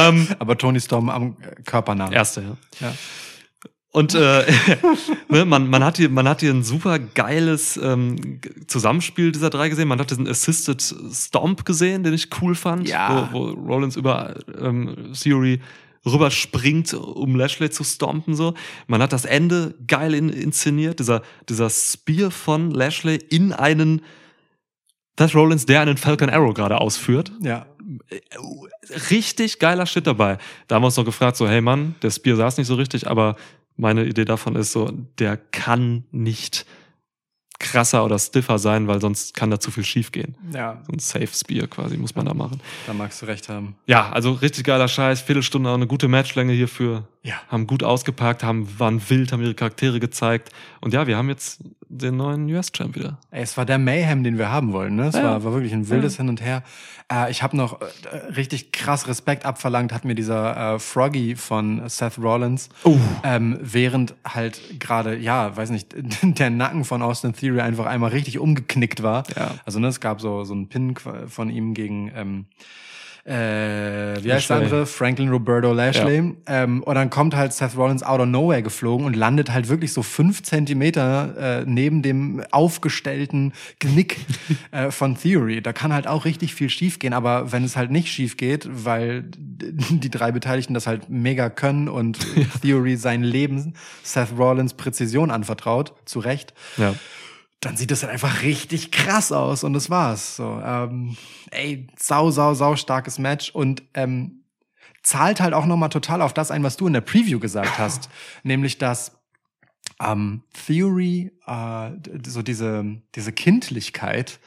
[0.09, 2.13] ähm, Aber Tony Storm am Körpernamen.
[2.13, 2.57] erste, ja.
[2.89, 2.95] Ja.
[3.93, 4.45] Und äh,
[5.29, 9.69] ne, man, man, hat hier, man hat hier ein super geiles ähm, Zusammenspiel dieser drei
[9.69, 9.89] gesehen.
[9.89, 10.81] Man hat diesen Assisted
[11.13, 13.29] Stomp gesehen, den ich cool fand, Ja.
[13.33, 15.61] wo, wo Rollins über ähm, Theory
[16.07, 18.35] rüberspringt, um Lashley zu stompen.
[18.35, 18.55] So.
[18.87, 24.03] Man hat das Ende geil in, inszeniert, dieser, dieser Spear von Lashley in einen
[25.19, 27.67] Seth Rollins, der einen Falcon Arrow gerade ausführt Ja.
[29.11, 30.39] richtig geiler Shit dabei.
[30.67, 33.07] Da haben wir uns noch gefragt, so, hey Mann, der Spear saß nicht so richtig,
[33.07, 33.37] aber
[33.77, 36.65] meine Idee davon ist so, der kann nicht
[37.61, 40.35] krasser oder stiffer sein, weil sonst kann da zu viel schief gehen.
[40.53, 42.61] Ja, So ein Safe Spear quasi muss man da machen.
[42.87, 43.77] da magst du recht haben.
[43.87, 47.05] Ja, also richtig geiler Scheiß, Viertelstunde auch eine gute Matchlänge hierfür.
[47.23, 47.35] Ja.
[47.49, 50.51] Haben gut ausgepackt, haben, waren wild, haben ihre Charaktere gezeigt.
[50.81, 53.19] Und ja, wir haben jetzt den neuen US-Champ wieder.
[53.31, 54.97] Ey, es war der Mayhem, den wir haben wollen.
[54.97, 55.09] Ne?
[55.09, 55.25] Es Ja.
[55.25, 56.63] war, war wirklich ein wildes Hin und Her.
[57.13, 61.87] Äh, ich habe noch äh, richtig krass Respekt abverlangt, hat mir dieser äh, Froggy von
[61.91, 62.97] Seth Rollins, Oh.
[63.23, 68.39] ähm, während halt gerade, ja, weiß nicht, der Nacken von Austin Theory einfach einmal richtig
[68.39, 69.25] umgeknickt war.
[69.37, 69.57] Ja.
[69.67, 70.95] Also ne, es gab so, so einen Pin
[71.27, 72.11] von ihm gegen...
[72.15, 72.47] Ähm,
[73.31, 74.87] äh, wie heißt der andere?
[74.87, 76.35] Franklin Roberto Lashley.
[76.47, 79.93] Ähm, und dann kommt halt Seth Rollins out of nowhere geflogen und landet halt wirklich
[79.93, 84.17] so fünf Zentimeter äh, neben dem aufgestellten Genick
[84.73, 85.63] äh, von Theory.
[85.63, 89.23] Da kann halt auch richtig viel schiefgehen, aber wenn es halt nicht schief geht, weil
[89.31, 92.19] die drei Beteiligten das halt mega können und
[92.63, 96.95] Theory sein Leben Seth Rollins Präzision anvertraut, zu Recht, Ja.
[97.61, 100.37] Dann sieht das halt einfach richtig krass aus und das war's.
[100.37, 101.17] So, ähm,
[101.51, 104.45] ey, sau, sau, sau starkes Match und ähm,
[105.03, 108.09] zahlt halt auch nochmal total auf das ein, was du in der Preview gesagt hast,
[108.43, 109.13] nämlich dass
[110.03, 111.91] ähm, Theory, äh,
[112.27, 112.85] so diese,
[113.15, 114.41] diese Kindlichkeit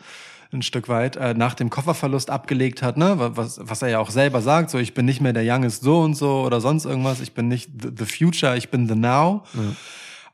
[0.52, 3.18] ein Stück weit äh, nach dem Kofferverlust abgelegt hat, ne?
[3.18, 5.82] Wa- Was, was er ja auch selber sagt, so ich bin nicht mehr der Youngest
[5.84, 8.94] so und so oder sonst irgendwas, ich bin nicht the, the future, ich bin the
[8.96, 9.44] now.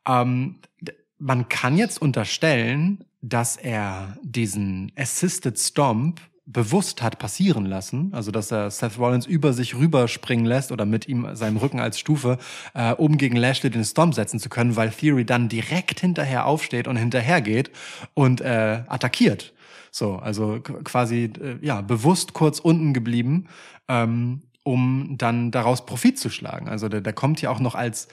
[0.05, 8.11] Ähm, d- man kann jetzt unterstellen, dass er diesen Assisted Stomp bewusst hat passieren lassen,
[8.11, 11.99] also dass er Seth Rollins über sich rüberspringen lässt oder mit ihm seinem Rücken als
[11.99, 12.39] Stufe,
[12.73, 16.87] äh, um gegen Lashley den Stomp setzen zu können, weil Theory dann direkt hinterher aufsteht
[16.87, 17.69] und hinterhergeht
[18.15, 19.53] und äh, attackiert.
[19.91, 23.47] So, also quasi äh, ja bewusst kurz unten geblieben,
[23.87, 26.67] ähm, um dann daraus Profit zu schlagen.
[26.67, 28.07] Also der, der kommt ja auch noch als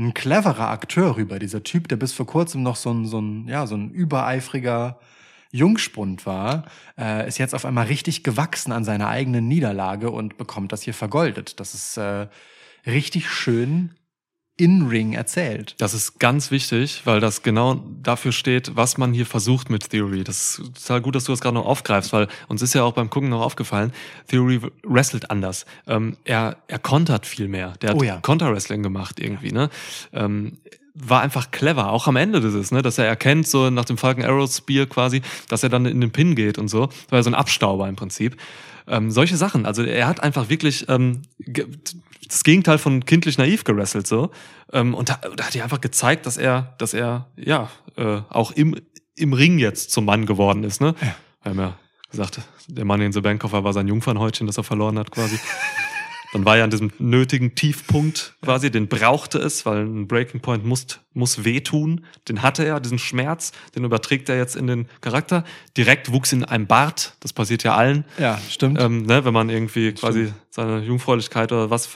[0.00, 1.38] ein cleverer Akteur rüber.
[1.38, 4.98] Dieser Typ, der bis vor kurzem noch so ein, so ein, ja, so ein übereifriger
[5.52, 6.64] Jungspund war,
[6.98, 10.94] äh, ist jetzt auf einmal richtig gewachsen an seiner eigenen Niederlage und bekommt das hier
[10.94, 11.60] vergoldet.
[11.60, 12.28] Das ist äh,
[12.86, 13.94] richtig schön
[14.60, 15.74] in-Ring erzählt.
[15.78, 20.22] Das ist ganz wichtig, weil das genau dafür steht, was man hier versucht mit Theory.
[20.22, 22.92] Das ist total gut, dass du das gerade noch aufgreifst, weil uns ist ja auch
[22.92, 23.92] beim Gucken noch aufgefallen,
[24.28, 25.64] Theory wrestelt anders.
[25.86, 27.72] Ähm, er, er kontert viel mehr.
[27.80, 28.18] Der hat Oh ja.
[28.20, 29.70] Konter-Wrestling gemacht irgendwie, ne?
[30.12, 30.58] Ähm,
[30.94, 34.24] war einfach clever, auch am Ende dieses, ne, dass er erkennt, so nach dem Falcon
[34.24, 36.86] Arrow Spear quasi, dass er dann in den Pin geht und so.
[36.86, 38.36] Das war ja so ein Abstauber im Prinzip.
[38.90, 39.64] Ähm, solche Sachen.
[39.66, 41.66] Also er hat einfach wirklich ähm, ge-
[42.28, 44.30] das Gegenteil von kindlich naiv gerasselt so.
[44.72, 48.50] Ähm, und da, da hat er einfach gezeigt, dass er, dass er ja äh, auch
[48.52, 48.74] im,
[49.16, 50.80] im Ring jetzt zum Mann geworden ist.
[50.80, 50.94] Ne?
[51.42, 51.78] Wir haben ja
[52.10, 55.38] gesagt, der Mann in the Bank war sein Jungfernhäutchen, das er verloren hat quasi.
[56.32, 60.64] Dann war er an diesem nötigen Tiefpunkt quasi, den brauchte es, weil ein Breaking Point
[60.64, 62.04] muss, muss wehtun.
[62.28, 65.44] Den hatte er, diesen Schmerz, den überträgt er jetzt in den Charakter.
[65.76, 68.04] Direkt wuchs in einem Bart, das passiert ja allen.
[68.18, 68.80] Ja, stimmt.
[68.80, 71.88] Ähm, ne, wenn man irgendwie quasi seine Jungfräulichkeit oder was,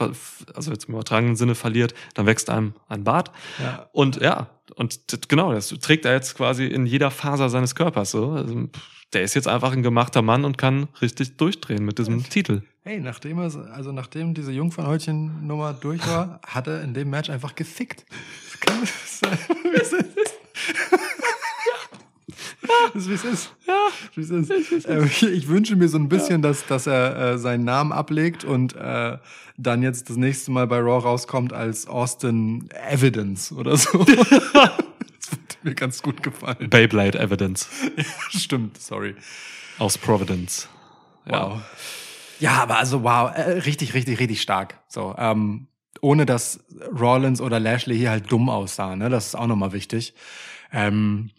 [0.53, 3.31] also jetzt im übertragenen Sinne verliert, dann wächst einem ein Bart.
[3.61, 3.87] Ja.
[3.93, 4.99] Und ja, und
[5.29, 8.31] genau, das trägt er jetzt quasi in jeder Faser seines Körpers so.
[8.31, 12.23] Also, pff, der ist jetzt einfach ein gemachter Mann und kann richtig durchdrehen mit diesem
[12.29, 12.61] Titel.
[12.83, 17.55] Hey, nachdem er, also nachdem diese Jungfernhäutchen-Nummer durch war, hat er in dem Match einfach
[17.55, 18.05] gefickt.
[18.51, 18.81] Das kann-
[19.73, 20.15] das ist-
[22.93, 23.51] Das ist, wie es ist.
[23.67, 23.73] Ja,
[24.15, 24.29] wie es
[24.71, 24.87] ist.
[24.89, 28.43] Ähm, ich, ich wünsche mir so ein bisschen, dass, dass er äh, seinen Namen ablegt
[28.43, 29.17] und äh,
[29.57, 34.05] dann jetzt das nächste Mal bei Raw rauskommt als Austin Evidence oder so.
[35.65, 36.69] mir ganz gut gefallen.
[36.69, 37.67] Beyblade Evidence
[38.29, 39.15] Stimmt, sorry.
[39.79, 40.69] aus Providence.
[41.25, 41.61] Wow.
[42.39, 44.79] Ja, aber also wow, äh, richtig, richtig, richtig stark.
[44.87, 45.67] So, ähm,
[46.01, 46.59] ohne dass
[46.97, 49.09] Rollins oder Lashley hier halt dumm aussahen, ne?
[49.09, 50.13] Das ist auch nochmal wichtig.
[50.71, 51.31] Ähm,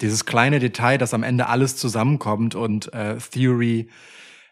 [0.00, 3.88] dieses kleine Detail, dass am Ende alles zusammenkommt und äh, Theory,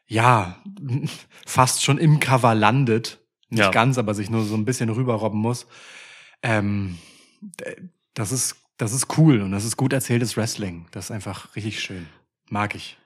[0.07, 0.63] ja,
[1.47, 3.19] fast schon im Cover landet.
[3.51, 3.71] Nicht Ja.
[3.71, 5.67] ganz, aber sich nur so ein bisschen rüberrobben muss.
[6.43, 6.99] Ähm,
[8.15, 10.87] das ist, das ist cool und das ist gut erzähltes Wrestling.
[10.93, 12.07] Das ist einfach richtig schön.
[12.49, 12.97] Mag ich.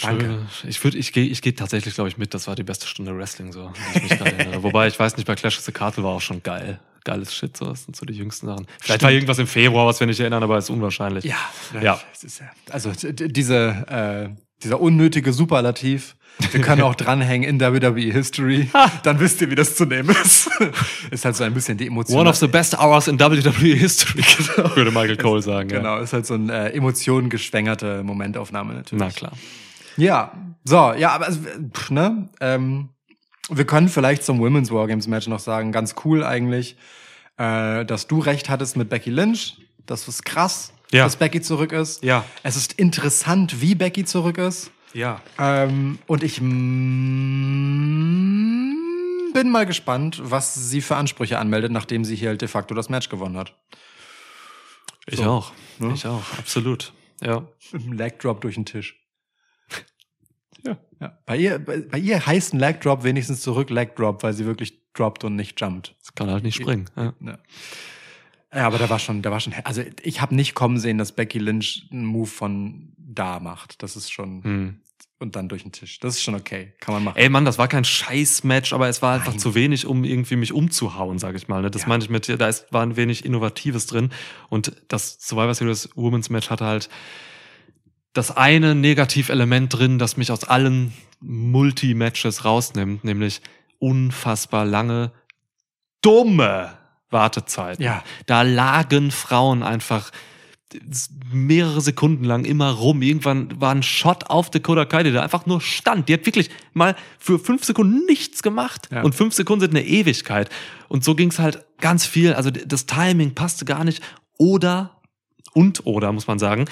[0.00, 0.46] Danke.
[0.52, 0.70] Schön.
[0.70, 2.32] Ich würde, ich gehe, ich gehe tatsächlich, glaube ich, mit.
[2.32, 3.72] Das war die beste Stunde Wrestling, so.
[3.96, 4.10] Ich.
[4.62, 6.78] Wobei, ich weiß nicht, bei Clash of the Castle war auch schon geil.
[7.04, 7.64] Geiles Shit, so.
[7.64, 8.66] Das sind so die jüngsten Sachen.
[8.80, 11.24] Vielleicht war irgendwas im Februar, was wir nicht erinnern, aber ist unwahrscheinlich.
[11.24, 11.38] Ja,
[11.80, 12.00] Ja.
[12.12, 16.16] Es ist ja also diese, äh, dieser unnötige Superlativ.
[16.52, 18.68] Wir können auch dranhängen in WWE History.
[19.02, 20.48] Dann wisst ihr, wie das zu nehmen ist.
[21.10, 22.18] ist halt so ein bisschen die Emotion.
[22.18, 24.22] One of the best hours in WWE History,
[24.76, 25.70] würde Michael Cole sagen.
[25.70, 25.78] Ja.
[25.78, 29.04] Genau, ist halt so eine äh, emotionengeschwängerte Momentaufnahme natürlich.
[29.04, 29.32] Na klar.
[29.96, 30.32] Ja,
[30.64, 32.90] so, ja, aber pff, ne, ähm,
[33.50, 36.76] wir können vielleicht zum Women's Wargames Match noch sagen, ganz cool eigentlich,
[37.36, 39.56] äh, dass du recht hattest mit Becky Lynch.
[39.86, 41.04] Das ist krass, Ja.
[41.04, 42.02] dass Becky zurück ist.
[42.02, 42.24] Ja.
[42.42, 44.70] Es ist interessant, wie Becky zurück ist.
[44.94, 45.20] Ja.
[45.38, 46.40] Ähm, und ich
[49.32, 52.88] bin mal gespannt, was sie für Ansprüche anmeldet, nachdem sie hier halt de facto das
[52.88, 53.54] Match gewonnen hat.
[55.06, 55.24] Ich So.
[55.24, 55.52] auch.
[55.78, 55.92] Ne?
[55.94, 56.22] Ich auch.
[56.38, 56.92] Absolut.
[57.22, 57.46] Ja.
[57.72, 58.96] Einem Leg Drop durch den Tisch.
[60.66, 60.76] Ja.
[61.00, 61.16] Ja.
[61.24, 64.44] Bei ihr, bei, bei ihr heißt ein Leg Drop wenigstens zurück Leg Drop, weil sie
[64.44, 65.94] wirklich droppt und nicht jumpt.
[66.00, 66.90] Das kann halt nicht springen.
[66.96, 67.14] Ja.
[67.20, 67.38] Ja.
[68.54, 71.12] Ja, aber da war schon, da war schon, also ich habe nicht kommen sehen, dass
[71.12, 73.82] Becky Lynch einen Move von da macht.
[73.82, 74.80] Das ist schon Hm.
[75.18, 75.98] und dann durch den Tisch.
[76.00, 77.16] Das ist schon okay, kann man machen.
[77.18, 79.38] Ey Mann, das war kein Scheiß-Match, aber es war einfach Nein.
[79.38, 81.60] zu wenig, um irgendwie mich umzuhauen, sage ich mal.
[81.60, 81.70] Ne?
[81.70, 81.88] Das Ja.
[81.88, 84.10] meine ich mit, da ist, war ein wenig Innovatives drin.
[84.48, 86.88] Und das Survivor Series Women's Match hatte halt
[88.14, 93.40] das eine Negativelement drin, das mich aus allen Multi-Matches rausnimmt, nämlich
[93.78, 95.12] unfassbar lange,
[96.00, 96.78] dumme
[97.10, 97.80] Wartezeit.
[97.80, 98.02] Ja.
[98.26, 100.10] Da lagen Frauen einfach
[101.32, 103.00] mehrere Sekunden lang immer rum.
[103.02, 106.08] Irgendwann war ein Shot auf Dakota Kai, der da einfach nur stand.
[106.08, 108.88] Die hat wirklich mal für fünf Sekunden nichts gemacht.
[108.90, 109.02] Ja.
[109.02, 110.50] Und fünf Sekunden sind eine Ewigkeit.
[110.88, 112.34] Und so ging's halt ganz viel.
[112.34, 114.02] Also das Timing passte gar nicht.
[114.36, 114.98] Oder
[115.54, 116.66] und oder muss man sagen,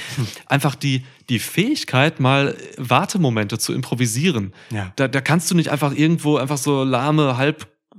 [0.46, 4.52] einfach die die Fähigkeit mal Wartemomente zu improvisieren.
[4.70, 4.92] Ja.
[4.96, 7.38] Da, da kannst du nicht einfach irgendwo einfach so lahme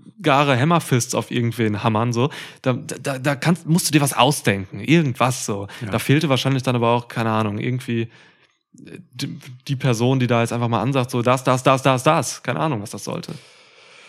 [0.07, 2.29] halbgare Hammerfists auf irgendwen hammern so.
[2.61, 5.67] Da, da, da kannst, musst du dir was ausdenken, irgendwas so.
[5.81, 5.91] Ja.
[5.91, 8.01] Da fehlte wahrscheinlich dann aber auch keine Ahnung irgendwie
[8.85, 12.03] äh, die, die Person, die da jetzt einfach mal ansagt so das das das das
[12.03, 13.33] das, keine Ahnung, was das sollte.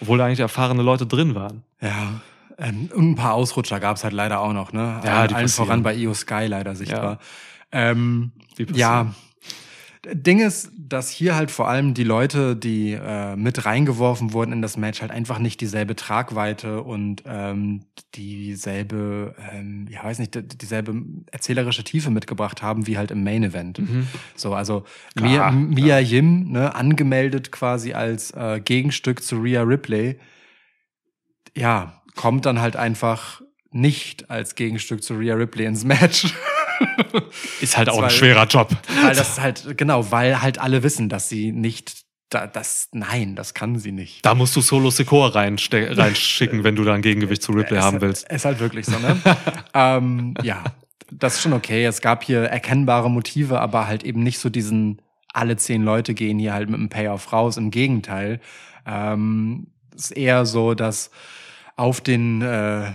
[0.01, 1.65] Obwohl da eigentlich erfahrene Leute drin waren.
[1.81, 2.21] Ja.
[2.59, 5.01] Ähm, und ein paar Ausrutscher gab's halt leider auch noch, ne?
[5.05, 5.67] Ja, die Allen passieren.
[5.67, 7.19] voran bei Io Sky leider sichtbar.
[7.73, 7.91] Ja.
[7.91, 8.33] Ähm,
[8.75, 9.15] ja.
[10.07, 14.63] Ding ist, dass hier halt vor allem die Leute, die äh, mit reingeworfen wurden in
[14.63, 17.81] das Match, halt einfach nicht dieselbe Tragweite und ähm,
[18.15, 20.95] dieselbe, ähm, ja weiß nicht, die- dieselbe
[21.33, 23.81] erzählerische Tiefe mitgebracht haben, wie halt im Main Event.
[24.37, 24.85] So, also
[25.17, 30.19] Mia, Klar, Mia Yim, ne, angemeldet quasi als äh, Gegenstück zu Rhea Ripley,
[31.57, 36.33] ja, kommt dann halt einfach nicht als Gegenstück zu Rhea Ripley ins Match.
[37.61, 38.71] Ist halt auch Weil- ein schwerer Job.
[39.03, 43.55] weil das halt, genau, weil halt alle wissen, dass sie nicht, da, das, nein, das
[43.55, 44.25] kann sie nicht.
[44.25, 48.01] Da musst du Solo Secor reinschicken, wenn du da ein Gegengewicht zu Ripley Es- haben
[48.01, 48.29] willst.
[48.31, 49.17] Ist halt wirklich so, ne?
[49.75, 50.63] ähm, ja,
[51.11, 51.85] das ist schon okay.
[51.87, 55.01] Es gab hier erkennbare Motive, aber halt eben nicht so diesen,
[55.33, 57.57] alle zehn Leute gehen hier halt mit einem Payoff raus.
[57.57, 58.41] Im Gegenteil.
[58.87, 61.11] Ähm, ist eher so, dass
[61.77, 62.91] auf den äh,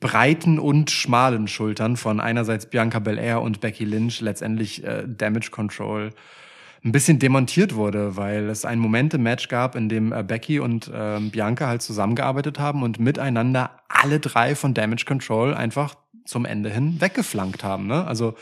[0.00, 6.10] breiten und schmalen Schultern von einerseits Bianca Belair und Becky Lynch letztendlich äh, Damage Control
[6.82, 10.60] ein bisschen demontiert wurde, weil es einen Moment im Match gab, in dem äh, Becky
[10.60, 15.94] und ähm, Bianca halt zusammengearbeitet haben und miteinander alle drei von Damage Control einfach
[16.24, 17.86] zum Ende hin weggeflankt haben.
[17.86, 18.06] Ne?
[18.06, 18.34] Also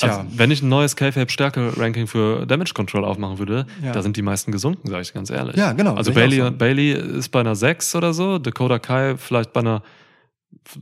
[0.00, 0.18] Tja.
[0.18, 3.92] Also, wenn ich ein neues K-Fape-Stärke-Ranking für Damage Control aufmachen würde, Ja.
[3.92, 5.56] da sind die meisten gesunken, sage ich ganz ehrlich.
[5.56, 6.50] Ja, genau, Also Bailey, so.
[6.50, 9.82] Bailey ist bei einer 6 oder so, Dakota Kai vielleicht bei einer,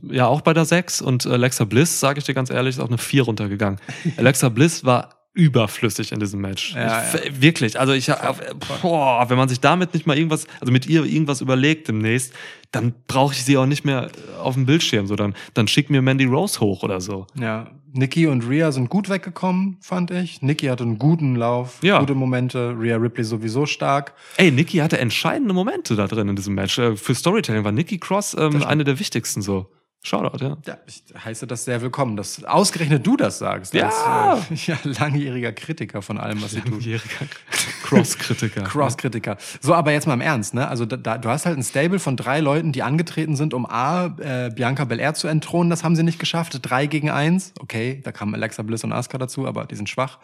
[0.09, 2.89] ja, auch bei der 6 und Alexa Bliss, sage ich dir ganz ehrlich, ist auf
[2.89, 3.79] eine 4 runtergegangen.
[4.17, 6.73] Alexa Bliss war überflüssig in diesem Match.
[6.75, 8.41] Ja, ich, f- Wirklich, also ich hab-
[8.81, 12.33] boah, wenn man sich damit nicht mal irgendwas, also mit ihr irgendwas überlegt demnächst,
[12.71, 14.09] dann brauche ich sie auch nicht mehr
[14.41, 17.27] auf dem Bildschirm, so dann, dann schick mir Mandy Rose hoch oder so.
[17.39, 20.41] Ja, Nikki und Rhea sind gut weggekommen, fand ich.
[20.41, 21.99] Nikki hatte einen guten Lauf, Ja.
[21.99, 22.75] gute Momente.
[22.77, 24.13] Rhea Ripley sowieso stark.
[24.35, 26.77] Ey, Nikki hatte entscheidende Momente da drin in diesem Match.
[26.77, 29.67] Äh, Für Storytelling war Nikki Cross ähm, eine der wichtigsten so.
[30.07, 30.57] Shoutout, ja.
[30.65, 33.73] Ja, ich heiße das sehr willkommen, dass ausgerechnet du das sagst.
[33.73, 33.89] Ja.
[33.89, 36.71] Als, äh, ja, langjähriger Kritiker von allem, was sie tut.
[36.71, 37.27] Langjähriger
[37.83, 38.63] Cross-Kritiker.
[38.63, 39.35] Cross-Kritiker.
[39.59, 40.65] So, aber jetzt mal im Ernst, ne?
[40.69, 43.65] Also da, da, du hast halt ein Stable von drei Leuten, die angetreten sind, um
[43.65, 45.69] A, äh, Bianca Belair zu entthronen.
[45.69, 46.57] Das haben sie nicht geschafft.
[46.61, 47.51] Drei gegen eins.
[47.59, 50.19] Okay, da kamen Alexa Bliss und Asuka dazu, aber die sind schwach.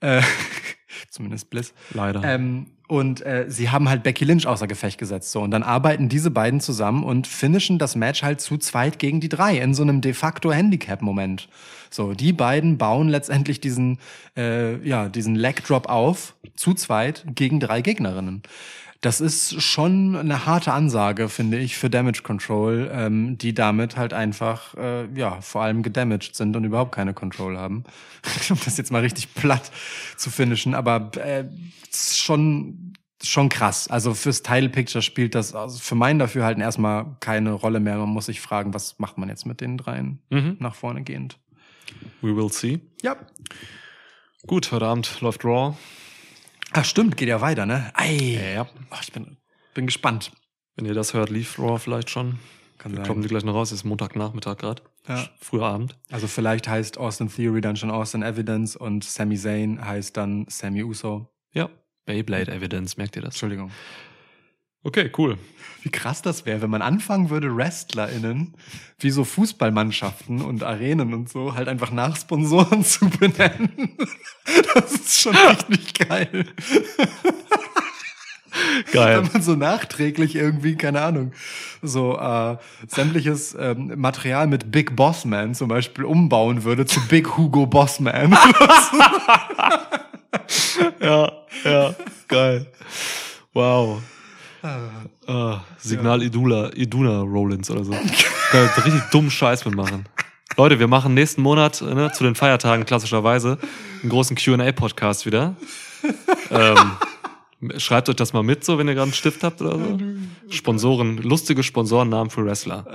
[0.00, 0.20] Äh,
[1.10, 1.74] zumindest Bliss.
[1.92, 2.22] Leider.
[2.24, 5.32] Ähm, und äh, sie haben halt Becky Lynch außer Gefecht gesetzt.
[5.32, 5.40] So.
[5.40, 9.28] Und dann arbeiten diese beiden zusammen und finishen das Match halt zu zweit gegen die
[9.28, 11.48] drei in so einem de facto Handicap-Moment.
[11.90, 13.98] So, die beiden bauen letztendlich diesen,
[14.36, 18.42] äh, ja, diesen Leg Drop auf, zu zweit gegen drei Gegnerinnen.
[19.02, 24.12] Das ist schon eine harte Ansage, finde ich, für Damage Control, ähm, die damit halt
[24.12, 27.84] einfach, äh, ja, vor allem gedamaged sind und überhaupt keine Control haben.
[28.50, 29.70] um das jetzt mal richtig platt
[30.16, 31.44] zu finishen, aber äh,
[31.92, 32.92] schon
[33.22, 33.88] schon krass.
[33.88, 37.96] Also fürs Title Picture spielt das also für mein Dafürhalten erstmal keine Rolle mehr.
[37.96, 40.56] Man muss sich fragen, was macht man jetzt mit den dreien Mhm.
[40.60, 41.38] nach vorne gehend.
[42.20, 42.80] We will see.
[43.02, 43.16] Ja.
[44.46, 45.76] Gut, heute Abend läuft Raw.
[46.72, 47.90] Ach stimmt, geht ja weiter, ne?
[47.94, 48.52] Ei.
[48.54, 48.66] Ja.
[48.90, 49.36] Ach, ich bin,
[49.74, 50.32] bin gespannt.
[50.74, 52.38] Wenn ihr das hört, lief Raw vielleicht schon.
[52.78, 53.06] Kann Wir sein.
[53.06, 53.72] kommen die gleich noch raus.
[53.72, 54.82] Es ist Montagnachmittag gerade.
[55.08, 55.26] Ja.
[55.40, 55.96] Früher Abend.
[56.10, 60.82] Also vielleicht heißt Austin Theory dann schon Austin Evidence und Sami Zayn heißt dann Sami
[60.82, 61.28] Uso.
[61.52, 61.70] Ja.
[62.04, 63.34] Beyblade Evidence, merkt ihr das?
[63.34, 63.70] Entschuldigung.
[64.86, 65.36] Okay, cool.
[65.82, 68.54] Wie krass das wäre, wenn man anfangen würde, WrestlerInnen
[69.00, 73.96] wie so Fußballmannschaften und Arenen und so halt einfach nach Sponsoren zu benennen.
[74.74, 76.46] Das ist schon richtig geil.
[78.92, 79.24] Geil.
[79.24, 81.32] Wenn man so nachträglich irgendwie, keine Ahnung,
[81.82, 82.56] so äh,
[82.86, 87.98] sämtliches ähm, Material mit Big Boss Man zum Beispiel umbauen würde zu Big Hugo Boss
[87.98, 88.38] Man.
[91.00, 91.32] Ja,
[91.64, 91.94] ja,
[92.28, 92.66] geil.
[93.52, 94.02] Wow.
[94.62, 97.92] Ah, Signal Idula, Iduna Rollins oder so.
[98.52, 100.06] Da richtig dummen Scheiß mitmachen.
[100.56, 103.58] Leute, wir machen nächsten Monat ne, zu den Feiertagen klassischerweise
[104.02, 105.56] einen großen QA-Podcast wieder.
[106.50, 109.98] Ähm, schreibt euch das mal mit, so wenn ihr gerade einen Stift habt oder so.
[110.50, 112.86] Sponsoren, lustige Sponsorennamen für Wrestler.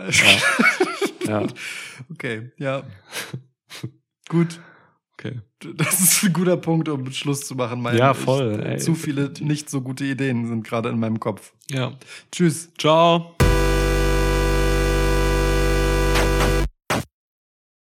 [1.26, 1.42] Ja.
[1.44, 1.48] ja,
[2.12, 2.84] Okay, ja.
[4.28, 4.60] Gut.
[5.26, 5.40] Okay.
[5.78, 7.82] Das ist ein guter Punkt, um Schluss zu machen.
[7.82, 8.78] Mein, Ja, voll, Ich, ey.
[8.80, 11.54] zu viele nicht so gute Ideen sind gerade in meinem Kopf.
[11.70, 11.94] Ja.
[12.32, 12.70] Tschüss.
[12.78, 13.36] Ciao.